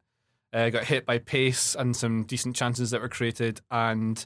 Uh, 0.53 0.69
got 0.69 0.83
hit 0.85 1.05
by 1.05 1.17
pace 1.17 1.75
and 1.75 1.95
some 1.95 2.23
decent 2.23 2.55
chances 2.55 2.91
that 2.91 3.01
were 3.01 3.09
created, 3.09 3.62
and 3.71 4.25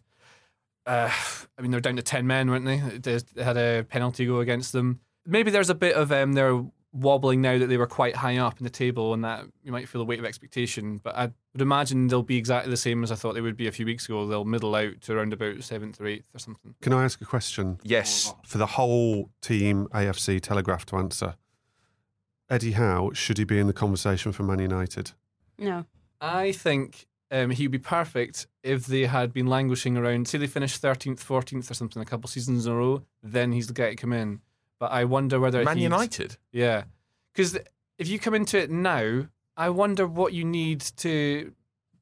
uh, 0.85 1.11
I 1.57 1.61
mean 1.61 1.71
they're 1.71 1.79
down 1.79 1.95
to 1.97 2.01
ten 2.01 2.27
men, 2.27 2.49
weren't 2.49 2.65
they? 2.65 2.79
They 2.79 3.43
had 3.43 3.57
a 3.57 3.83
penalty 3.83 4.25
go 4.25 4.39
against 4.39 4.73
them. 4.73 4.99
Maybe 5.25 5.51
there's 5.51 5.69
a 5.69 5.75
bit 5.75 5.95
of 5.95 6.11
um, 6.11 6.33
they're 6.33 6.63
wobbling 6.93 7.41
now 7.41 7.57
that 7.57 7.67
they 7.67 7.77
were 7.77 7.87
quite 7.87 8.15
high 8.15 8.37
up 8.37 8.59
in 8.59 8.63
the 8.63 8.69
table, 8.69 9.13
and 9.13 9.23
that 9.23 9.45
you 9.63 9.71
might 9.71 9.89
feel 9.89 9.99
the 9.99 10.05
weight 10.05 10.19
of 10.19 10.25
expectation. 10.25 10.99
But 11.03 11.15
I 11.15 11.31
would 11.53 11.61
imagine 11.61 12.07
they'll 12.07 12.21
be 12.23 12.37
exactly 12.37 12.69
the 12.69 12.77
same 12.77 13.03
as 13.03 13.11
I 13.11 13.15
thought 13.15 13.33
they 13.33 13.41
would 13.41 13.57
be 13.57 13.67
a 13.67 13.71
few 13.71 13.85
weeks 13.85 14.05
ago. 14.05 14.25
They'll 14.27 14.45
middle 14.45 14.75
out 14.75 15.01
to 15.01 15.13
around 15.13 15.33
about 15.33 15.63
seventh 15.63 15.99
or 15.99 16.07
eighth 16.07 16.33
or 16.33 16.39
something. 16.39 16.75
Can 16.81 16.93
I 16.93 17.03
ask 17.03 17.19
a 17.21 17.25
question? 17.25 17.79
Yes. 17.83 18.33
for 18.45 18.59
the 18.59 18.65
whole 18.67 19.29
team 19.41 19.87
AFC 19.93 20.39
Telegraph 20.39 20.85
to 20.87 20.97
answer. 20.97 21.35
Eddie 22.49 22.73
Howe, 22.73 23.11
should 23.13 23.37
he 23.37 23.45
be 23.45 23.57
in 23.59 23.67
the 23.67 23.73
conversation 23.73 24.31
for 24.31 24.43
Man 24.43 24.59
United? 24.59 25.11
No. 25.57 25.85
I 26.21 26.51
think 26.51 27.07
um, 27.31 27.49
he'd 27.49 27.67
be 27.67 27.79
perfect 27.79 28.47
if 28.61 28.85
they 28.85 29.05
had 29.05 29.33
been 29.33 29.47
languishing 29.47 29.97
around. 29.97 30.27
Say 30.27 30.37
they 30.37 30.47
finished 30.47 30.81
thirteenth, 30.81 31.21
fourteenth, 31.23 31.69
or 31.71 31.73
something 31.73 32.01
a 32.01 32.05
couple 32.05 32.27
seasons 32.29 32.65
in 32.65 32.71
a 32.73 32.75
row. 32.75 33.03
Then 33.23 33.51
he's 33.51 33.67
the 33.67 33.73
guy 33.73 33.89
to 33.89 33.95
come 33.95 34.13
in. 34.13 34.41
But 34.79 34.91
I 34.91 35.05
wonder 35.05 35.39
whether 35.39 35.63
Man 35.63 35.77
United. 35.77 36.37
yeah, 36.51 36.83
because 37.33 37.57
if 37.97 38.07
you 38.07 38.19
come 38.19 38.33
into 38.33 38.57
it 38.57 38.69
now, 38.69 39.27
I 39.55 39.69
wonder 39.69 40.05
what 40.07 40.33
you 40.33 40.43
need 40.43 40.81
to 40.97 41.53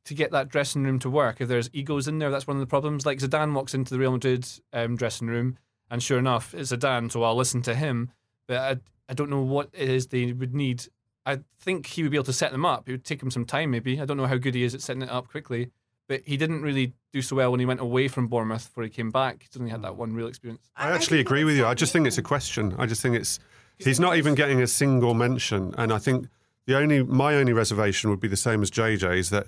to 0.06 0.14
get 0.16 0.32
that 0.32 0.50
dressing 0.50 0.84
room 0.84 0.98
to 1.00 1.10
work. 1.10 1.42
If 1.42 1.48
there's 1.48 1.70
egos 1.74 2.08
in 2.08 2.18
there, 2.20 2.32
that's 2.32 2.48
one 2.48 2.58
of 2.58 2.62
the 2.62 2.68
problems. 2.68 3.06
Like 3.06 3.20
Zidane 3.20 3.54
walks 3.54 3.74
into 3.74 3.94
the 3.94 4.00
Real 4.00 4.12
Madrid 4.12 4.48
um, 4.74 4.96
dressing 4.96 5.28
room, 5.28 5.58
and 5.92 6.02
sure 6.02 6.18
enough, 6.18 6.54
it's 6.56 6.72
Zidane, 6.72 7.12
so 7.12 7.24
I'll 7.24 7.36
listen 7.36 7.62
to 7.64 7.76
him. 7.76 8.12
But 8.48 8.58
I, 8.58 8.78
I 9.10 9.14
don't 9.14 9.30
know 9.30 9.42
what 9.42 9.70
it 9.74 9.90
is 9.90 10.08
they 10.08 10.32
would 10.34 10.56
need. 10.56 10.86
I 11.26 11.42
think 11.60 11.86
he 11.86 12.02
would 12.02 12.12
be 12.12 12.18
able 12.18 12.26
to 12.26 12.34
set 12.34 12.52
them 12.52 12.66
up. 12.66 12.90
It 12.90 12.94
would 12.94 13.06
take 13.06 13.22
him 13.22 13.30
some 13.30 13.46
time, 13.46 13.70
maybe. 13.70 14.02
I 14.02 14.06
don't 14.06 14.18
know 14.18 14.26
how 14.26 14.38
good 14.38 14.56
he 14.56 14.64
is 14.64 14.74
at 14.74 14.82
setting 14.82 15.04
it 15.04 15.10
up 15.10 15.28
quickly. 15.28 15.70
But 16.12 16.24
he 16.26 16.36
didn't 16.36 16.62
really 16.62 16.92
do 17.14 17.22
so 17.22 17.38
well 17.38 17.52
when 17.52 17.62
he 17.62 17.66
went 17.66 17.80
away 17.80 18.10
from 18.10 18.28
Bournemouth 18.28 18.66
before 18.66 18.84
he 18.84 18.90
came 18.90 19.12
back. 19.12 19.44
He's 19.44 19.56
only 19.58 19.72
had 19.72 19.82
that 19.84 19.96
one 19.96 20.14
real 20.14 20.28
experience. 20.28 20.70
I 20.76 20.92
actually 20.92 21.22
agree 21.22 21.46
with 21.46 21.56
you. 21.56 21.66
I 21.66 21.74
just 21.74 21.94
think 21.94 22.06
it's 22.06 22.18
a 22.18 22.22
question. 22.22 22.76
I 22.78 22.86
just 22.86 23.02
think 23.02 23.16
it's 23.16 23.40
he's 23.78 23.98
not 23.98 24.18
even 24.18 24.36
getting 24.36 24.62
a 24.62 24.68
single 24.68 25.14
mention, 25.14 25.74
and 25.78 25.94
I 25.94 26.00
think 26.00 26.28
the 26.66 26.76
only 26.76 27.02
my 27.02 27.36
only 27.36 27.54
reservation 27.54 28.10
would 28.10 28.20
be 28.20 28.28
the 28.28 28.36
same 28.36 28.62
as 28.62 28.70
JJ's 28.70 29.30
that 29.30 29.48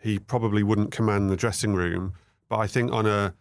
he 0.00 0.18
probably 0.18 0.64
wouldn't 0.64 0.90
command 0.90 1.30
the 1.30 1.36
dressing 1.36 1.74
room, 1.74 2.14
but 2.48 2.58
I 2.58 2.66
think 2.66 2.90
on 2.90 3.06
a 3.06 3.32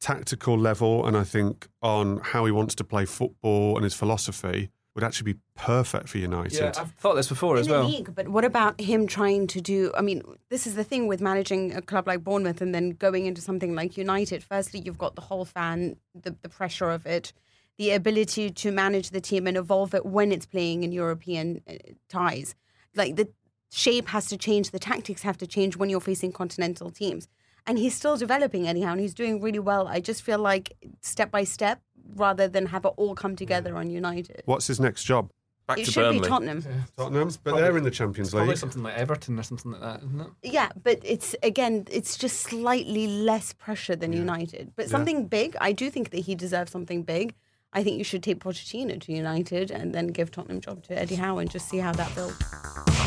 tactical 0.00 0.58
level, 0.58 1.06
and 1.06 1.16
I 1.16 1.22
think 1.22 1.68
on 1.80 2.18
how 2.24 2.44
he 2.44 2.50
wants 2.50 2.74
to 2.74 2.82
play 2.82 3.04
football 3.04 3.76
and 3.76 3.84
his 3.84 3.94
philosophy 3.94 4.70
would 4.96 5.04
actually 5.04 5.34
be 5.34 5.38
perfect 5.54 6.08
for 6.08 6.18
United. 6.18 6.54
Yeah, 6.54 6.72
I've 6.76 6.90
thought 6.92 7.14
this 7.14 7.28
before 7.28 7.54
in 7.56 7.60
as 7.60 7.66
the 7.68 7.74
well. 7.74 7.88
league, 7.88 8.12
but 8.14 8.26
what 8.28 8.44
about 8.44 8.80
him 8.80 9.06
trying 9.06 9.46
to 9.48 9.60
do? 9.60 9.92
I 9.96 10.00
mean, 10.00 10.22
this 10.48 10.66
is 10.66 10.74
the 10.74 10.82
thing 10.82 11.06
with 11.06 11.20
managing 11.20 11.72
a 11.76 11.82
club 11.82 12.08
like 12.08 12.24
Bournemouth 12.24 12.60
and 12.60 12.74
then 12.74 12.90
going 12.90 13.26
into 13.26 13.40
something 13.40 13.74
like 13.74 13.96
United. 13.96 14.42
Firstly, 14.42 14.80
you've 14.84 14.98
got 14.98 15.14
the 15.14 15.20
whole 15.20 15.44
fan, 15.44 15.96
the, 16.14 16.34
the 16.42 16.48
pressure 16.48 16.90
of 16.90 17.06
it, 17.06 17.32
the 17.76 17.90
ability 17.92 18.50
to 18.50 18.72
manage 18.72 19.10
the 19.10 19.20
team 19.20 19.46
and 19.46 19.56
evolve 19.56 19.94
it 19.94 20.06
when 20.06 20.32
it's 20.32 20.46
playing 20.46 20.82
in 20.82 20.92
European 20.92 21.60
uh, 21.68 21.74
ties. 22.08 22.54
Like 22.94 23.16
the 23.16 23.28
shape 23.70 24.08
has 24.08 24.26
to 24.28 24.38
change, 24.38 24.70
the 24.70 24.78
tactics 24.78 25.22
have 25.22 25.36
to 25.38 25.46
change 25.46 25.76
when 25.76 25.90
you're 25.90 26.00
facing 26.00 26.32
continental 26.32 26.90
teams. 26.90 27.28
and 27.66 27.78
he's 27.78 27.94
still 27.94 28.16
developing 28.16 28.66
anyhow, 28.68 28.92
and 28.92 29.00
he's 29.00 29.14
doing 29.14 29.42
really 29.42 29.58
well. 29.58 29.88
I 29.88 30.00
just 30.00 30.22
feel 30.22 30.38
like 30.38 30.72
step 31.02 31.30
by 31.30 31.44
step, 31.44 31.80
rather 32.14 32.48
than 32.48 32.66
have 32.66 32.84
it 32.84 32.92
all 32.96 33.14
come 33.14 33.36
together 33.36 33.76
on 33.76 33.90
United. 33.90 34.42
What's 34.44 34.66
his 34.66 34.78
next 34.80 35.04
job? 35.04 35.30
Back 35.66 35.78
it 35.80 35.86
to 35.86 35.90
should 35.90 36.00
Burnley. 36.02 36.20
be 36.20 36.28
Tottenham. 36.28 36.62
Tottenham, 36.96 37.28
but 37.28 37.42
probably- 37.42 37.62
they're 37.62 37.76
in 37.76 37.82
the 37.82 37.90
Champions 37.90 38.32
League. 38.32 38.38
Probably 38.38 38.50
League. 38.50 38.58
something 38.58 38.82
like 38.84 38.94
Everton 38.96 39.36
or 39.38 39.42
something 39.42 39.72
like 39.72 39.80
that, 39.80 39.98
isn't 40.04 40.20
it? 40.20 40.26
Yeah, 40.44 40.68
but 40.80 41.00
it's 41.02 41.34
again, 41.42 41.86
it's 41.90 42.16
just 42.16 42.38
slightly 42.40 43.08
less 43.08 43.52
pressure 43.52 43.96
than 43.96 44.12
United. 44.12 44.72
But 44.76 44.88
something 44.88 45.26
big, 45.26 45.56
I 45.60 45.72
do 45.72 45.90
think 45.90 46.10
that 46.10 46.18
he 46.20 46.36
deserves 46.36 46.70
something 46.70 47.02
big. 47.02 47.34
I 47.72 47.82
think 47.82 47.98
you 47.98 48.04
should 48.04 48.22
take 48.22 48.38
Pochettino 48.38 49.00
to 49.00 49.12
United 49.12 49.72
and 49.72 49.92
then 49.92 50.06
give 50.06 50.30
Tottenham 50.30 50.60
job 50.60 50.84
to 50.84 50.96
Eddie 50.98 51.16
Howe 51.16 51.38
and 51.38 51.50
just 51.50 51.68
see 51.68 51.78
how 51.78 51.92
that 51.92 52.14
builds. 52.14 53.05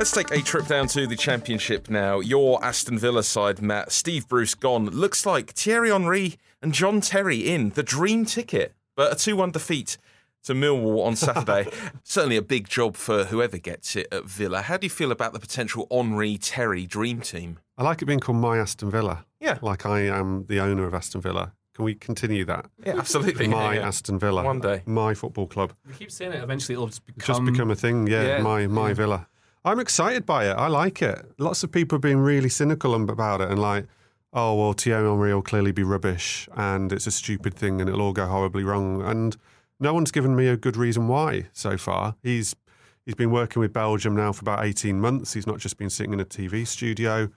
Let's 0.00 0.12
take 0.12 0.30
a 0.30 0.40
trip 0.40 0.66
down 0.66 0.86
to 0.88 1.06
the 1.06 1.14
Championship 1.14 1.90
now. 1.90 2.20
Your 2.20 2.64
Aston 2.64 2.98
Villa 2.98 3.22
side, 3.22 3.60
Matt. 3.60 3.92
Steve 3.92 4.26
Bruce 4.26 4.54
gone. 4.54 4.86
Looks 4.86 5.26
like 5.26 5.50
Thierry 5.50 5.90
Henry 5.90 6.36
and 6.62 6.72
John 6.72 7.02
Terry 7.02 7.40
in. 7.40 7.68
The 7.68 7.82
dream 7.82 8.24
ticket. 8.24 8.72
But 8.96 9.12
a 9.12 9.14
2 9.14 9.36
1 9.36 9.50
defeat 9.50 9.98
to 10.44 10.54
Millwall 10.54 11.04
on 11.04 11.16
Saturday. 11.16 11.70
Certainly 12.02 12.38
a 12.38 12.42
big 12.42 12.66
job 12.66 12.96
for 12.96 13.24
whoever 13.24 13.58
gets 13.58 13.94
it 13.94 14.08
at 14.10 14.24
Villa. 14.24 14.62
How 14.62 14.78
do 14.78 14.86
you 14.86 14.90
feel 14.90 15.12
about 15.12 15.34
the 15.34 15.38
potential 15.38 15.86
Henry 15.90 16.38
Terry 16.38 16.86
dream 16.86 17.20
team? 17.20 17.58
I 17.76 17.82
like 17.82 18.00
it 18.00 18.06
being 18.06 18.20
called 18.20 18.38
my 18.38 18.56
Aston 18.56 18.90
Villa. 18.90 19.26
Yeah. 19.38 19.58
Like 19.60 19.84
I 19.84 20.00
am 20.06 20.46
the 20.46 20.60
owner 20.60 20.86
of 20.86 20.94
Aston 20.94 21.20
Villa. 21.20 21.52
Can 21.74 21.84
we 21.84 21.94
continue 21.94 22.46
that? 22.46 22.70
Yeah, 22.86 22.96
absolutely. 22.96 23.48
My 23.48 23.74
Yeah, 23.74 23.80
yeah. 23.80 23.88
Aston 23.88 24.18
Villa. 24.18 24.44
One 24.44 24.60
day. 24.60 24.80
My 24.86 25.12
football 25.12 25.46
club. 25.46 25.74
We 25.86 25.92
keep 25.92 26.10
saying 26.10 26.32
it. 26.32 26.42
Eventually, 26.42 26.72
it'll 26.72 26.86
just 26.86 27.04
become. 27.04 27.26
Just 27.26 27.44
become 27.44 27.70
a 27.70 27.76
thing, 27.76 28.06
yeah. 28.06 28.22
yeah, 28.22 28.40
my 28.40 28.66
my 28.66 28.88
yeah. 28.88 28.94
Villa. 28.94 29.26
I'm 29.64 29.78
excited 29.78 30.24
by 30.24 30.48
it. 30.48 30.54
I 30.54 30.68
like 30.68 31.02
it. 31.02 31.24
Lots 31.38 31.62
of 31.62 31.70
people 31.70 31.96
have 31.96 32.02
been 32.02 32.20
really 32.20 32.48
cynical 32.48 32.94
about 32.94 33.42
it 33.42 33.50
and 33.50 33.60
like, 33.60 33.86
oh 34.32 34.54
well, 34.54 34.72
Thierry 34.72 35.06
Henry 35.06 35.34
will 35.34 35.42
clearly 35.42 35.72
be 35.72 35.82
rubbish 35.82 36.48
and 36.56 36.92
it's 36.92 37.06
a 37.06 37.10
stupid 37.10 37.54
thing 37.54 37.80
and 37.80 37.88
it'll 37.88 38.00
all 38.00 38.12
go 38.12 38.26
horribly 38.26 38.64
wrong. 38.64 39.02
And 39.02 39.36
no 39.78 39.92
one's 39.92 40.10
given 40.10 40.34
me 40.34 40.46
a 40.48 40.56
good 40.56 40.76
reason 40.76 41.08
why 41.08 41.48
so 41.52 41.76
far. 41.76 42.16
He's 42.22 42.56
he's 43.04 43.14
been 43.14 43.30
working 43.30 43.60
with 43.60 43.72
Belgium 43.72 44.16
now 44.16 44.32
for 44.32 44.42
about 44.42 44.64
18 44.64 44.98
months. 44.98 45.34
He's 45.34 45.46
not 45.46 45.58
just 45.58 45.76
been 45.76 45.90
sitting 45.90 46.14
in 46.14 46.20
a 46.20 46.24
TV 46.24 46.66
studio. 46.66 47.30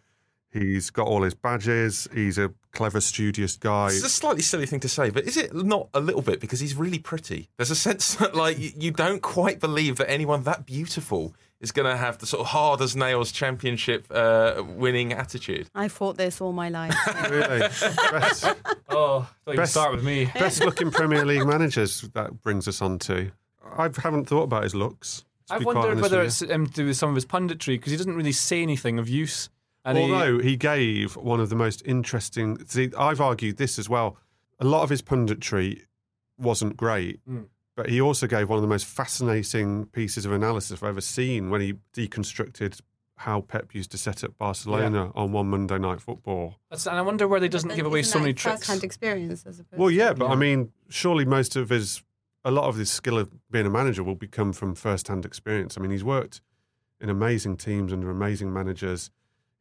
He's 0.50 0.92
got 0.92 1.08
all 1.08 1.24
his 1.24 1.34
badges. 1.34 2.08
He's 2.14 2.38
a 2.38 2.54
clever, 2.74 3.02
studious 3.02 3.58
guy. 3.58 3.88
It's 3.88 4.04
a 4.04 4.10
slightly 4.10 4.44
silly 4.44 4.68
thing 4.68 4.82
to 4.82 4.90
say, 4.90 5.10
but 5.10 5.24
is 5.24 5.36
it 5.36 5.54
not 5.54 5.90
a 5.96 6.00
little 6.00 6.22
bit 6.22 6.40
because 6.40 6.60
he's 6.60 6.76
really 6.76 7.00
pretty? 7.00 7.50
There's 7.58 7.72
a 7.72 7.76
sense 7.76 8.16
that 8.18 8.36
like 8.36 8.60
you, 8.60 8.72
you 8.78 8.92
don't 8.92 9.22
quite 9.22 9.60
believe 9.60 9.98
that 9.98 10.10
anyone 10.10 10.44
that 10.44 10.66
beautiful 10.66 11.36
is 11.64 11.72
going 11.72 11.90
to 11.90 11.98
have 11.98 12.20
the 12.20 12.28
sort 12.28 12.42
of 12.42 12.48
hard 12.48 12.82
as 12.82 12.96
nails 12.96 13.32
championship 13.32 14.06
uh, 14.12 14.62
winning 14.68 15.14
attitude. 15.14 15.70
I 15.74 15.88
fought 15.88 16.18
this 16.18 16.40
all 16.42 16.54
my 16.54 16.70
life. 16.70 16.94
Really. 17.30 17.60
best, 17.60 18.44
Oh, 18.90 19.28
don't 19.46 19.54
even 19.54 19.62
Best- 19.64 19.72
start 19.72 19.96
with 19.96 20.04
me. 20.04 20.26
best 20.26 20.60
looking 20.64 20.92
Premier 20.92 21.26
League 21.32 21.48
managers 21.48 22.02
that 22.14 22.42
brings 22.44 22.68
us 22.68 22.82
on 22.82 23.00
to. 23.00 23.32
I 23.76 23.90
haven't 23.98 24.26
thought 24.26 24.44
about 24.44 24.64
his 24.64 24.76
looks. 24.76 25.26
I've 25.50 25.66
wondered 25.66 26.00
whether 26.00 26.22
it's 26.22 26.42
um, 26.44 26.68
to 26.68 26.74
do 26.74 26.86
with 26.88 26.98
some 26.98 27.10
of 27.10 27.16
his 27.16 27.26
punditry 27.26 27.76
because 27.76 27.92
he 27.92 27.98
doesn't 27.98 28.16
really 28.16 28.32
say 28.32 28.62
anything 28.62 29.00
of 29.00 29.10
use. 29.10 29.50
And 29.86 29.98
he- 29.98 30.04
Although 30.04 30.40
he 30.40 30.56
gave 30.58 31.16
one 31.18 31.40
of 31.40 31.50
the 31.50 31.56
most 31.56 31.82
interesting. 31.86 32.64
See, 32.68 32.92
I've 32.98 33.20
argued 33.22 33.58
this 33.58 33.80
as 33.80 33.90
well. 33.90 34.18
A 34.60 34.66
lot 34.66 34.84
of 34.84 34.90
his 34.90 35.02
punditry 35.02 35.82
wasn't 36.38 36.78
great, 36.78 37.20
Mm. 37.28 37.46
But 37.76 37.90
he 37.90 38.00
also 38.02 38.28
gave 38.28 38.50
one 38.50 38.58
of 38.58 38.62
the 38.62 38.68
most 38.68 38.86
fascinating 38.86 39.86
pieces 39.88 40.26
of 40.26 40.32
analysis 40.32 40.82
I've 40.82 40.90
ever 40.90 41.02
seen 41.02 41.50
when 41.50 41.62
he 41.62 41.74
deconstructed 41.94 42.80
how 43.16 43.42
Pep 43.42 43.74
used 43.74 43.92
to 43.92 43.98
set 43.98 44.24
up 44.24 44.38
Barcelona 44.38 45.12
on 45.16 45.32
one 45.32 45.48
Monday 45.48 45.78
night 45.78 46.02
football. 46.02 46.56
That's- 46.70 46.88
and 46.88 46.98
I 46.98 47.02
wonder 47.02 47.28
where 47.28 47.40
he 47.42 47.48
doesn't 47.48 47.70
But 47.70 47.76
give 47.76 47.86
away 47.86 48.04
so 48.04 48.20
many 48.20 48.34
tricks. 48.34 48.60
First-hand 48.62 48.84
experience, 48.84 49.46
as 49.46 49.60
opposed 49.60 49.80
Well, 49.80 49.92
yeah, 49.92 50.14
but 50.14 50.28
I 50.30 50.36
mean, 50.36 50.72
surely 50.90 51.24
most 51.26 51.56
of 51.56 51.70
his, 51.70 52.04
a 52.44 52.52
lot 52.52 52.66
of 52.66 52.76
his 52.76 52.92
skill 52.92 53.18
of 53.18 53.30
being 53.50 53.66
a 53.66 53.70
manager 53.70 54.04
will 54.04 54.16
become 54.16 54.52
from 54.52 54.76
first-hand 54.76 55.26
experience. 55.26 55.78
I 55.78 55.82
mean, 55.82 55.92
he's 55.92 56.04
worked 56.04 56.42
in 57.00 57.10
amazing 57.10 57.58
teams 57.58 57.94
under 57.94 58.10
amazing 58.10 58.52
managers. 58.52 59.10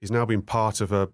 He's 0.01 0.11
now 0.11 0.25
been 0.25 0.42
part 0.42 0.81
of 0.81 0.90
a, 0.90 1.11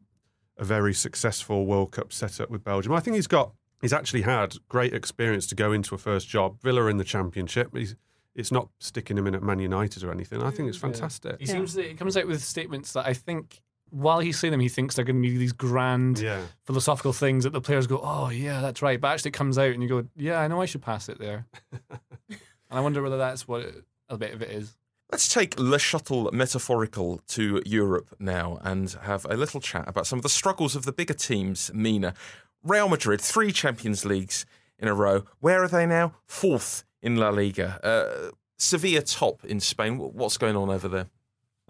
a 0.56 0.64
very 0.64 0.94
successful 0.94 1.66
World 1.66 1.92
Cup 1.92 2.12
setup 2.12 2.50
with 2.50 2.64
Belgium. 2.64 2.92
I 2.92 3.00
think 3.00 3.16
he's 3.16 3.26
got, 3.26 3.52
he's 3.80 3.92
actually 3.92 4.22
had 4.22 4.56
great 4.68 4.92
experience 4.92 5.46
to 5.48 5.54
go 5.54 5.72
into 5.72 5.94
a 5.94 5.98
first 5.98 6.28
job. 6.28 6.60
Villa 6.62 6.86
in 6.86 6.96
the 6.96 7.04
Championship. 7.04 7.76
He's, 7.76 7.96
it's 8.34 8.52
not 8.52 8.68
sticking 8.78 9.18
him 9.18 9.26
in 9.26 9.34
at 9.34 9.42
Man 9.42 9.58
United 9.58 10.04
or 10.04 10.12
anything. 10.12 10.42
I 10.42 10.50
think 10.50 10.68
it's 10.68 10.78
mm, 10.78 10.82
fantastic. 10.82 11.36
He 11.40 11.46
seems 11.46 11.74
to, 11.74 11.82
he 11.82 11.94
comes 11.94 12.16
out 12.16 12.26
with 12.26 12.42
statements 12.42 12.92
that 12.92 13.06
I 13.06 13.12
think 13.14 13.60
while 13.90 14.18
he's 14.20 14.38
saying 14.38 14.52
them, 14.52 14.60
he 14.60 14.68
thinks 14.68 14.94
they're 14.94 15.04
going 15.04 15.22
to 15.22 15.28
be 15.28 15.36
these 15.38 15.52
grand 15.52 16.18
Yeah. 16.18 16.42
philosophical 16.66 17.12
things 17.12 17.44
that 17.44 17.54
the 17.54 17.60
players 17.60 17.86
go, 17.86 18.00
"Oh 18.02 18.28
yeah, 18.28 18.60
that's 18.60 18.82
right." 18.82 19.00
But 19.00 19.08
actually, 19.08 19.30
it 19.30 19.34
comes 19.34 19.56
out 19.58 19.70
and 19.70 19.82
you 19.82 19.88
go, 19.88 20.04
"Yeah, 20.14 20.40
I 20.40 20.46
know 20.48 20.60
I 20.60 20.66
should 20.66 20.82
pass 20.82 21.08
it 21.08 21.18
there." 21.18 21.46
and 22.30 22.38
I 22.70 22.80
wonder 22.80 23.02
whether 23.02 23.16
that's 23.18 23.48
what 23.48 23.62
it, 23.62 23.84
a 24.08 24.18
bit 24.18 24.34
of 24.34 24.42
it 24.42 24.50
is. 24.50 24.76
Let's 25.10 25.32
take 25.32 25.58
Le 25.58 25.78
Shuttle 25.78 26.30
metaphorical 26.32 27.22
to 27.28 27.62
Europe 27.64 28.14
now 28.18 28.58
and 28.62 28.90
have 29.02 29.24
a 29.30 29.38
little 29.38 29.60
chat 29.60 29.88
about 29.88 30.06
some 30.06 30.18
of 30.18 30.22
the 30.22 30.28
struggles 30.28 30.76
of 30.76 30.84
the 30.84 30.92
bigger 30.92 31.14
teams, 31.14 31.70
Mina. 31.72 32.12
Real 32.62 32.88
Madrid, 32.88 33.20
three 33.20 33.52
Champions 33.52 34.04
Leagues 34.04 34.46
in 34.78 34.88
a 34.88 34.94
row. 34.94 35.24
Where 35.40 35.62
are 35.62 35.68
they 35.68 35.86
now? 35.86 36.14
Fourth 36.26 36.84
in 37.02 37.16
La 37.16 37.30
Liga. 37.30 37.80
Uh, 37.82 38.30
Sevilla 38.56 39.02
top 39.02 39.44
in 39.44 39.60
Spain. 39.60 39.98
What's 39.98 40.36
going 40.36 40.56
on 40.56 40.68
over 40.68 40.88
there? 40.88 41.06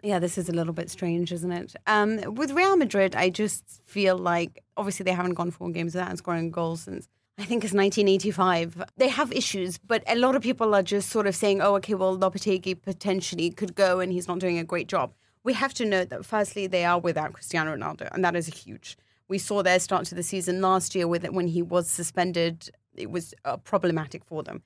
Yeah, 0.03 0.19
this 0.19 0.39
is 0.39 0.49
a 0.49 0.53
little 0.53 0.73
bit 0.73 0.91
strange, 0.91 1.33
isn't 1.33 1.51
it? 1.51 1.75
Um, 1.87 2.35
with 2.35 2.53
Real 2.53 2.77
Madrid, 2.77 3.17
I 3.17 3.31
just 3.31 3.65
feel 3.85 4.17
like 4.17 4.63
obviously 4.77 5.05
they 5.05 5.13
haven't 5.13 5.35
gone 5.35 5.51
four 5.51 5.71
games 5.71 5.95
without 5.95 6.17
scoring 6.19 6.51
goals 6.51 6.83
since 6.83 7.09
I 7.37 7.45
think 7.45 7.63
it's 7.63 7.73
1985. 7.73 8.83
They 8.97 9.09
have 9.09 9.31
issues, 9.33 9.79
but 9.79 10.03
a 10.09 10.17
lot 10.17 10.35
of 10.35 10.43
people 10.43 10.75
are 10.75 10.83
just 10.83 11.09
sort 11.09 11.27
of 11.27 11.37
saying, 11.37 11.61
"Oh, 11.61 11.77
okay, 11.77 11.95
well, 11.95 12.19
Lopetegui 12.19 12.81
potentially 12.83 13.51
could 13.51 13.77
go, 13.77 14.01
and 14.01 14.13
he's 14.13 14.27
not 14.27 14.41
doing 14.41 14.59
a 14.59 14.65
great 14.65 14.89
job." 14.89 15.13
We 15.45 15.53
have 15.55 15.73
to 15.75 15.85
note 15.85 16.09
that 16.11 16.25
firstly, 16.25 16.67
they 16.67 16.85
are 16.85 16.99
without 16.99 17.33
Cristiano 17.33 17.77
Ronaldo, 17.77 18.09
and 18.13 18.25
that 18.25 18.35
is 18.35 18.47
huge. 18.49 18.97
We 19.29 19.39
saw 19.39 19.63
their 19.63 19.79
start 19.79 20.07
to 20.07 20.15
the 20.15 20.23
season 20.23 20.61
last 20.61 20.95
year 20.95 21.07
with 21.07 21.29
when 21.31 21.49
he 21.49 21.63
was 21.63 21.89
suspended. 21.89 22.71
It 22.95 23.11
was 23.11 23.35
uh, 23.45 23.59
problematic 23.59 24.25
for 24.25 24.43
them 24.43 24.63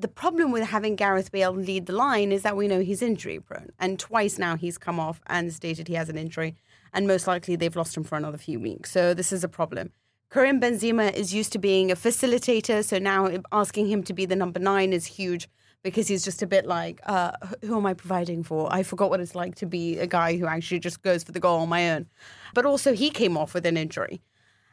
the 0.00 0.08
problem 0.08 0.50
with 0.50 0.64
having 0.64 0.96
Gareth 0.96 1.30
Bale 1.30 1.52
lead 1.52 1.86
the 1.86 1.92
line 1.92 2.32
is 2.32 2.42
that 2.42 2.56
we 2.56 2.68
know 2.68 2.80
he's 2.80 3.02
injury 3.02 3.38
prone. 3.38 3.70
And 3.78 3.98
twice 3.98 4.38
now 4.38 4.56
he's 4.56 4.78
come 4.78 4.98
off 4.98 5.20
and 5.26 5.52
stated 5.52 5.88
he 5.88 5.94
has 5.94 6.08
an 6.08 6.16
injury. 6.16 6.56
And 6.92 7.06
most 7.06 7.26
likely 7.26 7.54
they've 7.54 7.76
lost 7.76 7.96
him 7.96 8.04
for 8.04 8.16
another 8.16 8.38
few 8.38 8.58
weeks. 8.58 8.90
So 8.90 9.14
this 9.14 9.32
is 9.32 9.44
a 9.44 9.48
problem. 9.48 9.92
Karim 10.30 10.60
Benzema 10.60 11.12
is 11.12 11.34
used 11.34 11.52
to 11.52 11.58
being 11.58 11.90
a 11.90 11.96
facilitator. 11.96 12.84
So 12.84 12.98
now 12.98 13.30
asking 13.52 13.88
him 13.88 14.02
to 14.04 14.12
be 14.12 14.26
the 14.26 14.36
number 14.36 14.58
nine 14.58 14.92
is 14.92 15.06
huge 15.06 15.48
because 15.82 16.08
he's 16.08 16.24
just 16.24 16.42
a 16.42 16.46
bit 16.46 16.66
like, 16.66 17.00
uh, 17.06 17.32
who 17.64 17.76
am 17.76 17.86
I 17.86 17.94
providing 17.94 18.42
for? 18.42 18.72
I 18.72 18.82
forgot 18.82 19.10
what 19.10 19.20
it's 19.20 19.34
like 19.34 19.54
to 19.56 19.66
be 19.66 19.98
a 19.98 20.06
guy 20.06 20.36
who 20.36 20.46
actually 20.46 20.80
just 20.80 21.02
goes 21.02 21.22
for 21.22 21.32
the 21.32 21.40
goal 21.40 21.60
on 21.60 21.68
my 21.68 21.90
own. 21.90 22.06
But 22.54 22.66
also, 22.66 22.94
he 22.94 23.10
came 23.10 23.36
off 23.36 23.54
with 23.54 23.66
an 23.66 23.76
injury. 23.76 24.20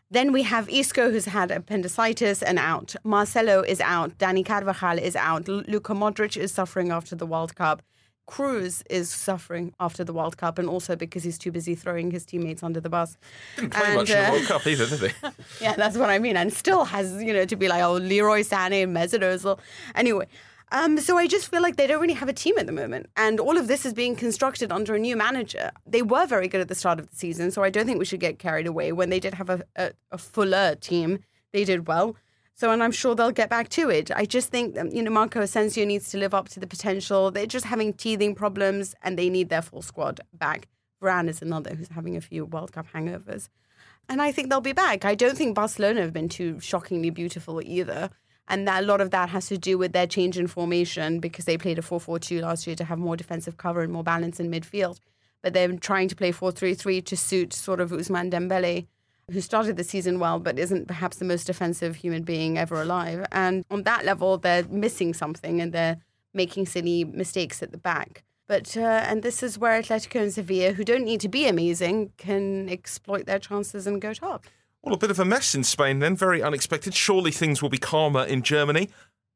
Then 0.10 0.32
we 0.32 0.44
have 0.44 0.70
Isco, 0.70 1.12
who's 1.12 1.26
had 1.26 1.52
appendicitis 1.52 2.42
and 2.42 2.58
out. 2.58 2.96
Marcelo 3.04 3.62
is 3.62 3.82
out. 3.82 4.18
Dani 4.18 4.46
Carvajal 4.46 5.00
is 5.00 5.18
out. 5.18 5.48
Luka 5.48 5.94
Modric 5.94 6.38
is 6.38 6.52
suffering 6.52 6.92
after 6.92 7.16
the 7.16 7.26
World 7.26 7.56
Cup. 7.56 7.82
Kroos 8.30 8.84
is 8.90 9.10
suffering 9.10 9.74
after 9.80 10.04
the 10.04 10.14
World 10.14 10.38
Cup 10.38 10.60
and 10.60 10.70
also 10.70 10.96
because 10.96 11.24
he's 11.24 11.38
too 11.38 11.52
busy 11.52 11.76
throwing 11.76 12.12
his 12.12 12.26
teammates 12.26 12.62
under 12.62 12.82
the 12.82 12.90
bus. 12.90 13.18
Didn't 13.56 13.74
play 13.74 13.86
And, 13.86 13.96
much 13.96 14.10
in 14.10 14.18
the 14.18 14.28
uh, 14.28 14.32
World 14.32 14.46
Cup 14.46 14.68
either, 14.68 14.86
did 14.86 15.12
he? 15.12 15.28
Yeah, 15.62 15.76
that's 15.76 15.98
what 15.98 16.10
I 16.10 16.20
mean. 16.20 16.36
And 16.36 16.52
still 16.52 16.84
has, 16.86 17.22
you 17.24 17.34
know, 17.34 17.46
to 17.46 17.56
be 17.56 17.68
like, 17.70 17.82
oh, 17.84 17.94
Leroy 17.94 18.42
Sané 18.42 18.84
and 18.84 18.96
Mesut 18.96 19.22
Ozil. 19.22 19.60
Anyway, 19.96 20.28
um, 20.72 20.98
so 20.98 21.18
I 21.18 21.28
just 21.28 21.50
feel 21.50 21.62
like 21.62 21.78
they 21.78 21.88
don't 21.88 22.02
really 22.02 22.14
have 22.14 22.30
a 22.30 22.34
team 22.34 22.58
at 22.58 22.66
the 22.66 22.72
moment. 22.72 23.10
And 23.16 23.40
all 23.40 23.58
of 23.58 23.68
this 23.68 23.86
is 23.86 23.94
being 23.94 24.16
constructed 24.16 24.72
under 24.72 24.96
a 24.96 25.00
new 25.00 25.16
manager. 25.16 25.72
They 25.86 26.02
were 26.02 26.26
very 26.26 26.48
good 26.48 26.62
at 26.62 26.68
the 26.68 26.76
start 26.76 27.00
of 27.00 27.10
the 27.10 27.16
season, 27.16 27.52
so 27.52 27.64
I 27.64 27.70
don't 27.70 27.86
think 27.86 28.00
we 28.00 28.06
should 28.06 28.20
get 28.20 28.40
carried 28.40 28.68
away. 28.68 28.92
When 28.92 29.10
they 29.10 29.20
did 29.20 29.36
have 29.36 29.50
a, 29.50 29.64
a, 29.76 29.92
a 30.12 30.18
fuller 30.18 30.76
team, 30.76 31.20
they 31.54 31.64
did 31.64 31.88
well. 31.88 32.16
So, 32.54 32.72
and 32.72 32.82
I'm 32.82 32.92
sure 32.92 33.14
they'll 33.14 33.32
get 33.32 33.52
back 33.52 33.70
to 33.70 33.92
it. 33.92 34.10
I 34.10 34.26
just 34.26 34.50
think, 34.50 34.74
that, 34.74 34.92
you 34.92 35.04
know, 35.04 35.12
Marco 35.12 35.42
Asensio 35.42 35.86
needs 35.86 36.10
to 36.10 36.18
live 36.18 36.34
up 36.34 36.50
to 36.50 36.60
the 36.60 36.66
potential. 36.66 37.30
They're 37.30 37.46
just 37.46 37.66
having 37.66 37.94
teething 37.94 38.34
problems 38.34 38.96
and 39.04 39.16
they 39.16 39.30
need 39.30 39.50
their 39.50 39.62
full 39.62 39.84
squad 39.84 40.22
back. 40.34 40.68
Varane 41.00 41.30
is 41.30 41.44
another 41.44 41.76
who's 41.76 41.90
having 41.90 42.18
a 42.18 42.22
few 42.22 42.46
World 42.46 42.72
Cup 42.72 42.88
hangovers. 42.94 43.50
And 44.10 44.24
I 44.24 44.32
think 44.32 44.50
they'll 44.50 44.60
be 44.60 44.74
back. 44.74 45.06
I 45.06 45.14
don't 45.14 45.38
think 45.38 45.54
Barcelona 45.54 46.02
have 46.02 46.14
been 46.14 46.30
too 46.30 46.60
shockingly 46.60 47.12
beautiful 47.12 47.62
either. 47.64 48.10
And 48.48 48.68
that, 48.68 48.84
a 48.84 48.86
lot 48.86 49.02
of 49.02 49.12
that 49.12 49.30
has 49.30 49.48
to 49.48 49.58
do 49.58 49.78
with 49.78 49.92
their 49.92 50.08
change 50.08 50.38
in 50.38 50.48
formation 50.48 51.20
because 51.20 51.46
they 51.46 51.58
played 51.58 51.78
a 51.78 51.82
4 51.82 52.00
4 52.00 52.20
2 52.20 52.42
last 52.42 52.66
year 52.66 52.76
to 52.76 52.86
have 52.86 52.98
more 52.98 53.18
defensive 53.18 53.58
cover 53.58 53.82
and 53.82 53.92
more 53.92 54.04
balance 54.04 54.40
in 54.40 54.50
midfield. 54.52 55.00
But 55.42 55.54
they're 55.54 55.76
trying 55.78 56.08
to 56.10 56.16
play 56.16 56.32
4 56.32 56.52
3 56.52 56.74
3 56.74 57.02
to 57.02 57.18
suit 57.18 57.54
sort 57.54 57.80
of 57.80 57.92
Ousmane 57.92 58.32
Dembele, 58.32 58.88
who 59.32 59.42
started 59.42 59.76
the 59.76 59.84
season 59.84 60.20
well 60.20 60.40
but 60.40 60.58
isn't 60.58 60.88
perhaps 60.88 61.18
the 61.18 61.26
most 61.26 61.46
defensive 61.46 61.98
human 61.98 62.24
being 62.24 62.58
ever 62.58 62.82
alive. 62.82 63.26
And 63.32 63.66
on 63.70 63.84
that 63.84 64.06
level, 64.06 64.38
they're 64.38 64.64
missing 64.64 65.14
something 65.14 65.60
and 65.60 65.74
they're 65.74 65.98
making 66.34 66.68
silly 66.68 67.04
mistakes 67.04 67.62
at 67.62 67.72
the 67.72 67.78
back. 67.78 68.24
But 68.48 68.78
uh, 68.78 69.04
and 69.10 69.24
this 69.24 69.44
is 69.44 69.60
where 69.60 69.82
Atletico 69.82 70.22
and 70.22 70.34
Sevilla, 70.34 70.72
who 70.72 70.86
don't 70.86 71.04
need 71.04 71.20
to 71.20 71.28
be 71.28 71.48
amazing, 71.48 72.14
can 72.18 72.70
exploit 72.70 73.26
their 73.26 73.40
chances 73.40 73.86
and 73.86 74.02
go 74.02 74.14
top. 74.14 74.46
Well, 74.88 74.96
a 74.96 74.98
bit 74.98 75.12
of 75.12 75.20
a 75.20 75.26
mess 75.26 75.54
in 75.54 75.66
Spain 75.66 76.00
then. 76.00 76.16
Very 76.16 76.42
unexpected. 76.42 76.94
Surely 76.94 77.30
things 77.30 77.62
will 77.62 77.68
be 77.68 77.78
calmer 77.78 78.24
in 78.24 78.42
Germany. 78.42 78.90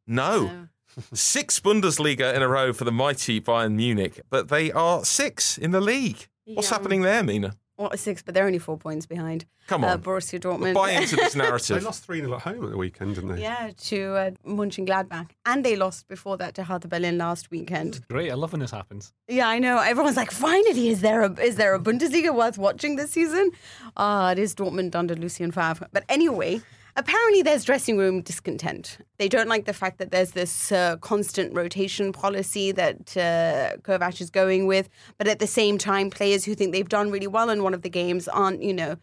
No. 0.07 0.67
Six 1.13 1.59
Bundesliga 1.59 2.33
in 2.33 2.41
a 2.41 2.47
row 2.47 2.71
for 2.71 2.85
the 2.85 2.91
mighty 2.91 3.41
Bayern 3.41 3.73
Munich, 3.73 4.21
but 4.29 4.47
they 4.47 4.71
are 4.71 5.03
six 5.03 5.57
in 5.57 5.71
the 5.71 5.81
league. 5.81 6.27
What's 6.45 6.69
happening 6.69 7.01
there, 7.01 7.21
Mina? 7.21 7.57
What 7.81 7.97
six? 7.99 8.21
But 8.21 8.33
they're 8.33 8.45
only 8.45 8.59
four 8.59 8.77
points 8.77 9.05
behind. 9.05 9.45
Come 9.67 9.83
on, 9.83 9.89
uh, 9.89 9.93
on. 9.93 10.01
Borussia 10.01 10.39
Dortmund. 10.39 10.73
Buy 10.73 10.91
into 10.91 11.15
this 11.15 11.35
narrative. 11.43 11.79
They 11.79 11.85
lost 11.85 12.05
3 12.05 12.19
0 12.21 12.35
at 12.35 12.41
home 12.41 12.63
at 12.63 12.71
the 12.71 12.77
weekend, 12.77 13.15
didn't 13.15 13.35
they? 13.35 13.41
Yeah, 13.41 13.71
to 13.89 14.15
uh, 14.15 14.31
Mönchengladbach, 14.45 15.29
and 15.45 15.63
they 15.65 15.75
lost 15.75 16.07
before 16.07 16.37
that 16.37 16.55
to 16.55 16.63
Hertha 16.63 16.87
Berlin 16.87 17.17
last 17.17 17.51
weekend. 17.51 18.05
Great, 18.09 18.31
I 18.31 18.35
love 18.35 18.51
when 18.51 18.59
this 18.61 18.71
happens. 18.71 19.13
Yeah, 19.27 19.47
I 19.47 19.59
know. 19.59 19.77
Everyone's 19.79 20.17
like, 20.17 20.31
finally, 20.31 20.89
is 20.89 21.01
there 21.01 21.21
a 21.21 21.31
is 21.39 21.55
there 21.55 21.73
a 21.73 21.79
Bundesliga 21.79 22.35
worth 22.35 22.57
watching 22.57 22.95
this 22.97 23.11
season? 23.11 23.51
Ah, 23.97 24.31
it 24.31 24.39
is 24.39 24.53
Dortmund 24.55 24.95
under 24.95 25.15
Lucien 25.15 25.51
Favre. 25.51 25.87
But 25.91 26.03
anyway, 26.09 26.61
apparently 26.95 27.41
there's 27.41 27.63
dressing 27.63 27.97
room 27.97 28.21
discontent. 28.21 28.97
They 29.17 29.27
don't 29.27 29.47
like 29.47 29.65
the 29.65 29.73
fact 29.73 29.97
that 29.99 30.11
there's 30.11 30.31
this 30.31 30.71
uh, 30.71 30.97
constant 30.97 31.53
rotation 31.53 32.11
policy 32.11 32.71
that 32.71 33.17
uh, 33.17 33.77
Kovac 33.81 34.21
is 34.21 34.29
going 34.29 34.67
with, 34.67 34.89
but 35.17 35.27
at 35.27 35.39
the 35.39 35.47
same 35.47 35.77
time, 35.77 36.09
players 36.09 36.45
who 36.45 36.55
think 36.55 36.71
they've 36.71 36.87
done 36.87 37.11
really 37.11 37.27
well 37.27 37.49
in 37.49 37.63
one 37.63 37.73
of 37.73 37.81
the 37.81 37.89
games 37.89 38.27
aren't, 38.27 38.61
you 38.61 38.73
know. 38.73 38.97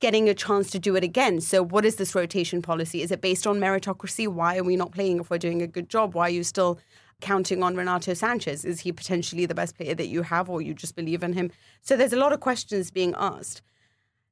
Getting 0.00 0.28
a 0.28 0.34
chance 0.34 0.70
to 0.70 0.78
do 0.78 0.94
it 0.94 1.02
again. 1.02 1.40
So, 1.40 1.60
what 1.60 1.84
is 1.84 1.96
this 1.96 2.14
rotation 2.14 2.62
policy? 2.62 3.02
Is 3.02 3.10
it 3.10 3.20
based 3.20 3.48
on 3.48 3.58
meritocracy? 3.58 4.28
Why 4.28 4.56
are 4.56 4.62
we 4.62 4.76
not 4.76 4.92
playing 4.92 5.18
if 5.18 5.28
we're 5.28 5.38
doing 5.38 5.60
a 5.60 5.66
good 5.66 5.88
job? 5.88 6.14
Why 6.14 6.28
are 6.28 6.30
you 6.30 6.44
still 6.44 6.78
counting 7.20 7.64
on 7.64 7.74
Renato 7.74 8.14
Sanchez? 8.14 8.64
Is 8.64 8.78
he 8.78 8.92
potentially 8.92 9.44
the 9.44 9.56
best 9.56 9.76
player 9.76 9.96
that 9.96 10.06
you 10.06 10.22
have, 10.22 10.48
or 10.48 10.62
you 10.62 10.72
just 10.72 10.94
believe 10.94 11.24
in 11.24 11.32
him? 11.32 11.50
So 11.82 11.96
there's 11.96 12.12
a 12.12 12.16
lot 12.16 12.32
of 12.32 12.38
questions 12.38 12.92
being 12.92 13.12
asked. 13.18 13.60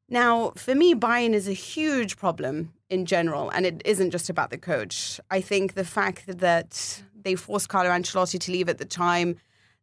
Now, 0.08 0.52
for 0.54 0.76
me, 0.76 0.94
Bayern 0.94 1.32
is 1.32 1.48
a 1.48 1.52
huge 1.52 2.16
problem 2.16 2.72
in 2.90 3.06
general, 3.06 3.50
and 3.50 3.66
it 3.66 3.82
isn't 3.84 4.10
just 4.10 4.30
about 4.30 4.50
the 4.50 4.58
coach. 4.58 5.20
I 5.30 5.40
think 5.40 5.74
the 5.74 5.84
fact 5.84 6.26
that 6.26 7.02
they 7.14 7.34
forced 7.34 7.68
Carlo 7.68 7.90
Ancelotti 7.90 8.38
to 8.38 8.52
leave 8.52 8.68
at 8.68 8.78
the 8.78 8.84
time, 8.84 9.36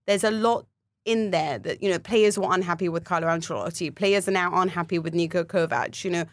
there's 0.07 0.23
a 0.23 0.31
lot 0.31 0.65
in 1.05 1.31
there 1.31 1.59
that, 1.59 1.83
you 1.83 1.89
know, 1.89 1.99
players 1.99 2.37
were 2.37 2.47
unhappy 2.49 2.87
with 2.87 3.03
Carlo 3.03 3.27
Ancelotti. 3.27 3.93
Players 3.93 4.27
are 4.27 4.31
now 4.31 4.53
unhappy 4.61 4.99
with 4.99 5.13
Niko 5.13 5.43
Kovac. 5.43 6.03
You 6.05 6.11
know, 6.11 6.25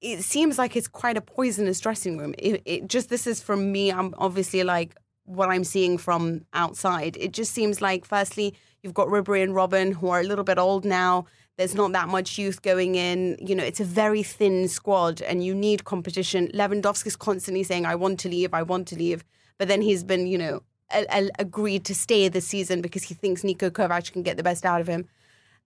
it 0.00 0.22
seems 0.22 0.58
like 0.58 0.76
it's 0.76 0.88
quite 0.88 1.16
a 1.16 1.20
poisonous 1.20 1.80
dressing 1.80 2.18
room. 2.18 2.34
It, 2.38 2.62
it 2.64 2.88
just 2.88 3.08
this 3.08 3.26
is 3.26 3.40
from 3.40 3.70
me. 3.70 3.92
I'm 3.92 4.14
obviously 4.18 4.64
like 4.64 4.96
what 5.24 5.48
I'm 5.48 5.64
seeing 5.64 5.96
from 5.96 6.44
outside. 6.52 7.16
It 7.18 7.32
just 7.32 7.52
seems 7.52 7.80
like 7.80 8.04
firstly 8.04 8.54
you've 8.82 8.94
got 8.94 9.08
Ribery 9.08 9.42
and 9.42 9.54
Robben 9.54 9.94
who 9.94 10.08
are 10.08 10.20
a 10.20 10.24
little 10.24 10.44
bit 10.44 10.58
old 10.58 10.84
now. 10.84 11.26
There's 11.56 11.74
not 11.74 11.92
that 11.92 12.08
much 12.08 12.36
youth 12.38 12.62
going 12.62 12.96
in. 12.96 13.36
You 13.40 13.54
know, 13.54 13.64
it's 13.64 13.80
a 13.80 13.84
very 13.84 14.22
thin 14.22 14.68
squad, 14.68 15.22
and 15.22 15.44
you 15.44 15.54
need 15.54 15.84
competition. 15.84 16.48
Lewandowski's 16.54 17.16
constantly 17.16 17.62
saying, 17.62 17.86
"I 17.86 17.94
want 17.94 18.18
to 18.20 18.28
leave. 18.28 18.52
I 18.54 18.62
want 18.62 18.88
to 18.88 18.96
leave," 18.96 19.24
but 19.58 19.68
then 19.68 19.82
he's 19.82 20.02
been, 20.04 20.26
you 20.26 20.38
know, 20.38 20.62
a- 20.92 21.06
a- 21.10 21.30
agreed 21.38 21.84
to 21.86 21.94
stay 21.94 22.28
this 22.28 22.46
season 22.46 22.80
because 22.80 23.04
he 23.04 23.14
thinks 23.14 23.42
Niko 23.42 23.70
Kovac 23.70 24.12
can 24.12 24.22
get 24.22 24.36
the 24.36 24.42
best 24.42 24.64
out 24.66 24.80
of 24.80 24.88
him 24.88 25.08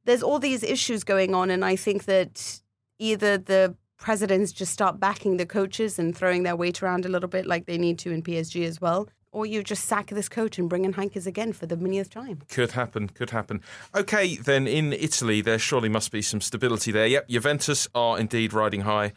there's 0.04 0.22
all 0.22 0.38
these 0.38 0.62
issues 0.62 1.04
going 1.04 1.34
on, 1.34 1.50
and 1.50 1.62
I 1.64 1.76
think 1.76 2.06
that 2.06 2.60
either 2.98 3.36
the 3.36 3.76
presidents 3.98 4.52
just 4.52 4.72
start 4.72 4.98
backing 4.98 5.36
the 5.36 5.44
coaches 5.44 5.98
and 5.98 6.16
throwing 6.16 6.44
their 6.44 6.56
weight 6.56 6.82
around 6.82 7.04
a 7.04 7.08
little 7.10 7.28
bit, 7.28 7.44
like 7.46 7.66
they 7.66 7.76
need 7.76 7.98
to 7.98 8.10
in 8.10 8.22
PSG 8.22 8.64
as 8.64 8.80
well, 8.80 9.08
or 9.38 9.46
you 9.46 9.62
just 9.62 9.84
sack 9.84 10.08
this 10.08 10.28
coach 10.28 10.58
and 10.58 10.68
bring 10.68 10.84
in 10.84 10.94
Heynckes 10.94 11.26
again 11.26 11.52
for 11.52 11.66
the 11.66 11.76
millionth 11.76 12.10
time. 12.10 12.40
Could 12.50 12.72
happen, 12.72 13.08
could 13.08 13.30
happen. 13.30 13.62
Okay, 13.94 14.34
then 14.36 14.66
in 14.66 14.92
Italy, 14.92 15.40
there 15.40 15.60
surely 15.60 15.88
must 15.88 16.10
be 16.10 16.22
some 16.22 16.40
stability 16.40 16.90
there. 16.90 17.06
Yep, 17.06 17.28
Juventus 17.28 17.86
are 17.94 18.18
indeed 18.18 18.52
riding 18.52 18.80
high. 18.80 19.12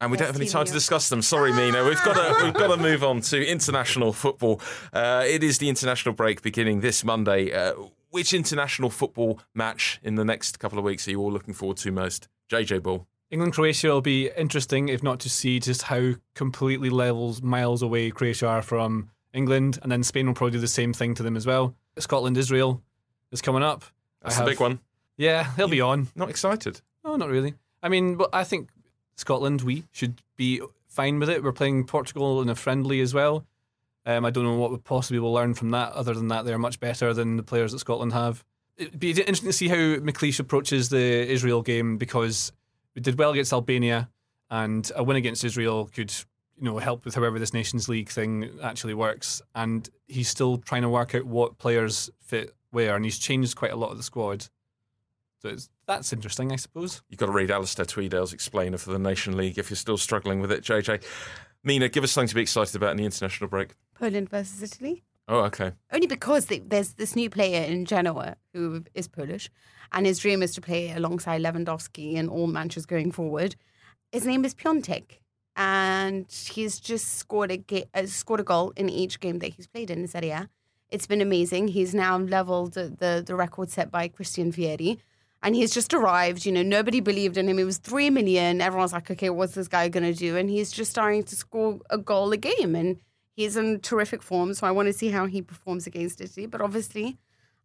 And 0.00 0.10
we 0.10 0.16
don't 0.16 0.28
have 0.28 0.36
any 0.36 0.46
time 0.46 0.64
to 0.64 0.72
discuss 0.72 1.10
them. 1.10 1.20
Sorry, 1.20 1.52
Mina. 1.52 1.84
We've 1.84 2.02
got 2.02 2.14
to 2.14 2.44
we've 2.44 2.54
got 2.54 2.74
to 2.74 2.78
move 2.78 3.04
on 3.04 3.20
to 3.20 3.46
international 3.46 4.14
football. 4.14 4.62
Uh, 4.94 5.24
it 5.26 5.42
is 5.42 5.58
the 5.58 5.68
international 5.68 6.14
break 6.14 6.40
beginning 6.40 6.80
this 6.80 7.04
Monday. 7.04 7.52
Uh, 7.52 7.74
which 8.08 8.32
international 8.32 8.88
football 8.88 9.40
match 9.54 10.00
in 10.02 10.14
the 10.14 10.24
next 10.24 10.58
couple 10.58 10.78
of 10.78 10.84
weeks 10.86 11.06
are 11.06 11.10
you 11.10 11.20
all 11.20 11.30
looking 11.30 11.52
forward 11.52 11.76
to 11.78 11.92
most? 11.92 12.28
JJ 12.50 12.82
Bull. 12.82 13.06
England 13.30 13.52
Croatia 13.52 13.88
will 13.88 14.00
be 14.00 14.28
interesting, 14.36 14.88
if 14.88 15.02
not 15.02 15.20
to 15.20 15.30
see 15.30 15.60
just 15.60 15.82
how 15.82 16.14
completely 16.34 16.90
levels 16.90 17.40
miles 17.40 17.80
away 17.80 18.10
Croatia 18.10 18.48
are 18.48 18.62
from 18.62 19.10
England, 19.32 19.78
and 19.82 19.90
then 19.90 20.02
Spain 20.02 20.26
will 20.26 20.34
probably 20.34 20.52
do 20.52 20.60
the 20.60 20.68
same 20.68 20.92
thing 20.92 21.14
to 21.14 21.22
them 21.22 21.36
as 21.36 21.46
well. 21.46 21.74
Scotland 21.98 22.36
Israel 22.36 22.82
is 23.30 23.42
coming 23.42 23.62
up. 23.62 23.84
That's 24.22 24.38
I 24.38 24.44
the 24.44 24.50
big 24.50 24.60
one. 24.60 24.80
Yeah, 25.16 25.54
he'll 25.56 25.68
be 25.68 25.80
on. 25.80 26.08
Not 26.14 26.30
excited. 26.30 26.80
No, 27.04 27.16
not 27.16 27.28
really. 27.28 27.54
I 27.82 27.88
mean, 27.88 28.16
but 28.16 28.30
I 28.32 28.44
think 28.44 28.70
Scotland, 29.16 29.62
we 29.62 29.84
should 29.92 30.22
be 30.36 30.60
fine 30.88 31.18
with 31.18 31.30
it. 31.30 31.42
We're 31.42 31.52
playing 31.52 31.84
Portugal 31.84 32.42
in 32.42 32.48
a 32.48 32.54
friendly 32.54 33.00
as 33.00 33.14
well. 33.14 33.46
Um, 34.06 34.24
I 34.24 34.30
don't 34.30 34.44
know 34.44 34.56
what 34.56 34.70
we 34.70 34.78
possibly 34.78 35.18
will 35.18 35.32
learn 35.32 35.54
from 35.54 35.70
that. 35.70 35.92
Other 35.92 36.14
than 36.14 36.28
that, 36.28 36.44
they're 36.44 36.58
much 36.58 36.80
better 36.80 37.12
than 37.12 37.36
the 37.36 37.42
players 37.42 37.72
that 37.72 37.80
Scotland 37.80 38.12
have. 38.12 38.44
It'd 38.76 38.98
be 38.98 39.10
interesting 39.10 39.48
to 39.48 39.52
see 39.52 39.68
how 39.68 39.76
McLeish 39.76 40.40
approaches 40.40 40.88
the 40.88 41.30
Israel 41.30 41.60
game 41.60 41.98
because 41.98 42.50
we 42.94 43.02
did 43.02 43.18
well 43.18 43.30
against 43.30 43.52
Albania, 43.52 44.08
and 44.50 44.90
a 44.96 45.04
win 45.04 45.16
against 45.16 45.44
Israel 45.44 45.90
could, 45.94 46.12
you 46.60 46.66
know, 46.66 46.78
help 46.78 47.04
with 47.04 47.14
however 47.14 47.38
this 47.38 47.54
Nations 47.54 47.88
League 47.88 48.10
thing 48.10 48.50
actually 48.62 48.94
works. 48.94 49.40
And 49.54 49.88
he's 50.06 50.28
still 50.28 50.58
trying 50.58 50.82
to 50.82 50.90
work 50.90 51.14
out 51.14 51.24
what 51.24 51.58
players 51.58 52.10
fit 52.20 52.54
where, 52.70 52.94
and 52.94 53.04
he's 53.04 53.18
changed 53.18 53.56
quite 53.56 53.72
a 53.72 53.76
lot 53.76 53.90
of 53.90 53.96
the 53.96 54.02
squad. 54.02 54.46
So 55.40 55.48
it's, 55.48 55.70
that's 55.86 56.12
interesting, 56.12 56.52
I 56.52 56.56
suppose. 56.56 57.00
You've 57.08 57.18
got 57.18 57.26
to 57.26 57.32
read 57.32 57.50
Alistair 57.50 57.86
Tweedale's 57.86 58.34
explainer 58.34 58.76
for 58.76 58.92
the 58.92 58.98
Nation 58.98 59.36
League 59.36 59.58
if 59.58 59.70
you're 59.70 59.76
still 59.76 59.96
struggling 59.96 60.40
with 60.40 60.52
it, 60.52 60.62
JJ. 60.62 61.02
Mina, 61.64 61.88
give 61.88 62.04
us 62.04 62.12
something 62.12 62.28
to 62.28 62.34
be 62.34 62.42
excited 62.42 62.76
about 62.76 62.90
in 62.90 62.98
the 62.98 63.04
international 63.04 63.48
break. 63.48 63.70
Poland 63.94 64.28
versus 64.28 64.62
Italy. 64.62 65.02
Oh, 65.28 65.40
okay. 65.44 65.72
Only 65.92 66.06
because 66.06 66.46
they, 66.46 66.58
there's 66.58 66.94
this 66.94 67.16
new 67.16 67.30
player 67.30 67.64
in 67.64 67.86
Genoa 67.86 68.36
who 68.52 68.84
is 68.94 69.08
Polish, 69.08 69.48
and 69.92 70.04
his 70.04 70.18
dream 70.18 70.42
is 70.42 70.54
to 70.54 70.60
play 70.60 70.90
alongside 70.90 71.40
Lewandowski 71.40 72.14
in 72.14 72.28
all 72.28 72.48
matches 72.48 72.84
going 72.84 73.12
forward. 73.12 73.56
His 74.12 74.26
name 74.26 74.44
is 74.44 74.54
Piatek, 74.54 75.19
and 75.56 76.26
he's 76.30 76.80
just 76.80 77.18
scored 77.18 77.50
a 77.50 77.56
ga- 77.58 77.88
uh, 77.94 78.06
scored 78.06 78.40
a 78.40 78.44
goal 78.44 78.72
in 78.76 78.88
each 78.88 79.20
game 79.20 79.38
that 79.40 79.54
he's 79.54 79.66
played 79.66 79.90
in 79.90 80.06
Serie 80.06 80.30
A. 80.30 80.48
It's 80.88 81.06
been 81.06 81.20
amazing. 81.20 81.68
He's 81.68 81.94
now 81.94 82.18
leveled 82.18 82.74
the, 82.74 82.88
the 82.88 83.22
the 83.24 83.34
record 83.34 83.70
set 83.70 83.90
by 83.90 84.08
Christian 84.08 84.52
Vieri, 84.52 84.98
and 85.42 85.54
he's 85.54 85.72
just 85.72 85.94
arrived. 85.94 86.44
You 86.46 86.52
know, 86.52 86.62
nobody 86.62 87.00
believed 87.00 87.36
in 87.36 87.48
him. 87.48 87.58
He 87.58 87.64
was 87.64 87.78
three 87.78 88.10
million. 88.10 88.60
Everyone's 88.60 88.92
like, 88.92 89.10
okay, 89.10 89.30
what's 89.30 89.54
this 89.54 89.68
guy 89.68 89.88
gonna 89.88 90.14
do? 90.14 90.36
And 90.36 90.50
he's 90.50 90.72
just 90.72 90.90
starting 90.90 91.22
to 91.24 91.36
score 91.36 91.80
a 91.90 91.98
goal 91.98 92.32
a 92.32 92.36
game, 92.36 92.74
and 92.74 92.98
he's 93.32 93.56
in 93.56 93.80
terrific 93.80 94.22
form. 94.22 94.54
So 94.54 94.66
I 94.66 94.70
want 94.70 94.86
to 94.86 94.92
see 94.92 95.08
how 95.08 95.26
he 95.26 95.42
performs 95.42 95.86
against 95.86 96.20
Italy. 96.20 96.46
But 96.46 96.60
obviously, 96.60 97.18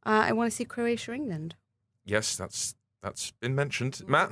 uh, 0.05 0.25
I 0.27 0.31
want 0.33 0.51
to 0.51 0.55
see 0.55 0.65
Croatia 0.65 1.13
England. 1.13 1.55
Yes, 2.03 2.35
that's 2.35 2.75
that's 3.05 3.31
been 3.39 3.55
mentioned. 3.55 4.01
Matt? 4.07 4.31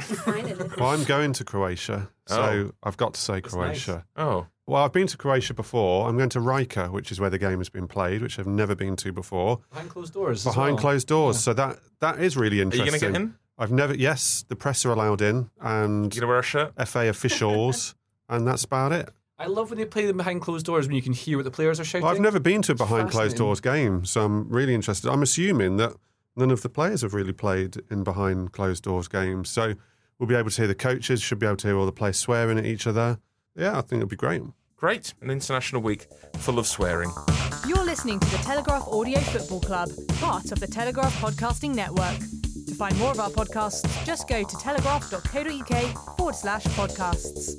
Well, 0.77 0.89
I'm 0.89 1.03
going 1.05 1.31
to 1.33 1.43
Croatia, 1.45 2.09
so 2.27 2.41
Oh. 2.41 2.71
I've 2.83 2.97
got 2.97 3.13
to 3.13 3.21
say 3.21 3.35
That's 3.39 3.53
Croatia. 3.53 4.05
Oh, 4.15 4.47
Well, 4.65 4.83
I've 4.83 4.91
been 4.93 5.07
to 5.07 5.17
Croatia 5.17 5.53
before. 5.53 6.07
I'm 6.09 6.17
going 6.17 6.29
to 6.29 6.39
Rijeka, 6.39 6.91
which 6.91 7.11
is 7.11 7.19
where 7.19 7.29
the 7.29 7.37
game 7.37 7.59
has 7.59 7.69
been 7.69 7.87
played, 7.87 8.21
which 8.21 8.39
I've 8.39 8.47
never 8.47 8.75
been 8.75 8.95
to 8.97 9.11
before. 9.13 9.59
Behind 9.71 9.89
closed 9.89 10.13
doors. 10.13 10.45
as 10.47 10.53
Behind 10.53 10.75
well. 10.75 10.81
closed 10.81 11.07
doors. 11.07 11.39
So 11.39 11.53
that 11.53 11.79
that 11.99 12.19
is 12.19 12.35
really 12.35 12.61
interesting. 12.61 12.81
are 12.81 12.95
you 12.95 12.99
going 13.01 13.13
to 13.13 13.19
get 13.19 13.21
in? 13.29 13.35
I've 13.57 13.71
never. 13.71 13.93
Yes, 13.93 14.43
the 14.47 14.55
press 14.55 14.85
are 14.85 14.91
allowed 14.91 15.21
in, 15.21 15.49
and 15.61 16.05
You 16.13 16.21
going 16.21 16.21
to 16.21 16.27
wear 16.27 16.39
a 16.39 16.43
shirt? 16.43 16.73
FA 16.87 17.07
officials, 17.09 17.93
and 18.29 18.47
that's 18.47 18.63
about 18.63 18.91
it. 18.91 19.09
I 19.37 19.45
love 19.47 19.69
when 19.69 19.77
they 19.79 19.85
play 19.85 20.05
them 20.05 20.17
behind 20.17 20.41
closed 20.41 20.65
doors 20.65 20.87
when 20.87 20.95
you 20.95 21.01
can 21.01 21.13
hear 21.13 21.37
what 21.37 21.43
the 21.43 21.51
players 21.51 21.79
are 21.79 21.83
shouting. 21.83 22.05
Well, 22.05 22.13
I've 22.15 22.21
never 22.21 22.39
been 22.39 22.61
to 22.63 22.71
a 22.71 22.75
behind 22.75 23.11
closed 23.11 23.35
doors 23.37 23.59
game, 23.59 24.05
so 24.05 24.21
I'm 24.25 24.47
really 24.49 24.73
interested. 24.73 25.09
I'm 25.11 25.21
assuming 25.21 25.77
that 25.77 25.93
none 26.35 26.51
of 26.51 26.61
the 26.61 26.69
players 26.69 27.01
have 27.01 27.13
really 27.13 27.33
played 27.33 27.81
in 27.89 28.03
behind 28.03 28.51
closed 28.51 28.83
doors 28.83 29.07
games, 29.07 29.49
so 29.49 29.73
we'll 30.19 30.27
be 30.27 30.35
able 30.35 30.49
to 30.49 30.61
hear 30.61 30.67
the 30.67 30.75
coaches, 30.75 31.21
should 31.21 31.39
be 31.39 31.45
able 31.45 31.57
to 31.57 31.67
hear 31.67 31.77
all 31.77 31.85
the 31.85 31.91
players 31.91 32.17
swearing 32.17 32.57
at 32.57 32.65
each 32.65 32.87
other. 32.87 33.19
Yeah, 33.55 33.77
I 33.77 33.81
think 33.81 33.99
it'll 34.01 34.07
be 34.07 34.15
great. 34.15 34.41
Great. 34.75 35.13
An 35.21 35.29
international 35.29 35.81
week 35.81 36.07
full 36.37 36.59
of 36.59 36.67
swearing. 36.67 37.11
You're 37.67 37.85
listening 37.85 38.19
to 38.19 38.29
the 38.31 38.37
Telegraph 38.37 38.85
Audio 38.87 39.19
Football 39.19 39.61
Club, 39.61 39.89
part 40.19 40.51
of 40.51 40.59
the 40.59 40.67
Telegraph 40.67 41.13
Podcasting 41.21 41.73
Network. 41.73 42.17
To 42.67 42.75
find 42.75 42.97
more 42.97 43.11
of 43.11 43.19
our 43.19 43.29
podcasts, 43.29 44.05
just 44.05 44.27
go 44.27 44.43
to 44.43 44.57
telegraph.co.uk 44.57 46.17
forward 46.17 46.35
slash 46.35 46.63
podcasts. 46.65 47.55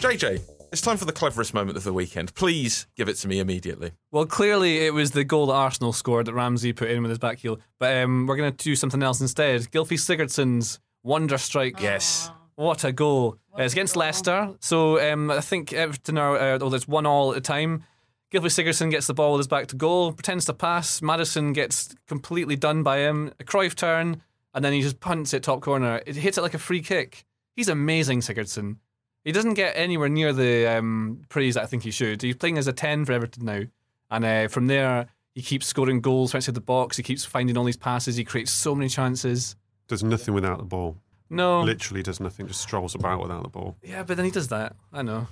JJ, 0.00 0.40
it's 0.72 0.80
time 0.80 0.96
for 0.96 1.04
the 1.04 1.12
cleverest 1.12 1.52
moment 1.52 1.76
of 1.76 1.84
the 1.84 1.92
weekend. 1.92 2.34
Please 2.34 2.86
give 2.96 3.08
it 3.08 3.14
to 3.16 3.28
me 3.28 3.38
immediately. 3.38 3.92
Well, 4.10 4.24
clearly 4.24 4.78
it 4.86 4.94
was 4.94 5.10
the 5.10 5.22
goal 5.22 5.46
that 5.46 5.52
Arsenal 5.52 5.92
scored 5.92 6.26
that 6.26 6.34
Ramsey 6.34 6.72
put 6.72 6.90
in 6.90 7.02
with 7.02 7.10
his 7.10 7.18
back 7.18 7.38
heel. 7.38 7.60
But 7.78 8.02
um, 8.02 8.26
we're 8.26 8.36
going 8.36 8.50
to 8.54 8.64
do 8.64 8.74
something 8.74 9.02
else 9.02 9.20
instead. 9.20 9.60
Gylfi 9.70 9.98
Sigurdsson's 9.98 10.80
wonder 11.02 11.36
strike. 11.36 11.80
Yes. 11.80 12.30
What 12.54 12.84
a 12.84 12.92
goal. 12.92 13.38
Uh, 13.56 13.62
it's 13.62 13.74
against 13.74 13.96
Leicester. 13.96 14.54
So 14.60 14.98
um, 15.12 15.30
I 15.30 15.42
think 15.42 15.74
Everton 15.74 16.16
are, 16.16 16.36
uh, 16.36 16.58
although 16.60 16.76
it's 16.76 16.88
one 16.88 17.04
all 17.04 17.32
at 17.32 17.38
a 17.38 17.42
time, 17.42 17.84
Gylfi 18.32 18.46
Sigurdsson 18.46 18.90
gets 18.90 19.06
the 19.06 19.14
ball 19.14 19.32
with 19.32 19.40
his 19.40 19.48
back 19.48 19.66
to 19.68 19.76
goal, 19.76 20.12
pretends 20.12 20.46
to 20.46 20.54
pass. 20.54 21.02
Maddison 21.02 21.52
gets 21.52 21.94
completely 22.06 22.56
done 22.56 22.82
by 22.82 22.98
him. 22.98 23.30
A 23.38 23.44
Cruyff 23.44 23.74
turn, 23.74 24.22
and 24.54 24.64
then 24.64 24.72
he 24.72 24.80
just 24.80 25.00
punts 25.00 25.34
it 25.34 25.42
top 25.42 25.60
corner. 25.60 26.00
It 26.06 26.16
hits 26.16 26.38
it 26.38 26.42
like 26.42 26.54
a 26.54 26.58
free 26.58 26.80
kick. 26.80 27.26
He's 27.54 27.68
amazing, 27.68 28.20
Sigurdsson. 28.20 28.76
He 29.24 29.32
doesn't 29.32 29.54
get 29.54 29.74
anywhere 29.76 30.08
near 30.08 30.32
the 30.32 30.66
um, 30.66 31.22
praise 31.28 31.54
that 31.54 31.62
I 31.62 31.66
think 31.66 31.84
he 31.84 31.90
should. 31.90 32.22
He's 32.22 32.36
playing 32.36 32.58
as 32.58 32.66
a 32.66 32.72
10 32.72 33.04
for 33.04 33.12
Everton 33.12 33.44
now. 33.44 33.62
And 34.10 34.24
uh, 34.24 34.48
from 34.48 34.66
there, 34.66 35.06
he 35.34 35.42
keeps 35.42 35.66
scoring 35.66 36.00
goals 36.00 36.34
outside 36.34 36.54
the 36.54 36.60
box. 36.60 36.96
He 36.96 37.02
keeps 37.02 37.24
finding 37.24 37.56
all 37.56 37.64
these 37.64 37.76
passes. 37.76 38.16
He 38.16 38.24
creates 38.24 38.50
so 38.50 38.74
many 38.74 38.88
chances. 38.88 39.56
Does 39.88 40.02
nothing 40.02 40.34
without 40.34 40.58
the 40.58 40.64
ball. 40.64 40.98
No. 41.30 41.62
Literally 41.62 42.02
does 42.02 42.20
nothing, 42.20 42.46
just 42.46 42.60
strolls 42.60 42.94
about 42.94 43.22
without 43.22 43.42
the 43.42 43.48
ball. 43.48 43.76
Yeah, 43.82 44.02
but 44.02 44.16
then 44.16 44.26
he 44.26 44.30
does 44.30 44.48
that. 44.48 44.76
I 44.92 45.02
know. 45.02 45.28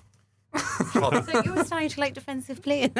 So 0.56 1.42
you're 1.44 1.64
starting 1.64 1.88
to 1.88 2.00
like 2.00 2.14
defensive 2.14 2.62
play. 2.62 2.90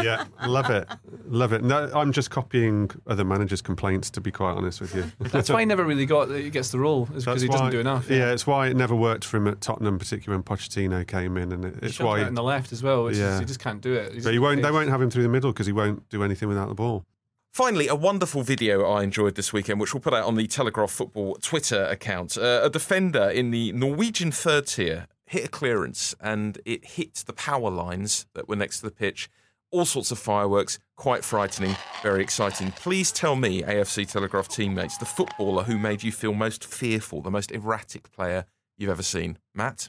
yeah, 0.00 0.24
love 0.46 0.70
it, 0.70 0.88
love 1.26 1.52
it. 1.52 1.62
No, 1.62 1.90
I'm 1.94 2.12
just 2.12 2.30
copying 2.30 2.90
other 3.06 3.24
managers' 3.24 3.62
complaints. 3.62 4.10
To 4.10 4.20
be 4.20 4.30
quite 4.30 4.52
honest 4.52 4.80
with 4.80 4.94
you, 4.94 5.10
that's 5.18 5.50
why 5.50 5.60
he 5.60 5.66
never 5.66 5.84
really 5.84 6.06
got 6.06 6.30
he 6.30 6.50
gets 6.50 6.70
the 6.70 6.78
role. 6.78 7.08
Is 7.14 7.24
because 7.24 7.42
he 7.42 7.48
why, 7.48 7.56
doesn't 7.56 7.70
do 7.70 7.80
enough. 7.80 8.08
Yeah. 8.08 8.18
yeah. 8.18 8.32
it's 8.32 8.46
why 8.46 8.68
it 8.68 8.76
never 8.76 8.94
worked 8.94 9.24
for 9.24 9.38
him 9.38 9.48
at 9.48 9.60
Tottenham, 9.60 9.98
particularly 9.98 10.38
when 10.38 10.44
Pochettino 10.44 11.06
came 11.06 11.36
in, 11.36 11.52
and 11.52 11.64
it, 11.64 11.74
it's 11.82 11.98
he 11.98 12.04
why 12.04 12.20
in 12.20 12.34
the 12.34 12.42
left 12.42 12.72
as 12.72 12.82
well. 12.82 13.12
yeah, 13.12 13.34
is, 13.34 13.40
he 13.40 13.44
just 13.46 13.60
can't 13.60 13.80
do 13.80 13.94
it. 13.94 14.12
He's 14.12 14.24
but 14.24 14.32
he 14.32 14.38
won't. 14.38 14.62
They 14.62 14.70
won't 14.70 14.90
have 14.90 15.02
him 15.02 15.10
through 15.10 15.24
the 15.24 15.28
middle 15.28 15.52
because 15.52 15.66
he 15.66 15.72
won't 15.72 16.08
do 16.08 16.22
anything 16.22 16.48
without 16.48 16.68
the 16.68 16.74
ball. 16.74 17.04
Finally, 17.52 17.88
a 17.88 17.96
wonderful 17.96 18.42
video 18.42 18.88
I 18.88 19.02
enjoyed 19.02 19.34
this 19.34 19.52
weekend, 19.52 19.80
which 19.80 19.92
we'll 19.92 20.00
put 20.00 20.14
out 20.14 20.24
on 20.24 20.36
the 20.36 20.46
Telegraph 20.46 20.92
Football 20.92 21.34
Twitter 21.42 21.82
account. 21.86 22.38
Uh, 22.38 22.60
a 22.62 22.70
defender 22.70 23.28
in 23.28 23.50
the 23.50 23.72
Norwegian 23.72 24.30
third 24.30 24.68
tier 24.68 25.08
hit 25.30 25.44
a 25.44 25.48
clearance 25.48 26.12
and 26.20 26.58
it 26.64 26.84
hit 26.84 27.14
the 27.24 27.32
power 27.32 27.70
lines 27.70 28.26
that 28.34 28.48
were 28.48 28.56
next 28.56 28.80
to 28.80 28.86
the 28.86 28.90
pitch. 28.90 29.30
All 29.70 29.84
sorts 29.84 30.10
of 30.10 30.18
fireworks, 30.18 30.80
quite 30.96 31.24
frightening, 31.24 31.76
very 32.02 32.20
exciting. 32.20 32.72
Please 32.72 33.12
tell 33.12 33.36
me, 33.36 33.62
AFC 33.62 34.10
Telegraph 34.10 34.48
teammates, 34.48 34.98
the 34.98 35.04
footballer 35.04 35.62
who 35.62 35.78
made 35.78 36.02
you 36.02 36.10
feel 36.10 36.34
most 36.34 36.64
fearful, 36.64 37.22
the 37.22 37.30
most 37.30 37.52
erratic 37.52 38.10
player 38.10 38.44
you've 38.76 38.90
ever 38.90 39.04
seen. 39.04 39.38
Matt? 39.54 39.88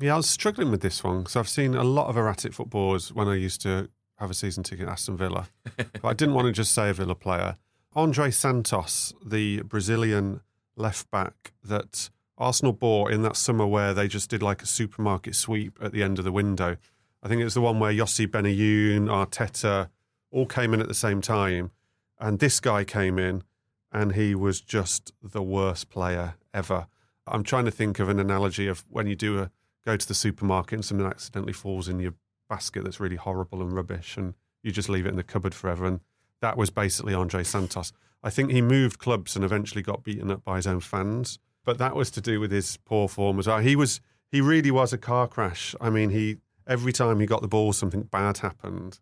Yeah, 0.00 0.14
I 0.14 0.16
was 0.16 0.28
struggling 0.28 0.72
with 0.72 0.80
this 0.80 1.04
one 1.04 1.18
because 1.18 1.36
I've 1.36 1.48
seen 1.48 1.76
a 1.76 1.84
lot 1.84 2.08
of 2.08 2.16
erratic 2.16 2.52
footballers 2.52 3.12
when 3.12 3.28
I 3.28 3.36
used 3.36 3.60
to 3.60 3.88
have 4.18 4.32
a 4.32 4.34
season 4.34 4.64
ticket 4.64 4.86
at 4.86 4.94
Aston 4.94 5.16
Villa. 5.16 5.46
but 5.76 6.04
I 6.04 6.12
didn't 6.12 6.34
want 6.34 6.46
to 6.46 6.52
just 6.52 6.72
say 6.72 6.90
a 6.90 6.92
Villa 6.92 7.14
player. 7.14 7.56
Andre 7.94 8.32
Santos, 8.32 9.14
the 9.24 9.62
Brazilian 9.62 10.40
left 10.74 11.08
back 11.12 11.52
that 11.62 12.10
Arsenal 12.38 12.72
bought 12.72 13.12
in 13.12 13.22
that 13.22 13.36
summer 13.36 13.66
where 13.66 13.94
they 13.94 14.08
just 14.08 14.28
did 14.28 14.42
like 14.42 14.62
a 14.62 14.66
supermarket 14.66 15.34
sweep 15.34 15.78
at 15.80 15.92
the 15.92 16.02
end 16.02 16.18
of 16.18 16.24
the 16.24 16.32
window. 16.32 16.76
I 17.22 17.28
think 17.28 17.40
it 17.40 17.44
was 17.44 17.54
the 17.54 17.60
one 17.60 17.80
where 17.80 17.92
Yossi 17.92 18.26
Benayoun, 18.26 19.08
Arteta, 19.08 19.88
all 20.30 20.46
came 20.46 20.74
in 20.74 20.80
at 20.80 20.88
the 20.88 20.94
same 20.94 21.20
time. 21.20 21.70
And 22.18 22.38
this 22.38 22.60
guy 22.60 22.84
came 22.84 23.18
in 23.18 23.42
and 23.90 24.14
he 24.14 24.34
was 24.34 24.60
just 24.60 25.12
the 25.22 25.42
worst 25.42 25.88
player 25.88 26.34
ever. 26.52 26.86
I'm 27.26 27.42
trying 27.42 27.64
to 27.64 27.70
think 27.70 27.98
of 27.98 28.08
an 28.08 28.20
analogy 28.20 28.68
of 28.68 28.84
when 28.90 29.06
you 29.06 29.16
do 29.16 29.38
a 29.38 29.50
go 29.84 29.96
to 29.96 30.08
the 30.08 30.14
supermarket 30.14 30.74
and 30.74 30.84
something 30.84 31.06
accidentally 31.06 31.52
falls 31.52 31.88
in 31.88 32.00
your 32.00 32.14
basket 32.48 32.84
that's 32.84 33.00
really 33.00 33.16
horrible 33.16 33.62
and 33.62 33.72
rubbish 33.72 34.16
and 34.16 34.34
you 34.62 34.72
just 34.72 34.88
leave 34.88 35.06
it 35.06 35.10
in 35.10 35.16
the 35.16 35.22
cupboard 35.22 35.54
forever. 35.54 35.86
And 35.86 36.00
that 36.40 36.56
was 36.56 36.70
basically 36.70 37.14
Andre 37.14 37.44
Santos. 37.44 37.92
I 38.22 38.30
think 38.30 38.50
he 38.50 38.60
moved 38.60 38.98
clubs 38.98 39.36
and 39.36 39.44
eventually 39.44 39.82
got 39.82 40.02
beaten 40.02 40.30
up 40.30 40.44
by 40.44 40.56
his 40.56 40.66
own 40.66 40.80
fans 40.80 41.38
but 41.66 41.78
that 41.78 41.94
was 41.94 42.10
to 42.12 42.22
do 42.22 42.40
with 42.40 42.50
his 42.50 42.78
poor 42.78 43.08
form 43.08 43.38
as 43.38 43.46
well. 43.48 43.58
He 43.58 43.76
was 43.76 44.00
he 44.30 44.40
really 44.40 44.70
was 44.70 44.94
a 44.94 44.98
car 44.98 45.28
crash. 45.28 45.74
I 45.80 45.90
mean, 45.90 46.10
he 46.10 46.38
every 46.66 46.92
time 46.92 47.20
he 47.20 47.26
got 47.26 47.42
the 47.42 47.48
ball, 47.48 47.74
something 47.74 48.04
bad 48.04 48.38
happened. 48.38 49.00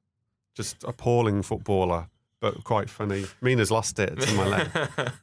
Just 0.56 0.82
appalling 0.82 1.42
footballer, 1.42 2.08
but 2.40 2.64
quite 2.64 2.88
funny. 2.90 3.26
Mina's 3.40 3.70
lost 3.70 3.98
it 3.98 4.18
to 4.18 4.34
my 4.34 4.46
leg. 4.46 4.68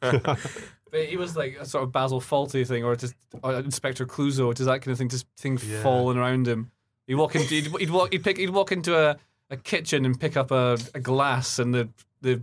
but 0.00 1.04
he 1.06 1.16
was 1.16 1.36
like 1.36 1.56
a 1.60 1.64
sort 1.66 1.84
of 1.84 1.92
Basil 1.92 2.20
Fawlty 2.20 2.66
thing, 2.66 2.84
or 2.84 2.94
just 2.96 3.14
or 3.42 3.54
Inspector 3.56 4.04
Clouseau, 4.06 4.54
just 4.54 4.66
that 4.66 4.80
kind 4.80 4.92
of 4.92 4.98
thing, 4.98 5.08
just 5.08 5.26
things 5.36 5.68
yeah. 5.68 5.82
falling 5.82 6.16
around 6.16 6.46
him. 6.46 6.70
He'd 7.06 7.16
walk 7.16 7.34
into 7.34 7.54
he'd, 7.54 7.76
he'd, 7.78 7.90
walk 7.90 8.12
he'd 8.12 8.22
pick 8.22 8.38
he'd 8.38 8.50
walk 8.50 8.70
into 8.70 8.96
a, 8.96 9.16
a 9.50 9.56
kitchen 9.56 10.04
and 10.04 10.18
pick 10.18 10.36
up 10.36 10.52
a, 10.52 10.78
a 10.94 11.00
glass, 11.00 11.58
and 11.58 11.74
the 11.74 11.88
the 12.20 12.42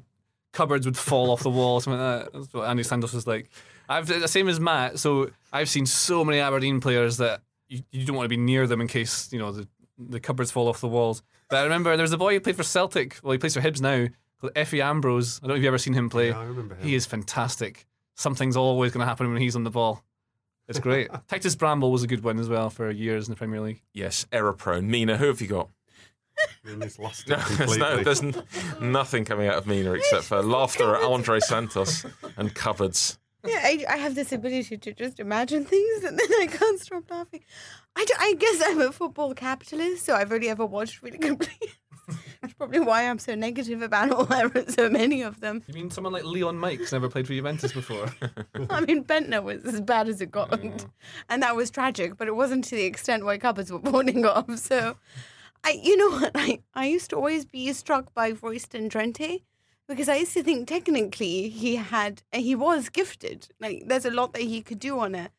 cupboards 0.52 0.86
would 0.86 0.98
fall 0.98 1.32
off 1.32 1.42
the 1.42 1.50
wall, 1.50 1.80
something 1.80 2.02
like 2.02 2.26
that. 2.26 2.34
That's 2.34 2.54
what 2.54 2.68
Andy 2.68 2.84
Santos 2.84 3.14
was 3.14 3.28
like. 3.28 3.50
I've 3.90 4.08
the 4.08 4.28
same 4.28 4.48
as 4.48 4.60
Matt. 4.60 5.00
So 5.00 5.32
I've 5.52 5.68
seen 5.68 5.86
so 5.86 6.24
many 6.24 6.40
Aberdeen 6.40 6.80
players 6.80 7.18
that 7.18 7.42
you, 7.68 7.82
you 7.92 8.06
don't 8.06 8.16
want 8.16 8.26
to 8.26 8.30
be 8.30 8.38
near 8.38 8.68
them 8.68 8.80
in 8.80 8.88
case 8.88 9.32
you 9.34 9.40
know 9.40 9.52
the 9.52 9.68
the 9.98 10.20
cupboards 10.20 10.52
fall 10.52 10.70
off 10.70 10.80
the 10.80 10.88
walls. 10.88 11.22
But 11.50 11.58
I 11.58 11.64
remember 11.64 11.96
there 11.98 12.04
was 12.04 12.14
a 12.14 12.18
boy 12.18 12.34
who 12.34 12.40
played 12.40 12.56
for 12.56 12.64
Celtic. 12.64 13.18
Well, 13.24 13.32
he 13.34 13.38
plays 13.38 13.56
for 13.56 13.62
Hibs 13.62 13.82
now. 13.82 14.08
Called 14.40 14.54
Efe 14.54 14.82
Ambrose. 14.82 15.40
I 15.40 15.48
don't 15.48 15.50
know 15.50 15.56
if 15.56 15.64
you've 15.64 15.68
ever 15.68 15.78
seen 15.78 15.94
him 15.94 16.10
play. 16.10 16.30
Yeah, 16.30 16.40
I 16.40 16.44
remember 16.46 16.76
him. 16.76 16.88
He 16.88 16.96
is 16.96 17.06
fantastic. 17.06 17.86
Something's 18.16 18.56
always 18.56 18.94
going 18.94 19.02
to 19.02 19.08
happen 19.08 19.28
when 19.34 19.42
he's 19.42 19.56
on 19.56 19.66
the 19.66 19.70
ball. 19.70 20.04
It's 20.70 20.80
great. 20.80 21.10
Titus 21.28 21.56
Bramble 21.56 21.92
was 21.92 22.04
a 22.04 22.08
good 22.08 22.24
one 22.24 22.40
as 22.40 22.48
well 22.48 22.70
for 22.70 22.90
years 22.90 23.28
in 23.28 23.34
the 23.34 23.38
Premier 23.38 23.60
League. 23.60 23.82
Yes, 23.94 24.26
error 24.32 24.54
prone. 24.54 24.90
Mina, 24.90 25.18
who 25.18 25.26
have 25.28 25.42
you 25.42 25.48
got? 25.48 25.70
Mina's 26.64 26.98
lost 27.00 27.30
it 27.30 27.38
there's, 27.58 27.78
no, 27.78 28.02
there's 28.02 28.24
n- 28.24 28.44
nothing 28.80 29.26
coming 29.26 29.48
out 29.48 29.56
of 29.56 29.68
Mina 29.68 29.92
except 29.92 30.24
for 30.24 30.42
laughter 30.42 30.96
at 30.96 31.02
Andre 31.04 31.42
Santos 31.42 32.06
and 32.38 32.54
cupboards. 32.56 33.19
Yeah, 33.46 33.60
I, 33.64 33.86
I 33.88 33.98
have 33.98 34.16
this 34.16 34.32
ability 34.32 34.78
to 34.78 34.94
just 34.94 35.20
imagine 35.20 35.64
things 35.64 36.04
and 36.04 36.20
then 36.20 36.28
I 36.40 36.48
can't 36.48 36.80
stop 36.80 37.10
laughing. 37.10 37.44
I, 37.96 38.06
do, 38.06 38.14
I 38.20 38.34
guess 38.34 38.62
I'm 38.66 38.82
a 38.82 38.92
football 38.92 39.34
capitalist, 39.34 40.06
so 40.06 40.16
I've 40.16 40.32
only 40.32 40.50
ever 40.50 40.66
watched 40.66 41.02
really 41.02 41.18
good 41.18 41.40
players. 41.40 41.76
That's 42.42 42.54
probably 42.54 42.80
why 42.80 43.04
I'm 43.04 43.20
so 43.20 43.36
negative 43.36 43.82
about 43.82 44.12
all 44.12 44.28
so 44.68 44.90
many 44.90 45.22
of 45.22 45.40
them. 45.42 45.64
You 45.68 45.74
mean 45.74 45.92
someone 45.92 46.14
like 46.14 46.24
Leon 46.24 46.58
Mikes 46.58 46.92
never 46.92 47.10
played 47.10 47.28
for 47.28 47.34
Juventus 47.34 47.72
before? 47.72 48.08
I 48.70 48.82
mean, 48.82 49.04
Bendtner 49.04 49.44
was 49.44 49.64
as 49.66 49.82
bad 49.82 50.08
as 50.08 50.22
it 50.22 50.32
got, 50.32 50.52
mm. 50.52 50.90
and 51.30 51.44
that 51.44 51.56
was 51.56 51.70
tragic. 51.70 52.18
But 52.18 52.28
it 52.28 52.36
wasn't 52.36 52.64
to 52.66 52.76
the 52.76 52.86
extent 52.86 53.26
why 53.26 53.38
cupboards 53.38 53.72
were 53.72 53.80
falling 53.80 54.26
off. 54.26 54.58
So, 54.58 54.98
I, 55.64 55.80
you 55.82 55.98
know 55.98 56.10
what, 56.10 56.32
I, 56.36 56.62
I 56.74 56.88
used 56.88 57.10
to 57.12 57.18
always 57.18 57.46
be 57.46 57.72
struck 57.74 58.14
by 58.14 58.32
Royston 58.32 58.90
Drenthe 58.90 59.44
because 59.90 60.08
I 60.08 60.18
used 60.18 60.34
to 60.34 60.44
think 60.44 60.68
technically 60.68 61.50
he 61.50 61.76
had 61.76 62.22
eh, 62.32 62.40
he 62.40 62.56
was 62.56 62.88
gifted. 62.88 63.50
Like 63.60 63.84
there's 63.88 64.06
a 64.06 64.12
lot 64.12 64.34
that 64.34 64.44
he 64.44 64.62
could 64.62 64.80
do 64.80 65.00
on 65.00 65.16
a 65.16 65.32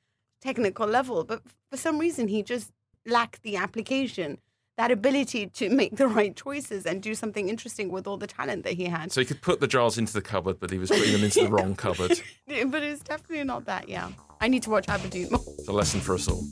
technical 0.43 0.87
level, 0.87 1.25
but 1.25 1.43
for 1.71 1.77
some 1.77 1.99
reason 1.99 2.29
he 2.29 2.43
just 2.43 2.73
lacked 3.07 3.43
the 3.43 3.57
application, 3.57 4.39
that 4.77 4.91
ability 4.91 5.47
to 5.47 5.71
make 5.71 5.97
the 5.97 6.09
right 6.19 6.35
choices 6.35 6.85
and 6.85 7.01
do 7.01 7.15
something 7.15 7.49
interesting 7.49 7.91
with 7.91 8.07
all 8.07 8.17
the 8.17 8.27
talent 8.27 8.65
that 8.65 8.75
he 8.75 8.85
had. 8.87 9.13
So 9.13 9.21
he 9.21 9.25
could 9.25 9.41
put 9.41 9.61
the 9.61 9.69
jars 9.69 9.97
into 9.97 10.13
the 10.13 10.23
cupboard, 10.23 10.59
but 10.59 10.71
he 10.71 10.79
was 10.79 10.91
putting 10.91 11.13
them 11.13 11.23
into 11.23 11.45
the 11.45 11.49
wrong 11.57 11.77
cupboard. 11.77 12.21
but 12.67 12.83
it's 12.83 13.03
definitely 13.03 13.45
not 13.45 13.65
that. 13.67 13.89
Yeah, 13.89 14.11
I 14.41 14.49
need 14.49 14.65
to 14.65 14.71
watch 14.71 14.89
Aberdeen 14.89 15.29
more. 15.31 15.41
It's 15.59 15.69
a 15.69 15.73
lesson 15.73 16.01
for 16.01 16.15
us 16.15 16.29
all. 16.29 16.43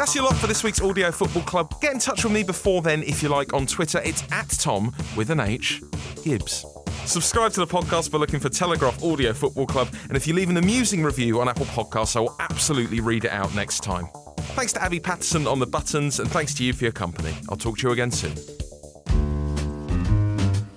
That's 0.00 0.14
your 0.14 0.24
lot 0.24 0.36
for 0.36 0.46
this 0.46 0.64
week's 0.64 0.80
Audio 0.80 1.12
Football 1.12 1.42
Club. 1.42 1.78
Get 1.82 1.92
in 1.92 1.98
touch 1.98 2.24
with 2.24 2.32
me 2.32 2.42
before 2.42 2.80
then 2.80 3.02
if 3.02 3.22
you 3.22 3.28
like 3.28 3.52
on 3.52 3.66
Twitter. 3.66 4.00
It's 4.02 4.22
at 4.32 4.48
Tom 4.48 4.94
with 5.14 5.28
an 5.28 5.40
H 5.40 5.82
Gibbs. 6.24 6.64
Subscribe 7.04 7.52
to 7.52 7.60
the 7.60 7.66
podcast 7.66 8.10
by 8.10 8.16
looking 8.16 8.40
for 8.40 8.48
Telegraph 8.48 9.04
Audio 9.04 9.34
Football 9.34 9.66
Club, 9.66 9.88
and 10.08 10.16
if 10.16 10.26
you 10.26 10.32
leave 10.32 10.48
an 10.48 10.56
amusing 10.56 11.02
review 11.02 11.38
on 11.38 11.50
Apple 11.50 11.66
Podcasts, 11.66 12.16
I 12.16 12.20
will 12.20 12.34
absolutely 12.40 13.00
read 13.00 13.26
it 13.26 13.30
out 13.30 13.54
next 13.54 13.80
time. 13.80 14.06
Thanks 14.38 14.72
to 14.72 14.82
Abby 14.82 15.00
Patterson 15.00 15.46
on 15.46 15.58
the 15.58 15.66
buttons, 15.66 16.18
and 16.18 16.30
thanks 16.30 16.54
to 16.54 16.64
you 16.64 16.72
for 16.72 16.84
your 16.84 16.92
company. 16.92 17.34
I'll 17.50 17.58
talk 17.58 17.76
to 17.76 17.88
you 17.88 17.92
again 17.92 18.10
soon. 18.10 18.32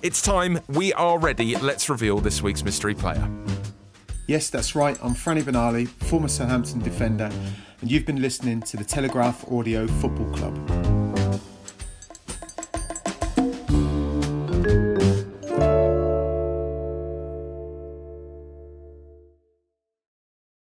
It's 0.02 0.20
time. 0.20 0.60
We 0.68 0.92
are 0.92 1.18
ready. 1.18 1.56
Let's 1.56 1.88
reveal 1.88 2.18
this 2.18 2.42
week's 2.42 2.62
mystery 2.62 2.94
player. 2.94 3.26
Yes, 4.26 4.48
that's 4.48 4.74
right. 4.74 4.96
I'm 5.02 5.14
Franny 5.14 5.42
Benali, 5.42 5.86
former 5.86 6.28
Southampton 6.28 6.80
defender 6.80 7.30
and 7.80 7.90
you've 7.90 8.06
been 8.06 8.22
listening 8.22 8.62
to 8.62 8.78
the 8.78 8.84
Telegraph 8.84 9.44
Audio 9.52 9.86
Football 9.86 10.30
Club. 10.32 10.93